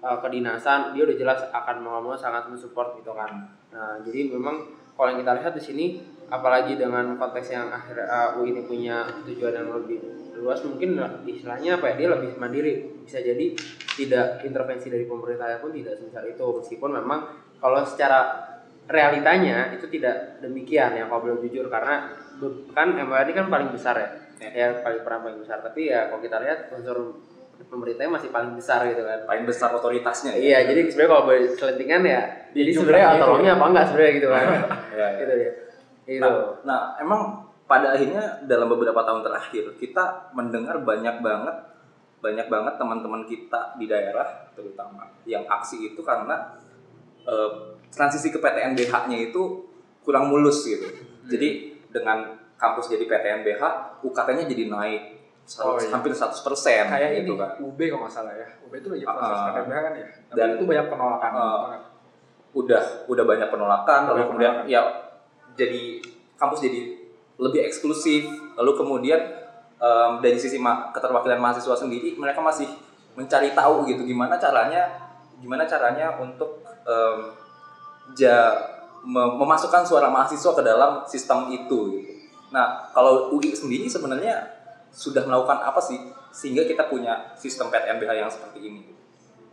eh, 0.01 0.17
kedinasan 0.21 0.93
dia 0.93 1.03
udah 1.05 1.17
jelas 1.17 1.39
akan 1.49 1.75
mau 1.81 1.97
mau 1.99 2.13
sangat 2.13 2.45
mensupport 2.49 2.97
gitu 3.01 3.11
kan. 3.17 3.49
Nah 3.73 3.97
jadi 4.05 4.29
memang 4.29 4.61
kalau 4.93 5.09
yang 5.09 5.25
kita 5.25 5.33
lihat 5.41 5.53
di 5.57 5.63
sini 5.63 5.85
apalagi 6.29 6.77
dengan 6.77 7.17
konteks 7.17 7.47
yang 7.49 7.73
akhir 7.73 7.97
eh, 8.05 8.37
UI 8.37 8.53
ini 8.53 8.61
punya 8.69 9.09
tujuan 9.25 9.53
yang 9.53 9.69
lebih 9.73 9.99
luas 10.43 10.59
mungkin 10.65 10.99
istilahnya 11.23 11.79
apa 11.79 11.93
ya 11.93 12.05
dia 12.05 12.09
lebih 12.13 12.37
mandiri. 12.37 12.73
Bisa 13.03 13.17
jadi 13.19 13.53
tidak 13.93 14.45
intervensi 14.45 14.89
dari 14.89 15.05
pemerintah 15.05 15.57
pun 15.57 15.73
tidak 15.73 15.97
sebesar 15.97 16.23
itu. 16.29 16.45
Meskipun 16.61 16.89
memang 17.01 17.19
kalau 17.57 17.81
secara 17.85 18.49
realitanya 18.89 19.71
itu 19.71 19.87
tidak 19.87 20.43
demikian 20.43 20.97
ya 20.97 21.07
kalau 21.07 21.23
boleh 21.23 21.47
jujur. 21.47 21.71
Karena 21.71 22.22
kan 22.71 22.87
ini 22.97 23.33
kan 23.33 23.47
paling 23.47 23.69
besar 23.73 23.95
ya 23.97 24.09
ya 24.43 24.67
paling 24.83 25.01
peran 25.07 25.19
paling 25.23 25.39
besar 25.39 25.63
tapi 25.63 25.87
ya 25.87 26.11
kalau 26.11 26.19
kita 26.19 26.37
lihat 26.43 26.59
unsur 26.73 26.97
pemerintahnya 27.63 28.11
masih 28.11 28.29
paling 28.33 28.53
besar 28.59 28.83
gitu 28.91 29.07
kan 29.07 29.23
Paling 29.23 29.45
besar 29.47 29.71
otoritasnya. 29.71 30.35
ya. 30.35 30.41
iya 30.41 30.57
jadi 30.67 30.89
sebenarnya 30.89 31.11
kalau 31.15 31.23
boleh 31.31 31.41
selentingan 31.55 32.01
ya 32.03 32.21
jadi 32.51 32.69
jumlahnya 32.75 32.83
sebenarnya 32.83 33.07
itu 33.07 33.23
otonomi 33.23 33.45
ya. 33.47 33.53
apa 33.55 33.65
enggak 33.71 33.85
sebenarnya 33.87 34.13
gitu 34.19 34.27
kan 34.29 34.45
Ya, 34.93 34.97
ya. 34.99 35.07
gitu 35.21 35.33
dia 35.39 35.51
itu 36.03 36.19
Nah, 36.19 36.31
nah, 36.67 36.81
emang 36.99 37.21
pada 37.63 37.95
akhirnya 37.95 38.43
dalam 38.43 38.67
beberapa 38.67 39.01
tahun 39.07 39.23
terakhir 39.23 39.63
kita 39.79 40.35
mendengar 40.35 40.75
banyak 40.83 41.23
banget 41.23 41.55
banyak 42.19 42.47
banget 42.47 42.73
teman-teman 42.79 43.23
kita 43.27 43.75
di 43.79 43.87
daerah 43.87 44.47
terutama 44.55 45.07
yang 45.23 45.47
aksi 45.47 45.95
itu 45.95 45.99
karena 46.03 46.59
eh, 47.23 47.51
transisi 47.89 48.31
ke 48.31 48.39
PTNBH-nya 48.39 49.31
itu 49.31 49.63
kurang 50.03 50.27
mulus 50.27 50.67
gitu. 50.67 50.83
Jadi 51.23 51.72
dengan 51.93 52.17
kampus 52.55 52.89
jadi 52.89 53.05
PTNBH, 53.05 53.61
UKT-nya 54.01 54.45
jadi 54.45 54.65
naik 54.67 55.03
Oh, 55.59 55.75
iya. 55.75 55.91
hampir 55.91 56.09
100% 56.09 56.39
Kayak 56.87 57.19
gitu 57.19 57.35
ini 57.35 57.37
kan. 57.37 57.51
UB 57.59 57.79
kalau 57.85 58.01
nggak 58.01 58.15
salah 58.15 58.31
ya. 58.31 58.47
UB 58.63 58.73
itu 58.73 58.87
lagi 58.89 59.03
proses 59.03 59.37
Ah. 59.37 59.45
PTNBH 59.45 59.77
kan 59.77 59.93
ya. 59.93 60.07
Tapi 60.23 60.37
Dan- 60.39 60.53
itu 60.55 60.65
banyak 60.65 60.85
penolakan 60.87 61.31
Ah. 61.31 61.57
banget. 61.61 61.81
udah 62.53 62.81
udah 63.07 63.25
banyak 63.25 63.49
penolakan 63.49 63.99
lalu 64.03 64.13
Banyak 64.13 64.27
kemudian 64.29 64.53
penolakan. 64.55 64.69
ya 64.69 64.81
jadi 65.51 65.83
kampus 66.35 66.59
jadi 66.61 66.81
lebih 67.35 67.61
eksklusif 67.63 68.23
lalu 68.53 68.71
kemudian 68.73 69.17
em, 69.75 70.11
dari 70.21 70.37
sisi 70.37 70.55
ma- 70.55 70.87
keterwakilan 70.89 71.35
mahasiswa 71.35 71.73
sendiri 71.75 72.13
mereka 72.13 72.39
masih 72.39 72.69
mencari 73.13 73.51
tahu 73.51 73.83
gitu 73.85 74.05
gimana 74.05 74.37
caranya 74.37 74.85
gimana 75.35 75.65
caranya 75.65 76.13
untuk 76.15 76.61
em, 76.83 77.33
ja 78.13 78.53
memasukkan 79.03 79.83
suara 79.83 80.07
mahasiswa 80.07 80.51
ke 80.55 80.63
dalam 80.63 81.03
sistem 81.03 81.51
itu 81.51 81.99
gitu. 81.99 82.11
Nah 82.55 82.87
kalau 82.95 83.35
UI 83.35 83.51
sendiri 83.51 83.85
sebenarnya 83.91 84.47
sudah 84.93 85.27
melakukan 85.27 85.59
apa 85.59 85.81
sih 85.83 85.99
sehingga 86.31 86.63
kita 86.65 86.87
punya 86.87 87.35
sistem 87.35 87.67
PTNBH 87.69 88.11
yang 88.15 88.31
seperti 88.31 88.59
ini? 88.63 88.81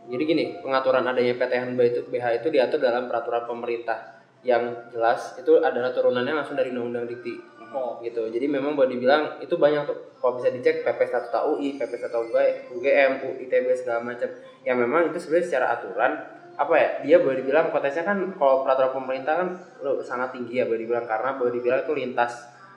Jadi 0.01 0.23
gini, 0.25 0.45
pengaturan 0.65 1.05
adanya 1.05 1.37
PTN 1.37 1.77
itu 1.77 2.01
BH 2.09 2.41
itu 2.41 2.47
diatur 2.49 2.81
dalam 2.81 3.05
peraturan 3.05 3.45
pemerintah 3.45 4.21
yang 4.41 4.89
jelas 4.89 5.37
itu 5.37 5.61
adalah 5.61 5.93
turunannya 5.93 6.41
langsung 6.41 6.57
dari 6.57 6.73
Undang-Undang 6.73 7.05
Dikti. 7.05 7.35
Oh. 7.71 8.03
gitu 8.03 8.27
jadi 8.27 8.51
memang 8.51 8.75
boleh 8.75 8.99
dibilang 8.99 9.39
itu 9.39 9.55
banyak 9.55 9.87
tuh 9.87 10.19
kalau 10.19 10.35
bisa 10.35 10.51
dicek 10.51 10.83
PP 10.83 11.07
Statuta 11.07 11.47
UI, 11.47 11.79
PP 11.79 12.03
Statuta 12.03 12.43
UGM, 12.75 13.23
ITB 13.47 13.67
segala 13.79 14.03
macam 14.03 14.27
yang 14.67 14.75
memang 14.75 15.07
itu 15.07 15.23
sebenarnya 15.23 15.47
secara 15.47 15.65
aturan 15.79 16.11
apa 16.59 16.73
ya 16.75 16.89
dia 17.01 17.17
boleh 17.23 17.41
dibilang 17.41 17.71
potensinya 17.71 18.11
kan 18.11 18.17
kalau 18.35 18.61
peraturan 18.67 18.91
pemerintah 18.91 19.33
kan 19.39 19.49
lo 19.81 20.03
sangat 20.03 20.35
tinggi 20.35 20.61
ya 20.61 20.65
boleh 20.67 20.83
dibilang 20.83 21.07
karena 21.07 21.29
boleh 21.39 21.51
dibilang 21.57 21.79
itu 21.87 21.93
lintas 21.95 22.33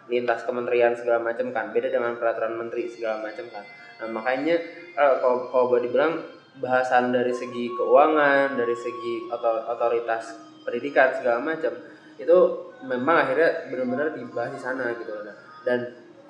lintas 0.06 0.44
kementerian 0.44 0.92
segala 0.92 1.20
macam 1.20 1.48
kan 1.50 1.72
beda 1.72 1.88
dengan 1.88 2.14
peraturan 2.16 2.54
menteri 2.60 2.86
segala 2.86 3.24
macam 3.24 3.44
kan. 3.48 3.64
Nah 4.04 4.08
makanya 4.12 4.56
eh, 4.94 5.14
kalau 5.20 5.48
kalau 5.48 5.64
boleh 5.72 5.88
dibilang 5.88 6.20
bahasan 6.60 7.10
dari 7.10 7.34
segi 7.34 7.72
keuangan 7.74 8.54
dari 8.54 8.76
segi 8.78 9.26
otor- 9.26 9.66
otoritas 9.74 10.38
pendidikan 10.62 11.10
segala 11.18 11.42
macam 11.42 11.72
itu 12.14 12.38
memang 12.86 13.26
akhirnya 13.26 13.66
benar-benar 13.72 14.14
dibahas 14.14 14.54
di 14.54 14.60
sana 14.62 14.94
gitu 14.94 15.10
Nah, 15.24 15.34
dan 15.66 15.80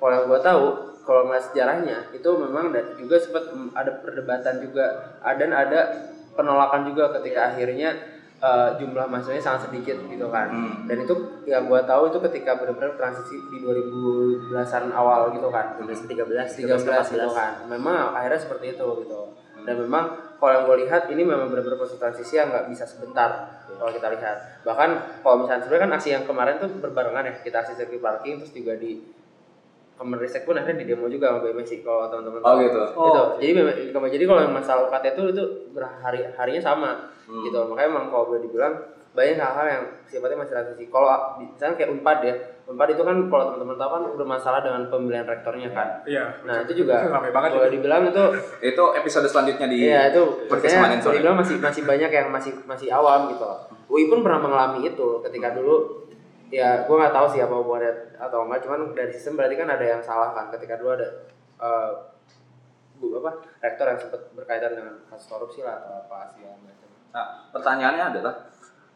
kalau 0.01 0.11
yang 0.17 0.25
gue 0.33 0.41
tahu 0.41 0.65
kalau 1.05 1.29
ngeliat 1.29 1.45
sejarahnya 1.45 1.97
itu 2.17 2.29
memang 2.33 2.73
juga 2.97 3.15
sempat 3.21 3.53
mm, 3.53 3.77
ada 3.77 3.91
perdebatan 4.01 4.55
juga 4.65 4.85
dan 5.21 5.51
ada 5.53 5.81
penolakan 6.35 6.85
juga 6.91 7.15
ketika 7.19 7.55
akhirnya 7.55 7.95
eh, 8.43 8.69
jumlah 8.77 9.07
mahasiswanya 9.07 9.43
sangat 9.43 9.71
sedikit 9.71 9.97
gitu 10.05 10.27
kan. 10.29 10.47
Hmm. 10.51 10.75
dan 10.85 11.07
itu 11.07 11.13
yang 11.49 11.65
gue 11.65 11.81
tahu 11.87 12.11
itu 12.11 12.19
ketika 12.29 12.59
benar-benar 12.59 12.93
transisi 12.99 13.39
di 13.49 13.57
2010-an 13.63 14.91
awal 14.91 15.31
gitu 15.33 15.47
kan. 15.49 15.79
2013, 15.79 16.67
13 16.67 17.15
gitu 17.15 17.29
kan. 17.31 17.65
memang 17.71 18.13
akhirnya 18.13 18.39
seperti 18.39 18.75
itu 18.75 18.87
gitu. 19.07 19.21
Dan 19.65 19.81
memang 19.81 20.37
kalau 20.37 20.51
yang 20.51 20.63
gue 20.69 20.77
lihat 20.85 21.09
ini 21.09 21.25
memang 21.25 21.49
benar-benar 21.49 21.81
proses 21.81 21.97
transisi 21.97 22.37
yang 22.37 22.53
nggak 22.53 22.69
bisa 22.69 22.85
sebentar 22.85 23.49
kalau 23.65 23.91
kita 23.91 24.07
lihat. 24.13 24.61
Bahkan 24.61 24.89
kalau 25.25 25.41
misalnya 25.41 25.65
sebenarnya 25.65 25.83
kan 25.89 25.91
aksi 25.97 26.09
yang 26.13 26.23
kemarin 26.29 26.55
tuh 26.61 26.69
berbarengan 26.77 27.23
ya. 27.25 27.33
Kita 27.41 27.65
aksi 27.65 27.73
circuit 27.73 28.03
parking 28.03 28.43
terus 28.43 28.53
juga 28.53 28.77
di 28.77 29.01
Kemenristek 29.95 30.43
pun 30.43 30.53
akhirnya 30.53 30.75
di 30.77 30.87
demo 30.87 31.07
juga 31.07 31.31
sama 31.31 31.39
BMSI 31.41 31.79
kalau 31.79 32.05
teman-teman 32.05 32.39
Oh 32.39 32.55
gitu. 32.57 32.81
Oh. 32.93 33.05
Gitu. 33.05 33.23
Jadi 33.39 33.51
memang 33.53 33.75
kalau- 33.93 34.11
jadi 34.11 34.23
kalau 34.25 34.41
yang 34.41 34.53
masalah 34.53 34.81
UKT 34.85 35.05
itu 35.09 35.21
itu 35.31 35.43
berhari 35.71 36.19
harinya 36.29 36.61
sama 36.61 36.91
Hmm. 37.23 37.41
gitu. 37.41 37.57
Makanya 37.65 37.89
emang 37.89 38.05
kalau 38.09 38.27
boleh 38.27 38.43
dibilang 38.43 38.75
banyak 39.11 39.33
hal-hal 39.33 39.65
yang 39.65 39.83
sifatnya 40.05 40.35
masih 40.35 40.53
transisi. 40.53 40.83
Kalau 40.85 41.07
misalnya 41.37 41.73
kayak 41.73 41.89
Unpad 41.89 42.19
ya, 42.21 42.35
Unpad 42.67 42.87
itu 42.91 43.01
kan 43.01 43.15
kalau 43.25 43.43
teman-teman 43.49 43.77
tahu 43.77 43.89
kan 43.89 44.03
bermasalah 44.13 44.59
dengan 44.59 44.81
pemilihan 44.85 45.23
rektornya 45.23 45.71
kan. 45.71 46.03
Iya. 46.03 46.43
Nah 46.43 46.67
itu 46.67 46.83
juga 46.83 47.07
Ramai 47.07 47.31
banget 47.31 47.55
dibilang 47.71 48.03
itu 48.03 48.23
Itu 48.61 48.83
episode 48.91 49.23
selanjutnya 49.25 49.71
di 49.71 49.87
Iya 49.87 50.11
itu 50.11 50.21
sore. 50.99 51.15
dibilang 51.15 51.39
masih 51.39 51.55
masih 51.57 51.87
banyak 51.87 52.11
yang 52.11 52.27
masih 52.27 52.51
masih 52.67 52.91
awam 52.91 53.31
gitu. 53.31 53.47
UI 53.87 54.11
pun 54.11 54.19
pernah 54.19 54.43
mengalami 54.43 54.83
itu 54.83 55.23
ketika 55.23 55.55
dulu 55.55 56.03
ya 56.55 56.87
gue 56.87 56.95
nggak 56.95 57.11
tahu 57.11 57.27
sih 57.35 57.43
apa 57.43 57.51
hubungannya 57.51 58.15
atau 58.15 58.47
enggak 58.47 58.63
cuman 58.63 58.95
dari 58.95 59.11
sistem 59.11 59.35
berarti 59.35 59.55
kan 59.59 59.67
ada 59.67 59.85
yang 59.85 59.99
salah 59.99 60.31
kan 60.31 60.47
ketika 60.55 60.79
dulu 60.79 60.95
ada 60.95 61.07
eh, 61.59 61.91
bu 62.95 63.19
apa 63.19 63.43
rektor 63.59 63.85
yang 63.91 63.99
sempat 63.99 64.21
berkaitan 64.31 64.71
dengan 64.71 64.95
kasus 65.11 65.27
korupsi 65.27 65.59
lah 65.59 65.83
atau 65.83 66.07
apa 66.07 66.31
segala 66.31 66.55
macam. 66.63 66.89
Nah, 67.11 67.25
pertanyaannya 67.51 68.05
adalah 68.15 68.33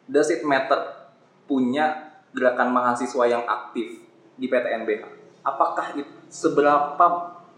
does 0.07 0.32
it 0.32 0.41
matter 0.47 1.12
punya 1.45 2.16
gerakan 2.32 2.72
mahasiswa 2.72 3.24
yang 3.28 3.43
aktif 3.43 4.07
di 4.39 4.47
PTNBH? 4.47 5.03
Apakah 5.43 5.99
itu, 5.99 6.07
seberapa 6.32 7.05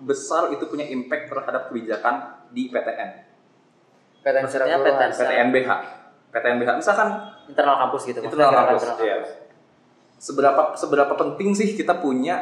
besar 0.01 0.49
itu 0.49 0.65
punya 0.65 0.89
impact 0.89 1.29
terhadap 1.29 1.69
kebijakan 1.69 2.41
di 2.49 2.73
PTN? 2.73 3.09
PTN 4.25 4.43
Maksudnya. 4.45 4.77
PTN. 4.81 5.11
PTNBH. 5.13 5.69
PTNBH 6.31 6.69
misalkan 6.79 7.09
internal 7.51 7.75
kampus 7.85 8.01
gitu 8.07 8.23
itu 8.23 8.31
maksudnya 8.31 8.47
dalam 8.49 8.55
gerakan 8.55 8.67
kampus. 8.71 8.83
internal 8.87 9.05
Iya. 9.05 9.17
Seberapa 10.21 10.77
seberapa 10.77 11.17
penting 11.17 11.57
sih 11.57 11.73
kita 11.73 11.97
punya 11.97 12.37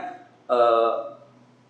eh, 0.51 0.93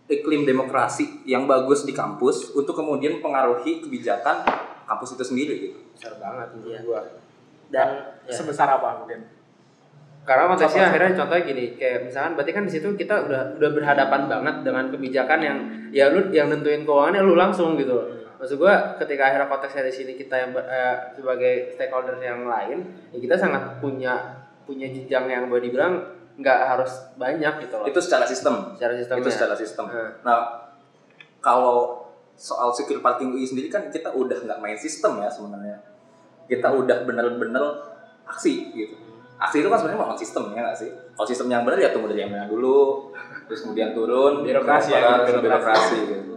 iklim 0.10 0.42
demokrasi 0.42 1.22
yang 1.30 1.46
bagus 1.46 1.86
di 1.86 1.94
kampus 1.94 2.58
untuk 2.58 2.74
kemudian 2.74 3.22
pengaruhi 3.22 3.86
kebijakan 3.86 4.42
kampus 4.90 5.14
itu 5.14 5.22
sendiri 5.24 5.56
gitu. 5.62 5.78
besar 5.94 6.18
banget 6.18 6.48
menurut 6.58 6.74
Iya. 6.74 6.80
gua. 6.82 7.02
dan 7.70 7.88
ya, 8.26 8.34
Sebesar 8.34 8.66
apa 8.66 9.06
mungkin? 9.06 9.22
Karena 10.26 10.50
konteksnya 10.50 10.90
akhirnya 10.90 11.14
contohnya 11.14 11.46
gini, 11.46 11.78
kayak 11.78 12.10
misalkan 12.10 12.34
berarti 12.34 12.52
kan 12.58 12.64
di 12.66 12.72
situ 12.74 12.90
kita 12.98 13.30
udah 13.30 13.42
udah 13.62 13.70
berhadapan 13.70 14.26
banget 14.26 14.56
dengan 14.66 14.86
kebijakan 14.90 15.40
yang 15.46 15.58
ya 15.94 16.10
lu 16.10 16.34
yang 16.34 16.50
nentuin 16.50 16.82
keuangannya 16.82 17.22
lu 17.22 17.38
langsung 17.38 17.78
gitu. 17.78 17.94
Maksud 18.42 18.58
gua 18.58 18.98
ketika 18.98 19.30
akhirnya 19.30 19.46
konteksnya 19.46 19.86
di 19.86 19.94
sini 19.94 20.14
kita 20.18 20.34
yang 20.34 20.50
ber- 20.58 20.66
eh, 20.66 20.96
sebagai 21.14 21.70
stakeholder 21.78 22.18
yang 22.18 22.50
lain, 22.50 22.82
ya 23.14 23.18
kita 23.22 23.36
sangat 23.38 23.78
punya 23.78 24.39
punya 24.70 24.86
jenjang 24.94 25.26
yang 25.26 25.50
boleh 25.50 25.66
dibilang 25.66 25.98
nggak 26.38 26.60
harus 26.78 26.92
banyak 27.18 27.66
gitu 27.66 27.74
loh. 27.82 27.86
Itu 27.90 28.00
secara 28.00 28.30
sistem. 28.30 28.78
secara 28.78 28.94
sistemnya. 28.94 29.22
Itu 29.26 29.30
secara 29.34 29.56
sistem. 29.58 29.86
Nah. 29.90 30.10
Nah, 30.22 30.40
kalau 31.42 32.08
soal 32.38 32.72
secure 32.72 33.02
parking 33.02 33.36
UI 33.36 33.44
sendiri 33.44 33.68
kan 33.68 33.90
kita 33.90 34.14
udah 34.14 34.46
nggak 34.46 34.60
main 34.62 34.78
sistem 34.78 35.20
ya 35.20 35.28
sebenarnya. 35.28 35.82
Kita 36.46 36.70
udah 36.72 37.04
bener-bener 37.04 37.66
aksi 38.30 38.72
gitu. 38.78 38.96
Aksi 39.42 39.64
itu 39.64 39.68
kan 39.68 39.82
sebenarnya 39.82 40.00
memang 40.00 40.20
sistem 40.20 40.44
ya 40.56 40.62
nggak 40.64 40.78
sih? 40.78 40.90
Kalau 41.18 41.28
sistem 41.28 41.48
yang 41.52 41.68
benar 41.68 41.80
ya 41.82 41.90
tunggu 41.92 42.08
dari 42.14 42.24
yang 42.24 42.32
mana 42.32 42.48
dulu, 42.48 43.12
terus 43.50 43.66
kemudian 43.68 43.92
turun, 43.92 44.46
Birokrasi 44.48 44.96
ya, 44.96 45.20
birokrasi. 45.26 45.44
birokrasi 45.44 45.98
gitu. 46.08 46.34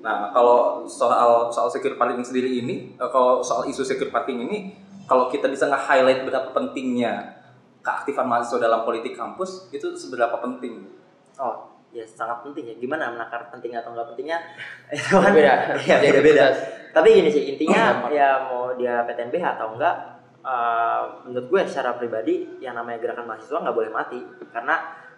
Nah, 0.00 0.32
kalau 0.32 0.88
soal 0.88 1.52
soal 1.52 1.68
secure 1.68 1.94
parking 1.94 2.24
sendiri 2.24 2.64
ini, 2.64 2.96
eh, 2.96 3.10
kalau 3.12 3.44
soal 3.44 3.68
isu 3.68 3.84
secure 3.84 4.08
parking 4.08 4.48
ini, 4.48 4.74
kalau 5.06 5.28
kita 5.28 5.46
bisa 5.46 5.68
nge-highlight 5.68 6.24
berapa 6.26 6.48
pentingnya 6.54 7.39
keaktifan 7.80 8.28
mahasiswa 8.28 8.60
dalam 8.60 8.84
politik 8.84 9.16
kampus, 9.16 9.72
itu 9.72 9.92
seberapa 9.96 10.36
penting? 10.40 11.00
oh 11.40 11.70
ya 11.90 12.04
sangat 12.06 12.44
penting 12.46 12.64
ya. 12.70 12.74
Gimana 12.78 13.10
menakar 13.10 13.50
penting 13.50 13.74
atau 13.74 13.90
nggak 13.96 14.14
pentingnya? 14.14 14.38
Itu 14.92 15.18
kan 15.24 15.32
Beda. 15.34 15.74
ya 15.88 15.96
beda. 15.98 16.20
beda. 16.22 16.46
Tapi 16.90 17.08
gini 17.16 17.30
sih 17.30 17.42
intinya 17.54 18.06
ya 18.10 18.46
mau 18.46 18.74
dia 18.74 19.02
PTNBH 19.06 19.58
atau 19.58 19.74
enggak 19.74 19.94
eh, 20.42 21.02
menurut 21.26 21.46
gue 21.50 21.60
secara 21.66 21.98
pribadi 21.98 22.60
yang 22.62 22.78
namanya 22.78 22.98
gerakan 23.02 23.26
mahasiswa 23.26 23.58
nggak 23.58 23.76
boleh 23.76 23.90
mati. 23.90 24.20
Karena 24.54 24.76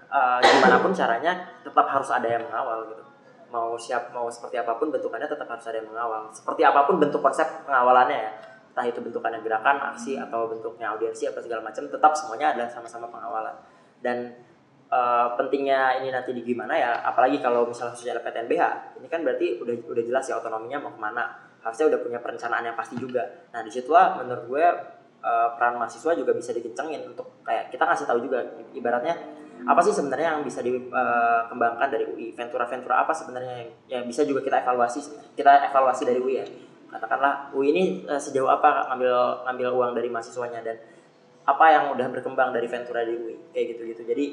eh, 0.08 0.38
gimana 0.40 0.76
pun 0.80 0.92
caranya 0.96 1.32
tetap 1.60 1.86
harus 1.90 2.08
ada 2.08 2.28
yang 2.28 2.46
mengawal 2.48 2.88
gitu. 2.88 3.04
Mau 3.52 3.76
siap 3.76 4.08
mau 4.16 4.32
seperti 4.32 4.56
apa 4.56 4.80
pun 4.80 4.88
bentukannya 4.88 5.28
tetap 5.28 5.44
harus 5.44 5.66
ada 5.68 5.76
yang 5.76 5.92
mengawal. 5.92 6.32
Seperti 6.32 6.64
apa 6.64 6.88
pun 6.88 6.96
bentuk 6.96 7.20
konsep 7.20 7.44
pengawalannya 7.68 8.16
ya 8.16 8.32
entah 8.72 8.88
itu 8.88 9.04
bentukannya 9.04 9.44
gerakan 9.44 9.92
aksi 9.92 10.16
atau 10.16 10.48
bentuknya 10.48 10.96
audiensi 10.96 11.28
apa 11.28 11.44
segala 11.44 11.60
macam 11.60 11.84
tetap 11.84 12.16
semuanya 12.16 12.56
ada 12.56 12.64
sama-sama 12.72 13.04
pengawalan. 13.12 13.52
Dan 14.00 14.32
eh, 14.88 15.26
pentingnya 15.36 16.00
ini 16.00 16.08
nanti 16.08 16.32
di 16.32 16.40
gimana 16.40 16.72
ya 16.72 17.04
apalagi 17.04 17.36
kalau 17.44 17.68
misalnya 17.68 17.92
secara 17.92 18.24
PTNBH 18.24 18.96
ini 18.96 19.06
kan 19.12 19.20
berarti 19.20 19.60
udah 19.60 19.76
udah 19.92 20.02
jelas 20.08 20.24
ya 20.24 20.40
otonominya 20.40 20.88
mau 20.88 20.92
ke 20.96 21.00
mana. 21.04 21.52
Harusnya 21.60 21.92
udah 21.92 22.00
punya 22.00 22.18
perencanaan 22.24 22.64
yang 22.64 22.74
pasti 22.74 22.96
juga. 22.96 23.22
Nah 23.52 23.60
di 23.60 23.68
situlah 23.68 24.24
menurut 24.24 24.48
gue 24.48 24.64
eh, 25.20 25.48
peran 25.60 25.76
mahasiswa 25.76 26.16
juga 26.16 26.32
bisa 26.32 26.56
dikencengin 26.56 27.12
untuk 27.12 27.44
kayak 27.44 27.68
kita 27.68 27.84
ngasih 27.84 28.08
tahu 28.08 28.24
juga 28.24 28.40
ibaratnya 28.72 29.20
apa 29.62 29.78
sih 29.78 29.94
sebenarnya 29.94 30.34
yang 30.34 30.42
bisa 30.42 30.58
dikembangkan 30.58 31.86
dari 31.86 32.02
UI 32.10 32.34
ventura-ventura 32.34 33.06
apa 33.06 33.14
sebenarnya 33.14 33.62
yang, 33.62 33.70
yang 33.86 34.04
bisa 34.10 34.26
juga 34.26 34.42
kita 34.42 34.58
evaluasi 34.66 34.98
kita 35.38 35.70
evaluasi 35.70 36.02
dari 36.02 36.18
UI 36.18 36.34
ya 36.34 36.46
katakanlah 36.92 37.48
UI 37.56 37.72
ini 37.72 37.84
eh, 38.04 38.20
sejauh 38.20 38.52
apa 38.52 38.92
ngambil 38.92 39.48
ngambil 39.48 39.68
uang 39.72 39.92
dari 39.96 40.12
mahasiswanya 40.12 40.60
dan 40.60 40.76
apa 41.42 41.64
yang 41.72 41.84
udah 41.96 42.06
berkembang 42.12 42.54
dari 42.54 42.68
ventura 42.68 43.02
di 43.02 43.16
UI 43.16 43.34
kayak 43.50 43.66
gitu-gitu 43.74 44.02
jadi 44.06 44.24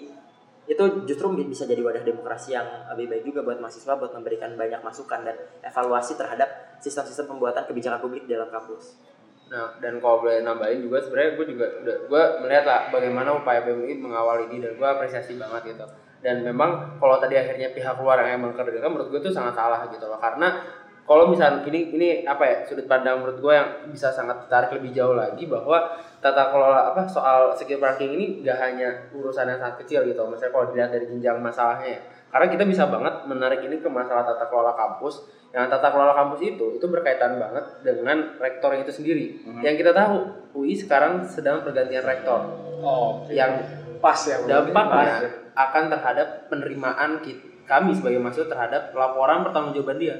itu 0.69 0.83
justru 1.09 1.33
bi- 1.33 1.49
bisa 1.49 1.65
jadi 1.65 1.81
wadah 1.81 2.05
demokrasi 2.05 2.53
yang 2.53 2.67
lebih 2.93 3.09
baik 3.09 3.23
juga 3.25 3.41
buat 3.41 3.57
mahasiswa 3.57 3.97
buat 3.97 4.13
memberikan 4.13 4.53
banyak 4.53 4.85
masukan 4.85 5.25
dan 5.25 5.33
evaluasi 5.65 6.13
terhadap 6.13 6.77
sistem-sistem 6.77 7.25
pembuatan 7.25 7.65
kebijakan 7.65 7.97
publik 7.97 8.29
dalam 8.29 8.53
kampus. 8.53 9.01
Nah, 9.49 9.81
dan 9.81 9.97
kalau 9.97 10.21
boleh 10.21 10.45
nambahin 10.45 10.85
juga 10.85 11.01
sebenarnya 11.01 11.41
gue 11.41 11.45
juga 11.49 11.65
udah 11.81 11.97
gue 12.05 12.23
melihat 12.45 12.65
lah 12.69 12.79
bagaimana 12.93 13.33
upaya 13.33 13.65
BMI 13.65 13.97
mengawal 13.97 14.45
ini 14.45 14.61
dan 14.61 14.77
gue 14.77 14.87
apresiasi 14.87 15.41
banget 15.41 15.73
gitu. 15.73 15.85
Dan 16.21 16.45
memang 16.45 17.01
kalau 17.01 17.17
tadi 17.17 17.33
akhirnya 17.33 17.73
pihak 17.73 17.97
luar 17.97 18.21
yang 18.21 18.37
emang 18.37 18.53
kerjakan 18.53 18.93
menurut 18.93 19.09
gue 19.09 19.19
itu 19.25 19.33
sangat 19.33 19.57
salah 19.57 19.89
gitu 19.89 20.05
loh 20.05 20.21
karena 20.21 20.61
kalau 21.09 21.25
misalnya 21.25 21.65
ini 21.65 21.89
ini 21.97 22.07
apa 22.21 22.45
ya 22.45 22.55
sudut 22.69 22.85
pandang 22.85 23.17
menurut 23.17 23.41
gue 23.41 23.49
yang 23.49 23.89
bisa 23.89 24.13
sangat 24.13 24.45
tarik 24.45 24.77
lebih 24.77 24.93
jauh 24.93 25.17
lagi 25.17 25.49
bahwa 25.49 25.97
tata 26.21 26.53
kelola 26.53 26.93
apa 26.93 27.01
soal 27.09 27.49
secure 27.57 27.81
parking 27.81 28.13
ini 28.13 28.45
gak 28.45 28.61
hanya 28.61 29.09
urusan 29.09 29.49
yang 29.49 29.57
sangat 29.57 29.81
kecil 29.81 30.05
gitu. 30.05 30.21
Misalnya 30.29 30.53
kalau 30.53 30.65
dilihat 30.69 30.93
dari 30.93 31.09
jenjang 31.09 31.41
masalahnya. 31.41 31.97
Ya 31.97 32.01
karena 32.29 32.45
kita 32.53 32.63
bisa 32.69 32.85
banget 32.85 33.25
menarik 33.25 33.65
ini 33.65 33.81
ke 33.81 33.89
masalah 33.89 34.21
tata 34.21 34.45
kelola 34.53 34.77
kampus. 34.77 35.25
Yang 35.49 35.65
tata 35.73 35.89
kelola 35.89 36.13
kampus 36.13 36.45
itu 36.45 36.77
itu 36.77 36.85
berkaitan 36.85 37.41
banget 37.41 37.65
dengan 37.81 38.37
rektor 38.37 38.69
itu 38.77 38.93
sendiri. 38.93 39.49
Yang 39.65 39.81
kita 39.81 39.91
tahu 39.97 40.15
UI 40.61 40.77
sekarang 40.77 41.25
sedang 41.25 41.65
pergantian 41.65 42.05
rektor. 42.05 42.53
Oh, 42.85 43.25
yang 43.33 43.57
pas 43.97 44.21
ya. 44.29 44.45
Dampaknya 44.45 45.25
ya. 45.25 45.29
akan 45.57 45.89
terhadap 45.89 46.27
penerimaan 46.53 47.17
ki- 47.25 47.65
kami 47.65 47.97
sebagai 47.97 48.21
mahasiswa 48.21 48.45
terhadap 48.45 48.93
laporan 48.93 49.41
pertanggungjawaban 49.41 49.97
dia 49.97 50.17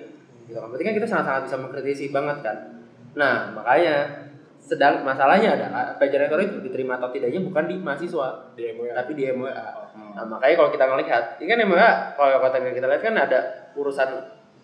gitu 0.50 0.58
kan 0.58 0.68
berarti 0.74 0.86
kan 0.90 0.94
kita 0.98 1.08
sangat-sangat 1.08 1.42
bisa 1.46 1.56
mengkritisi 1.62 2.06
banget 2.10 2.38
kan 2.42 2.58
nah 3.14 3.54
makanya 3.54 4.26
sedang 4.60 5.02
masalahnya 5.02 5.56
adalah 5.56 5.98
pelajaran 5.98 6.30
rektor 6.30 6.42
itu 6.46 6.58
diterima 6.62 6.98
atau 6.98 7.10
tidaknya 7.10 7.42
bukan 7.42 7.64
di 7.66 7.76
mahasiswa 7.82 8.54
di 8.54 8.70
MWA. 8.70 8.94
tapi 8.94 9.18
di 9.18 9.26
MWA 9.26 9.90
Hmm. 10.00 10.14
Nah, 10.16 10.26
makanya 10.26 10.56
kalau 10.56 10.70
kita 10.72 10.86
ngelihat, 10.86 11.24
ini 11.42 11.48
kan 11.50 11.60
MWA 11.66 11.92
kalau 12.16 12.40
kata 12.40 12.58
kita 12.72 12.88
lihat 12.88 13.02
kan 13.04 13.16
ada 13.18 13.40
urusan 13.76 14.10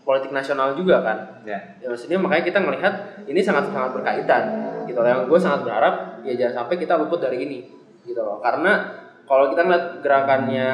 politik 0.06 0.30
nasional 0.30 0.78
juga 0.78 1.02
kan. 1.02 1.18
Ya. 1.44 1.58
Ya 1.82 1.90
maksudnya 1.90 2.22
makanya 2.22 2.46
kita 2.46 2.60
ngelihat 2.62 2.94
ini 3.26 3.42
sangat 3.42 3.74
sangat 3.74 3.92
berkaitan 3.98 4.44
gitu 4.86 5.02
loh. 5.02 5.10
Yang 5.10 5.22
gue 5.28 5.40
sangat 5.42 5.60
berharap 5.66 5.94
ya 6.22 6.34
jangan 6.38 6.64
sampai 6.64 6.76
kita 6.78 6.94
luput 7.02 7.20
dari 7.20 7.42
ini 7.42 7.60
gitu 8.06 8.22
loh. 8.22 8.38
Karena 8.38 9.02
kalau 9.26 9.50
kita 9.50 9.66
ngeliat 9.66 9.86
gerakannya 10.06 10.68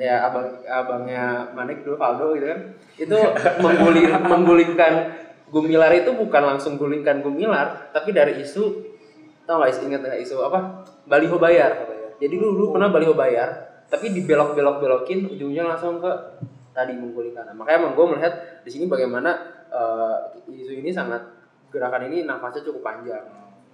ya 0.00 0.24
abang 0.24 0.48
abangnya 0.64 1.52
Manik 1.52 1.84
dulu 1.84 2.00
Valdo 2.00 2.32
gitu 2.32 2.48
kan. 2.48 2.60
Itu 2.96 3.16
mengguling 3.60 4.08
menggulingkan 4.32 4.94
Gumilar 5.50 5.90
itu 5.92 6.14
bukan 6.14 6.42
langsung 6.46 6.78
gulingkan 6.78 7.20
Gumilar 7.20 7.92
tapi 7.92 8.14
dari 8.16 8.38
isu 8.40 8.86
tau 9.44 9.60
gak 9.60 9.82
ingat 9.82 10.00
nggak 10.00 10.22
isu 10.24 10.40
apa? 10.40 10.88
Baliho 11.04 11.36
bayar. 11.36 11.84
Jadi 12.20 12.36
dulu, 12.36 12.52
dulu 12.56 12.66
pernah 12.78 12.88
baliho 12.88 13.12
bayar 13.12 13.48
tapi 13.90 14.14
dibelok 14.14 14.54
belok 14.54 14.78
belokin 14.78 15.26
ujungnya 15.26 15.66
langsung 15.66 15.98
ke 15.98 16.12
tadi 16.70 16.94
menggulingkan. 16.94 17.50
Nah, 17.50 17.54
makanya 17.58 17.82
emang 17.82 17.92
gue 17.98 18.06
melihat 18.14 18.62
di 18.62 18.70
sini 18.70 18.86
bagaimana 18.86 19.34
eh, 19.66 20.16
isu 20.54 20.78
ini 20.78 20.94
sangat 20.94 21.18
gerakan 21.74 22.06
ini 22.06 22.22
nafasnya 22.22 22.62
cukup 22.70 22.86
panjang 22.86 23.24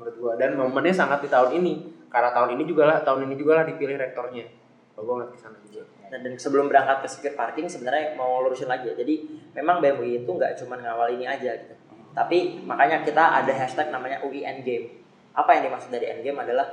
menurut 0.01 0.17
gue 0.17 0.33
dan 0.41 0.57
momennya 0.57 0.97
sangat 0.97 1.23
di 1.23 1.29
tahun 1.29 1.61
ini. 1.61 1.75
Karena 2.09 2.33
tahun 2.33 2.57
ini 2.57 2.65
juga 2.65 2.89
lah 2.89 2.99
tahun 3.05 3.29
ini 3.29 3.35
juga 3.37 3.61
lah 3.61 3.65
dipilih 3.69 4.01
rektornya 4.01 4.66
gue 5.05 5.13
ngeliat 5.13 5.33
ke 5.35 5.39
sana 5.41 5.59
juga. 5.61 5.85
Dan, 6.09 6.25
dan 6.25 6.33
sebelum 6.41 6.73
berangkat 6.73 7.05
ke 7.05 7.09
secure 7.11 7.37
parking 7.37 7.69
sebenarnya 7.69 8.17
mau 8.17 8.41
lurusin 8.41 8.71
lagi 8.71 8.93
ya. 8.93 8.95
Jadi 8.97 9.15
memang 9.53 9.85
BMUI 9.85 10.25
itu 10.25 10.31
nggak 10.31 10.57
cuma 10.65 10.81
ngawal 10.81 11.13
ini 11.13 11.29
aja 11.29 11.53
gitu. 11.53 11.75
Tapi 12.17 12.65
makanya 12.65 13.05
kita 13.05 13.45
ada 13.45 13.53
hashtag 13.53 13.93
namanya 13.93 14.25
UI 14.25 14.47
Endgame 14.47 15.07
apa 15.37 15.51
yang 15.53 15.69
dimaksud 15.69 15.93
dari 15.93 16.09
Endgame 16.09 16.41
adalah 16.41 16.65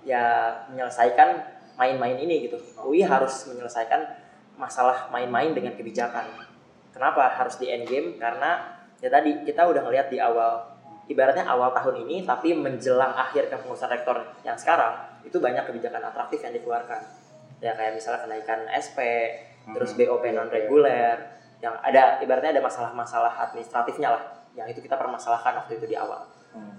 ya 0.00 0.48
menyelesaikan 0.72 1.36
main-main 1.76 2.16
ini 2.16 2.48
gitu. 2.48 2.56
UI 2.80 3.04
harus 3.04 3.44
menyelesaikan 3.52 4.00
masalah 4.56 5.12
main-main 5.12 5.52
dengan 5.52 5.76
kebijakan. 5.76 6.24
Kenapa 6.96 7.28
harus 7.36 7.60
di 7.60 7.68
Endgame 7.68 8.16
karena 8.16 8.80
ya 9.04 9.12
tadi 9.12 9.44
kita 9.44 9.68
udah 9.68 9.84
ngelihat 9.84 10.08
di 10.08 10.16
awal. 10.16 10.72
Ibaratnya 11.06 11.46
awal 11.46 11.70
tahun 11.70 12.02
ini 12.02 12.26
tapi 12.26 12.50
menjelang 12.50 13.14
akhir 13.14 13.46
kepengurusan 13.46 13.86
rektor 13.94 14.26
yang 14.42 14.58
sekarang 14.58 15.22
itu 15.22 15.38
banyak 15.38 15.62
kebijakan 15.62 16.02
atraktif 16.02 16.42
yang 16.42 16.50
dikeluarkan 16.50 16.98
ya 17.60 17.72
kayak 17.72 17.96
misalnya 17.96 18.24
kenaikan 18.24 18.60
SP 18.68 18.98
terus 19.72 19.98
BOP 19.98 20.22
non 20.30 20.46
reguler 20.46 21.36
yang 21.58 21.74
ada 21.80 22.20
ibaratnya 22.20 22.54
ada 22.54 22.62
masalah-masalah 22.62 23.32
administratifnya 23.48 24.12
lah 24.12 24.22
yang 24.56 24.66
itu 24.72 24.80
kita 24.80 24.96
permasalahkan 24.96 25.60
waktu 25.62 25.76
itu 25.76 25.86
di 25.92 25.96
awal. 25.96 26.24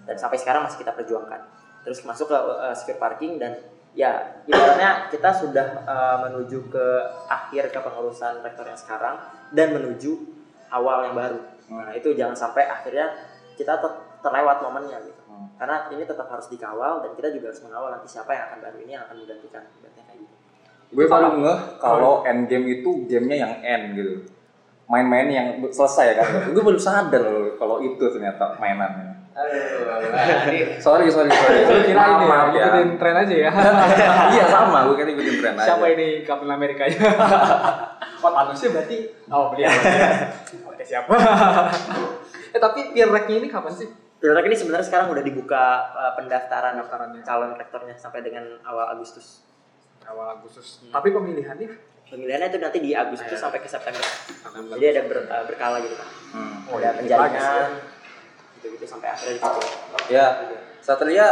Dan 0.09 0.17
sampai 0.17 0.41
sekarang 0.41 0.65
masih 0.65 0.81
kita 0.81 0.97
perjuangkan. 0.97 1.37
Terus 1.85 2.01
masuk 2.03 2.33
ke 2.33 2.37
uh, 2.37 2.73
secure 2.73 2.97
parking 2.97 3.37
dan 3.37 3.53
ya 3.93 4.41
ibaratnya 4.49 5.09
kita 5.13 5.29
sudah 5.29 5.85
uh, 5.85 6.17
menuju 6.27 6.73
ke 6.73 6.85
akhir 7.29 7.69
kepengurusan 7.69 8.41
rektor 8.41 8.65
yang 8.65 8.77
sekarang 8.77 9.21
dan 9.53 9.77
menuju 9.77 10.17
awal 10.73 11.05
yang 11.05 11.15
baru. 11.15 11.39
Nah 11.69 11.93
itu 11.93 12.17
jangan 12.17 12.33
sampai 12.33 12.65
akhirnya 12.65 13.13
kita 13.53 13.77
ter- 13.77 14.01
terlewat 14.25 14.65
momennya 14.65 14.97
gitu. 15.05 15.21
Karena 15.57 15.85
ini 15.93 16.01
tetap 16.05 16.25
harus 16.29 16.49
dikawal 16.49 17.05
dan 17.05 17.13
kita 17.13 17.29
juga 17.29 17.53
harus 17.53 17.61
mengawal 17.61 17.89
nanti 17.93 18.09
siapa 18.09 18.33
yang 18.33 18.49
akan 18.49 18.59
baru 18.65 18.77
ini 18.81 18.91
yang 18.97 19.05
akan 19.05 19.15
menggantikan. 19.21 19.63
Ibaratnya 19.77 20.03
kayak 20.09 20.19
gitu 20.25 20.36
Gue 20.87 21.05
baru 21.05 21.39
ngeh 21.43 21.59
kalau 21.83 22.23
end 22.23 22.47
game 22.47 22.79
itu 22.79 23.07
gamenya 23.07 23.37
yang 23.43 23.53
end 23.63 23.83
gitu. 23.99 24.13
Main-main 24.87 25.27
yang 25.27 25.47
selesai 25.67 26.15
kan. 26.15 26.27
gue 26.55 26.63
baru 26.63 26.79
sadar 26.79 27.23
loh 27.23 27.55
kalau 27.59 27.83
itu 27.83 27.99
ternyata 27.99 28.55
mainannya. 28.57 29.15
Sorry, 30.81 31.05
sorry, 31.13 31.29
sorry. 31.29 31.59
Gue 31.69 31.79
kira 31.85 32.03
ini 32.09 32.25
ya, 32.25 32.29
Maaf 32.31 32.47
ngikutin 32.49 32.89
tren 32.97 33.15
aja 33.21 33.35
ya. 33.37 33.51
iya 34.33 34.45
sama, 34.49 34.89
gue 34.89 34.95
kira 34.97 35.09
ikutin 35.13 35.35
tren 35.43 35.53
aja. 35.53 35.67
Siapa 35.75 35.85
ini 35.93 36.25
Kapten 36.25 36.49
Amerika 36.49 36.89
nya? 36.89 36.97
oh 38.25 38.31
Thanosnya 38.33 38.69
berarti 38.73 38.97
oh 39.29 39.53
beliau. 39.53 39.69
Oke 40.73 40.83
siapa? 40.87 41.13
eh 42.55 42.59
tapi 42.63 42.95
Pirreknya 42.95 43.35
ini 43.43 43.47
kapan 43.51 43.73
sih? 43.75 43.89
Pilrek 44.17 44.49
ini 44.49 44.57
sebenarnya 44.57 44.89
sekarang 44.89 45.13
udah 45.13 45.21
dibuka 45.21 45.93
uh, 45.93 46.17
pendaftaran 46.17 46.73
Pendaftarannya. 46.73 47.21
calon 47.21 47.53
rektornya 47.53 47.93
sampai 47.93 48.25
dengan 48.25 48.57
awal 48.65 48.97
Agustus. 48.97 49.45
Awal 50.07 50.39
Agustus. 50.39 50.79
Tapi 50.87 51.11
pemilihannya 51.11 51.69
Pemilihannya 52.07 52.47
itu 52.47 52.59
nanti 52.63 52.79
di 52.79 52.91
Agustus 52.95 53.27
Iya. 53.27 53.41
sampai 53.41 53.59
ke 53.59 53.67
September. 53.67 53.99
September. 53.99 54.79
Jadi 54.79 54.85
ada 54.87 55.01
ber- 55.03 55.27
uh, 55.27 55.43
berkala 55.43 55.77
gitu 55.83 55.95
kan. 55.99 56.07
Hmm. 56.31 56.55
Oh, 56.71 56.79
ada 56.79 56.95
iya, 57.03 57.19
bagus 57.19 57.35
ya. 57.35 57.51
penjaringan 57.51 57.71
gitu-gitu 58.57 58.85
sampai 58.87 59.07
akhirnya. 59.11 59.43
Ya, 60.07 60.27
Satria 60.79 61.27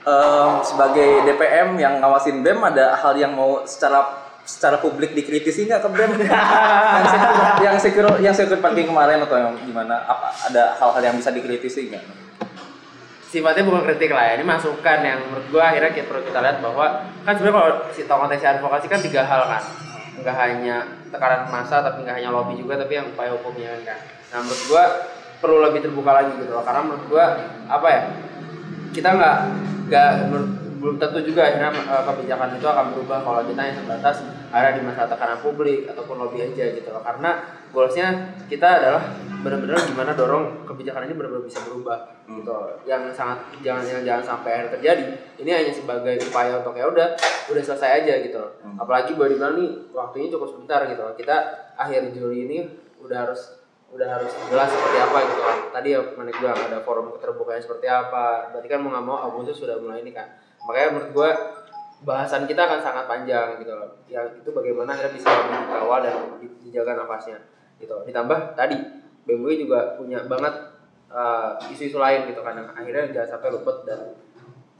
em, 0.00 0.52
sebagai 0.60 1.24
DPM 1.24 1.72
yang 1.74 1.98
ngawasin 1.98 2.44
BEM 2.44 2.60
ada 2.62 2.94
hal 2.94 3.16
yang 3.16 3.32
mau 3.32 3.64
secara 3.64 4.28
secara 4.44 4.76
publik 4.76 5.16
dikritisi 5.16 5.64
nggak 5.64 5.80
ke 5.80 5.88
BEM? 5.88 6.10
yang 7.00 7.06
secure, 7.08 7.40
yang 7.64 7.76
secure 7.80 8.10
yang 8.20 8.34
secure 8.36 8.60
parking 8.60 8.92
kemarin 8.92 9.24
atau 9.24 9.40
yang 9.40 9.56
gimana? 9.56 10.04
Apa 10.04 10.52
ada 10.52 10.76
hal-hal 10.76 11.00
yang 11.02 11.16
bisa 11.16 11.32
dikritisi 11.32 11.88
nggak? 11.88 12.04
Sifatnya 13.30 13.62
bukan 13.62 13.86
kritik 13.86 14.10
lah 14.10 14.34
ya. 14.34 14.42
Ini 14.42 14.44
masukan 14.44 14.98
yang 15.06 15.18
menurut 15.30 15.46
gua 15.54 15.70
akhirnya 15.70 15.94
kita 15.94 16.10
perlu 16.10 16.26
kita 16.26 16.42
lihat 16.42 16.58
bahwa 16.58 17.06
kan 17.22 17.32
sebenarnya 17.38 17.56
kalau 17.56 17.70
si 17.94 18.02
konteksi 18.04 18.46
advokasi 18.50 18.86
kan 18.90 19.00
tiga 19.00 19.22
hal 19.22 19.42
kan. 19.46 19.62
Nggak 20.20 20.36
hanya 20.36 20.76
tekanan 21.14 21.46
massa 21.48 21.80
tapi 21.80 22.02
nggak 22.02 22.16
hanya 22.18 22.30
lobby 22.34 22.58
juga 22.58 22.74
tapi 22.76 22.98
yang 22.98 23.06
upaya 23.08 23.30
hukumnya 23.38 23.78
kan. 23.86 23.98
Nah 24.34 24.38
menurut 24.42 24.62
gua 24.66 24.84
perlu 25.40 25.56
lebih 25.62 25.80
terbuka 25.86 26.10
lagi 26.10 26.32
gitu 26.42 26.50
loh. 26.50 26.66
Karena 26.66 26.82
menurut 26.82 27.04
gua 27.06 27.24
apa 27.70 27.86
ya 27.88 28.02
kita 28.90 29.08
nggak 29.14 29.36
nggak 29.86 30.10
menurut- 30.28 30.59
belum 30.80 30.96
tentu 30.96 31.20
juga 31.20 31.44
akhirnya 31.44 31.70
eh, 31.76 32.02
kebijakan 32.08 32.56
itu 32.56 32.66
akan 32.66 32.86
berubah 32.96 33.18
kalau 33.20 33.40
kita 33.44 33.60
yang 33.60 33.76
sebatas 33.76 34.16
ada 34.50 34.68
di 34.74 34.80
masalah 34.82 35.08
tekanan 35.12 35.38
publik 35.44 35.86
ataupun 35.86 36.16
lobby 36.16 36.42
aja 36.42 36.64
gitu 36.72 36.88
loh. 36.90 37.04
Karena 37.04 37.30
goalsnya 37.70 38.08
kita 38.48 38.66
adalah 38.80 39.02
benar-benar 39.40 39.78
gimana 39.86 40.12
dorong 40.16 40.68
kebijakan 40.68 41.06
ini 41.08 41.14
benar-benar 41.16 41.44
bisa 41.46 41.60
berubah 41.64 42.12
gitu 42.28 42.50
loh. 42.50 42.76
yang 42.84 43.08
sangat 43.12 43.40
jangan 43.64 43.84
yang 43.86 44.02
jangan 44.04 44.24
sampai 44.36 44.50
akhirnya 44.52 44.72
terjadi 44.76 45.04
ini 45.40 45.50
hanya 45.52 45.72
sebagai 45.72 46.14
upaya 46.28 46.60
untuk 46.60 46.76
ya 46.76 46.84
udah 46.88 47.08
udah 47.48 47.62
selesai 47.62 48.04
aja 48.04 48.14
gitu 48.24 48.36
loh. 48.36 48.52
Hmm. 48.64 48.76
apalagi 48.80 49.16
boleh 49.16 49.36
dibilang 49.36 49.54
nih 49.56 49.70
waktunya 49.92 50.28
cukup 50.32 50.48
sebentar 50.50 50.80
gitu 50.88 51.00
loh. 51.00 51.14
Kita 51.14 51.36
akhir 51.76 52.12
Juli 52.16 52.48
ini 52.48 52.58
udah 53.00 53.28
harus 53.28 53.60
udah 53.90 54.06
harus 54.06 54.30
jelas 54.46 54.70
seperti 54.70 54.98
apa 55.02 55.18
gitu 55.26 55.42
kan 55.42 55.58
tadi 55.74 55.88
ya 55.98 56.00
mana 56.14 56.30
bilang 56.30 56.54
ada 56.54 56.78
forum 56.84 57.10
keterbukaan 57.16 57.62
seperti 57.62 57.86
apa. 57.88 58.52
Berarti 58.52 58.68
kan 58.68 58.78
mau 58.82 58.90
nggak 58.92 59.04
mau 59.06 59.18
Agustus 59.30 59.56
sudah 59.62 59.80
mulai 59.80 60.04
ini 60.04 60.12
kan 60.12 60.30
makanya 60.66 60.88
menurut 60.96 61.10
gua 61.12 61.30
bahasan 62.00 62.48
kita 62.48 62.64
akan 62.64 62.80
sangat 62.80 63.04
panjang 63.04 63.60
gitu 63.60 63.72
loh. 63.76 64.00
Yang 64.08 64.40
itu 64.40 64.50
bagaimana 64.56 64.96
akhirnya 64.96 65.12
bisa 65.20 65.28
dikawal 65.28 66.00
dan 66.00 66.16
di- 66.40 66.56
dijaga 66.64 66.96
nafasnya 66.96 67.38
gitu. 67.76 67.96
Ditambah 68.08 68.56
tadi 68.56 68.76
BMUI 69.28 69.68
juga 69.68 70.00
punya 70.00 70.24
banget 70.24 70.80
uh, 71.12 71.60
isu-isu 71.68 72.00
lain 72.00 72.32
gitu 72.32 72.40
kan 72.40 72.56
akhirnya 72.72 73.12
jangan 73.12 73.36
sampai 73.36 73.48
luput 73.52 73.84
dan 73.84 74.16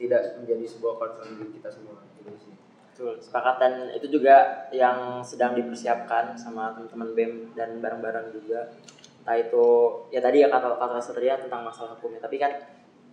tidak 0.01 0.41
menjadi 0.41 0.65
sebuah 0.65 0.95
concern 0.97 1.29
kita 1.53 1.69
semua 1.69 2.01
gitu 2.17 2.33
sih. 2.41 2.55
Betul, 2.91 3.21
sepakat 3.21 3.57
dan 3.61 3.73
itu 3.93 4.09
juga 4.09 4.69
yang 4.73 5.21
sedang 5.21 5.53
dipersiapkan 5.57 6.37
sama 6.37 6.73
teman-teman 6.73 7.13
BEM 7.13 7.33
dan 7.53 7.81
bareng-bareng 7.81 8.33
juga. 8.33 8.73
Entah 9.21 9.37
itu 9.37 9.65
ya 10.09 10.21
tadi 10.25 10.41
ya 10.41 10.49
kata 10.49 10.81
kata 10.81 10.97
Satria 11.01 11.37
tentang 11.37 11.61
masalah 11.61 11.97
hukumnya, 11.97 12.21
tapi 12.25 12.41
kan 12.41 12.49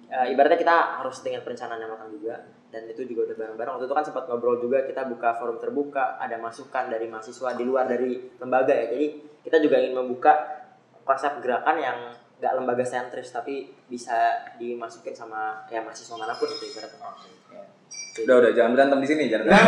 e, 0.08 0.18
ibaratnya 0.34 0.60
kita 0.60 1.04
harus 1.04 1.20
dengan 1.22 1.44
perencanaan 1.44 1.80
yang 1.80 1.92
matang 1.92 2.12
juga 2.12 2.36
dan 2.68 2.84
itu 2.88 3.08
juga 3.08 3.32
udah 3.32 3.36
bareng-bareng. 3.40 3.74
Waktu 3.80 3.86
itu 3.88 3.96
kan 3.96 4.06
sempat 4.08 4.24
ngobrol 4.28 4.60
juga 4.60 4.84
kita 4.84 5.08
buka 5.08 5.40
forum 5.40 5.58
terbuka, 5.60 6.20
ada 6.20 6.36
masukan 6.40 6.92
dari 6.92 7.08
mahasiswa 7.08 7.50
di 7.56 7.64
luar 7.64 7.88
dari 7.88 8.20
lembaga 8.40 8.74
ya. 8.76 8.92
Jadi 8.92 9.08
kita 9.44 9.58
juga 9.64 9.80
ingin 9.80 9.96
membuka 9.96 10.34
konsep 11.08 11.40
gerakan 11.40 11.78
yang 11.80 11.98
nggak 12.38 12.54
lembaga 12.54 12.86
sentris 12.86 13.34
tapi 13.34 13.72
bisa 13.90 14.54
dimasukin 14.62 15.16
sama 15.16 15.66
ya 15.72 15.82
mahasiswa 15.82 16.16
mana 16.20 16.36
pun 16.36 16.46
itu 16.52 16.66
ibaratnya. 16.70 17.77
Udah 18.18 18.36
udah 18.42 18.52
jangan 18.52 18.72
berantem 18.74 18.98
di 18.98 19.08
sini 19.08 19.24
jangan. 19.30 19.46
Nah, 19.46 19.60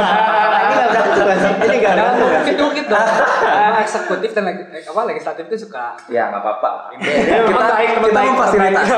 ini 0.60 0.74
nggak 0.74 0.90
berantem 0.90 1.22
kan 1.22 1.38
sih? 1.38 1.52
Ini 1.52 1.76
nggak 1.76 1.94
Jangan 1.94 1.98
berantem 2.00 2.26
kan? 2.26 2.40
dukit-dukit 2.42 2.86
dong. 2.90 3.08
Eh, 3.40 3.72
Eksekutif 3.80 4.30
dan 4.34 4.44
eh, 4.50 4.82
apa 4.82 5.02
legislatif 5.06 5.44
itu 5.46 5.58
suka 5.64 5.86
ya 6.08 6.24
nggak 6.30 6.42
apa-apa. 6.42 6.72
Kita 6.96 7.46
memang 7.46 7.68
baik, 7.70 7.90
kita 8.02 8.22
memfasilitasi. 8.26 8.94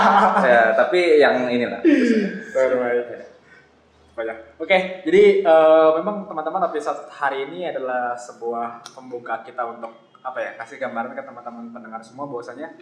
ya 0.50 0.62
tapi 0.72 1.00
yang 1.18 1.34
inilah. 1.46 1.80
Banyak. 4.16 4.36
Oke, 4.56 5.04
jadi 5.04 5.22
eh, 5.44 5.88
memang 6.00 6.24
teman-teman 6.24 6.62
episode 6.66 7.04
hari 7.12 7.44
ini 7.44 7.68
adalah 7.68 8.16
sebuah 8.16 8.80
pembuka 8.96 9.44
kita 9.44 9.60
untuk 9.66 9.92
apa 10.24 10.38
ya 10.40 10.50
kasih 10.56 10.80
gambaran 10.80 11.12
ke 11.12 11.20
teman-teman 11.20 11.68
pendengar 11.68 12.00
semua 12.00 12.24
bahwasanya 12.24 12.72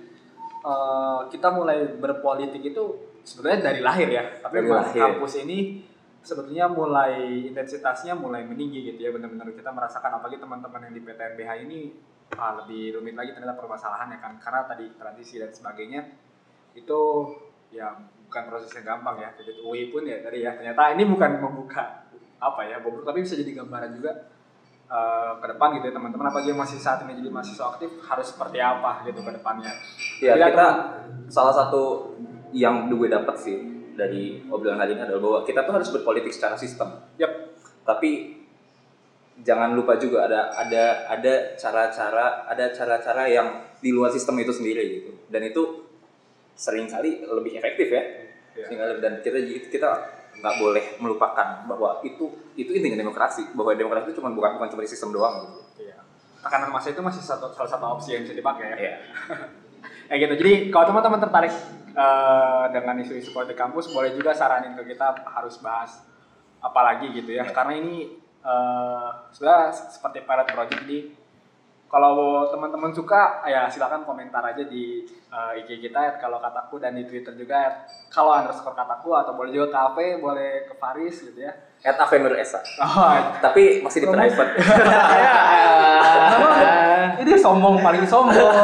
eh, 0.62 1.18
kita 1.28 1.50
mulai 1.50 1.98
berpolitik 1.98 2.62
itu 2.62 2.82
sebenarnya 3.26 3.60
dari 3.66 3.80
lahir 3.82 4.08
ya, 4.08 4.22
tapi 4.38 4.62
Dari 4.62 4.68
lahir. 4.70 5.00
kampus 5.10 5.42
ini 5.42 5.82
sebetulnya 6.24 6.66
mulai 6.72 7.44
intensitasnya 7.52 8.16
mulai 8.16 8.42
meninggi 8.48 8.80
gitu 8.90 9.00
ya 9.04 9.12
benar-benar. 9.12 9.52
Kita 9.52 9.70
merasakan 9.70 10.18
apalagi 10.18 10.40
teman-teman 10.40 10.88
yang 10.88 10.94
di 10.96 11.02
PTNBH 11.04 11.50
ini 11.68 11.80
ah, 12.40 12.64
lebih 12.64 12.98
rumit 12.98 13.14
lagi 13.14 13.36
ternyata 13.36 13.54
permasalahannya 13.60 14.18
kan. 14.18 14.32
Karena 14.40 14.64
tadi 14.64 14.88
tradisi 14.96 15.36
dan 15.36 15.52
sebagainya 15.52 16.00
itu 16.74 17.00
ya 17.70 17.92
bukan 18.26 18.42
proses 18.48 18.72
yang 18.72 18.96
gampang 18.96 19.20
ya. 19.20 19.36
Kayak 19.36 19.52
gitu. 19.52 19.60
UI 19.68 19.92
pun 19.92 20.08
ya 20.08 20.24
tadi 20.24 20.42
ya. 20.42 20.56
Ternyata 20.56 20.82
ini 20.96 21.04
bukan 21.04 21.30
membuka 21.38 22.08
apa 22.40 22.60
ya 22.66 22.80
bobor 22.80 23.06
tapi 23.08 23.24
bisa 23.24 23.40
jadi 23.40 23.56
gambaran 23.62 23.90
juga 23.96 24.12
eh, 24.88 25.32
ke 25.44 25.46
depan 25.52 25.68
gitu 25.76 25.84
ya 25.92 25.94
teman-teman. 26.00 26.24
Apalagi 26.32 26.48
yang 26.56 26.60
masih 26.64 26.80
saat 26.80 27.04
ini 27.04 27.20
jadi 27.20 27.28
mahasiswa 27.28 27.76
aktif 27.76 28.00
harus 28.00 28.26
seperti 28.32 28.58
apa 28.64 29.04
gitu 29.04 29.20
ke 29.20 29.30
depannya. 29.36 29.70
Ya 30.24 30.40
Jadi 30.40 30.56
kita 30.56 30.68
salah 31.28 31.52
satu 31.52 32.16
yang 32.56 32.88
gue 32.88 33.12
dapat 33.12 33.36
sih 33.36 33.74
dari 33.94 34.42
obrolan 34.46 34.78
hari 34.78 34.94
ini 34.94 35.02
adalah 35.02 35.22
bahwa 35.22 35.38
kita 35.42 35.62
tuh 35.62 35.74
harus 35.74 35.88
berpolitik 35.88 36.30
secara 36.30 36.54
sistem. 36.54 36.94
Yap. 37.16 37.30
Tapi 37.82 38.10
jangan 39.40 39.74
lupa 39.74 39.98
juga 39.98 40.26
ada 40.26 40.54
ada 40.54 41.10
ada 41.10 41.34
cara-cara 41.54 42.46
ada 42.46 42.70
cara-cara 42.70 43.26
yang 43.26 43.48
di 43.78 43.90
luar 43.90 44.10
sistem 44.10 44.38
itu 44.38 44.50
sendiri 44.50 44.82
gitu. 45.00 45.10
Dan 45.26 45.42
itu 45.44 45.86
sering 46.54 46.86
kali 46.86 47.22
lebih 47.22 47.54
efektif 47.54 47.90
ya. 47.90 48.02
Iya. 48.54 48.66
Seringkali- 48.70 49.02
Dan 49.02 49.12
kita 49.20 49.38
kita 49.70 49.88
nggak 50.34 50.54
boleh 50.58 50.84
melupakan 50.98 51.62
bahwa 51.64 52.02
itu 52.02 52.26
itu 52.54 52.70
intinya 52.70 52.98
demokrasi 52.98 53.54
bahwa 53.54 53.70
demokrasi 53.72 54.10
itu 54.10 54.18
cuma 54.18 54.30
bukan 54.30 54.58
bukan 54.58 54.68
cuma 54.68 54.82
di 54.82 54.90
sistem 54.90 55.14
doang 55.14 55.46
gitu. 55.46 55.86
Iya. 55.86 55.98
tekanan 56.42 56.68
massa 56.68 56.92
itu 56.92 57.00
masih 57.00 57.24
satu 57.24 57.48
salah 57.50 57.70
satu 57.70 57.86
opsi 57.96 58.12
yang 58.12 58.20
bisa 58.20 58.36
dipakai 58.36 58.66
ya 58.68 58.76
Iya. 58.76 58.94
ya 60.10 60.14
gitu 60.20 60.34
jadi 60.36 60.52
kalau 60.68 60.92
teman-teman 60.92 61.16
tertarik 61.16 61.54
eh, 61.94 62.64
dengan 62.74 62.98
isu-isu 63.00 63.30
politik 63.30 63.56
kampus 63.56 63.94
boleh 63.94 64.12
juga 64.12 64.34
saranin 64.34 64.74
ke 64.74 64.94
kita 64.94 65.24
harus 65.30 65.56
bahas 65.62 66.02
apa 66.58 66.80
lagi 66.82 67.14
gitu 67.14 67.30
ya. 67.32 67.46
Karena 67.48 67.78
ini 67.78 68.10
eh, 68.42 69.08
sudah 69.32 69.70
seperti 69.70 70.26
pilot 70.26 70.48
project 70.50 70.82
jadi 70.84 71.23
kalau 71.94 72.50
teman-teman 72.50 72.90
suka 72.90 73.46
ya 73.46 73.70
silakan 73.70 74.02
komentar 74.02 74.42
aja 74.42 74.66
di 74.66 75.06
eh, 75.06 75.60
IG 75.62 75.78
kita 75.78 75.98
ya 76.02 76.12
kalau 76.18 76.42
kataku 76.42 76.82
dan 76.82 76.98
di 76.98 77.06
Twitter 77.06 77.38
juga 77.38 77.54
ya 77.54 77.70
kalau 78.10 78.34
underscore 78.34 78.74
kataku 78.74 79.14
atau 79.14 79.38
boleh 79.38 79.54
juga 79.54 79.70
ke 79.70 79.78
AP 79.78 79.98
boleh 80.18 80.66
ke 80.66 80.74
Faris 80.74 81.22
gitu 81.22 81.38
ya 81.38 81.54
At 81.84 82.00
Avenur 82.00 82.32
Esa. 82.32 82.64
oh, 82.80 83.12
Tapi 83.44 83.84
masih 83.84 84.00
di 84.00 84.08
private. 84.08 84.56
ini 87.20 87.36
sombong 87.36 87.76
paling 87.84 88.08
sombong 88.08 88.56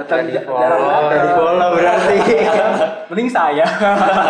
datang 0.00 0.32
jarang 0.32 1.36
follow. 1.36 1.76
berarti. 1.76 2.16
mending 3.08 3.28
saya 3.32 3.64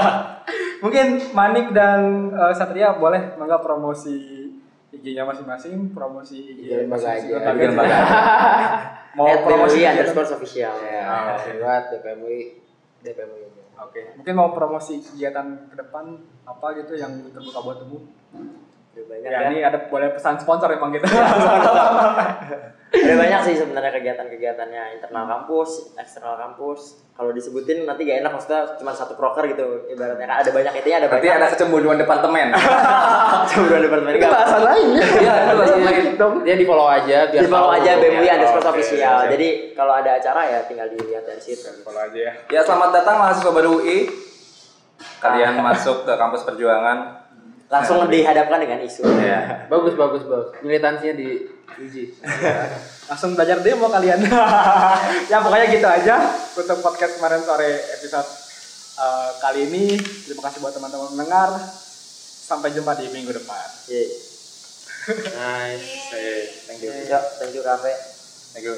mungkin 0.82 1.18
Manik 1.34 1.74
dan 1.74 2.30
eh, 2.30 2.54
Satria 2.54 2.94
boleh 2.94 3.34
mangga 3.34 3.58
promosi 3.58 4.37
IG-nya 4.90 5.20
masing-masing 5.22 5.92
promosi 5.92 6.36
IG 6.50 6.88
masing-masing 6.88 7.28
lembaga 7.30 7.52
Bikin 7.52 7.68
lembaga. 7.70 7.96
mau 9.12 9.26
At 9.26 9.40
promosi 9.42 9.78
underscore 9.82 10.28
official. 10.30 10.74
Ya, 10.80 11.02
Ah, 11.02 11.22
oke. 11.34 11.50
buat 11.56 11.82
DPMUI 11.92 12.40
DPMUI 13.00 13.42
aja. 13.44 13.62
oke 13.78 14.00
mungkin 14.16 14.34
mau 14.34 14.48
promosi 14.50 14.98
kegiatan 14.98 15.46
ke 15.66 15.76
depan 15.76 16.04
apa 16.42 16.66
gitu 16.76 16.92
yang 16.94 17.12
terbuka 17.26 17.60
buat 17.60 17.78
umum 17.84 18.02
banyak 19.04 19.24
ya 19.24 19.38
ya. 19.38 19.48
ini 19.48 19.58
ada 19.60 19.78
boleh 19.84 20.10
pesan 20.10 20.34
sponsor 20.36 20.68
emang 20.68 20.90
gitu 20.90 21.06
Ada 22.88 23.14
banyak 23.14 23.40
sih 23.44 23.54
sebenarnya 23.54 23.92
kegiatan-kegiatannya 23.92 24.96
internal 24.96 25.28
kampus, 25.28 25.92
eksternal 25.94 26.40
kampus. 26.40 26.96
Kalau 27.12 27.36
disebutin 27.36 27.84
nanti 27.84 28.08
gak 28.08 28.24
enak 28.24 28.32
maksudnya 28.32 28.64
cuma 28.80 28.96
satu 28.96 29.12
proker 29.12 29.44
gitu 29.46 29.84
ibaratnya 29.92 30.24
kan 30.24 30.40
ada 30.40 30.48
banyak 30.48 30.72
intinya 30.72 30.96
ada 30.96 31.08
Berarti 31.12 31.28
banyak. 31.28 31.36
ada 31.36 31.52
kecemburuan 31.52 31.98
departemen. 32.00 32.48
Cemburuan 33.52 33.80
departemen 33.82 34.12
enggak. 34.16 34.32
Bahasan 34.32 34.62
lain. 34.64 34.88
Iya, 34.96 35.34
itu 35.36 35.54
bahasa 35.54 35.76
lain. 35.76 36.04
Dia 36.40 36.56
di 36.56 36.64
follow 36.64 36.88
aja 36.88 37.18
biar 37.28 37.42
Di 37.44 37.48
follow 37.50 37.68
tahu. 37.68 37.76
aja 37.76 37.90
BMUI 37.94 38.24
Ya. 38.24 38.32
underscore 38.40 38.62
oke, 38.62 38.72
official. 38.72 39.16
Jadi 39.28 39.48
kalau 39.76 39.92
ada 39.92 40.10
acara 40.16 40.40
ya 40.46 40.58
tinggal 40.64 40.88
dilihat 40.88 41.24
dari 41.24 41.42
situ. 41.44 41.68
follow 41.84 42.00
aja 42.00 42.16
ya 42.16 42.32
Ya 42.48 42.60
selamat 42.64 42.88
datang 42.94 43.20
mahasiswa 43.20 43.52
baru 43.52 43.70
UI. 43.76 44.08
Kalian 45.20 45.60
masuk 45.60 46.08
ke 46.08 46.12
kampus 46.14 46.40
perjuangan. 46.42 47.17
Langsung 47.68 48.08
dihadapkan 48.08 48.58
dengan 48.64 48.80
isu. 48.80 49.04
Ya. 49.20 49.68
Bagus 49.68 49.92
bagus 49.94 50.24
bagus. 50.24 50.56
Militansinya 50.64 51.14
di 51.16 51.28
uji. 51.78 52.04
langsung 53.08 53.32
belajar 53.32 53.64
demo 53.64 53.88
kalian 53.88 54.20
ya 55.32 55.40
pokoknya 55.40 55.66
gitu 55.72 55.88
aja 55.88 56.28
untuk 56.52 56.84
podcast 56.84 57.16
kemarin 57.16 57.40
sore 57.40 57.72
episode 57.96 58.28
eh, 59.00 59.30
kali 59.40 59.64
ini 59.64 59.96
terima 60.28 60.44
kasih 60.44 60.60
buat 60.60 60.76
teman-teman 60.76 61.16
mendengar 61.16 61.56
sampai 62.44 62.68
jumpa 62.76 63.00
di 63.00 63.08
minggu 63.08 63.32
depan 63.32 63.68
Yeay. 63.88 64.28
Nice. 65.08 65.88
Thank 66.68 66.84
you. 66.84 66.92
Yuk, 66.92 67.24
thank 67.40 67.56
you 67.56 67.64
Cafe. 67.64 67.92
Thank 68.52 68.68
you. 68.68 68.76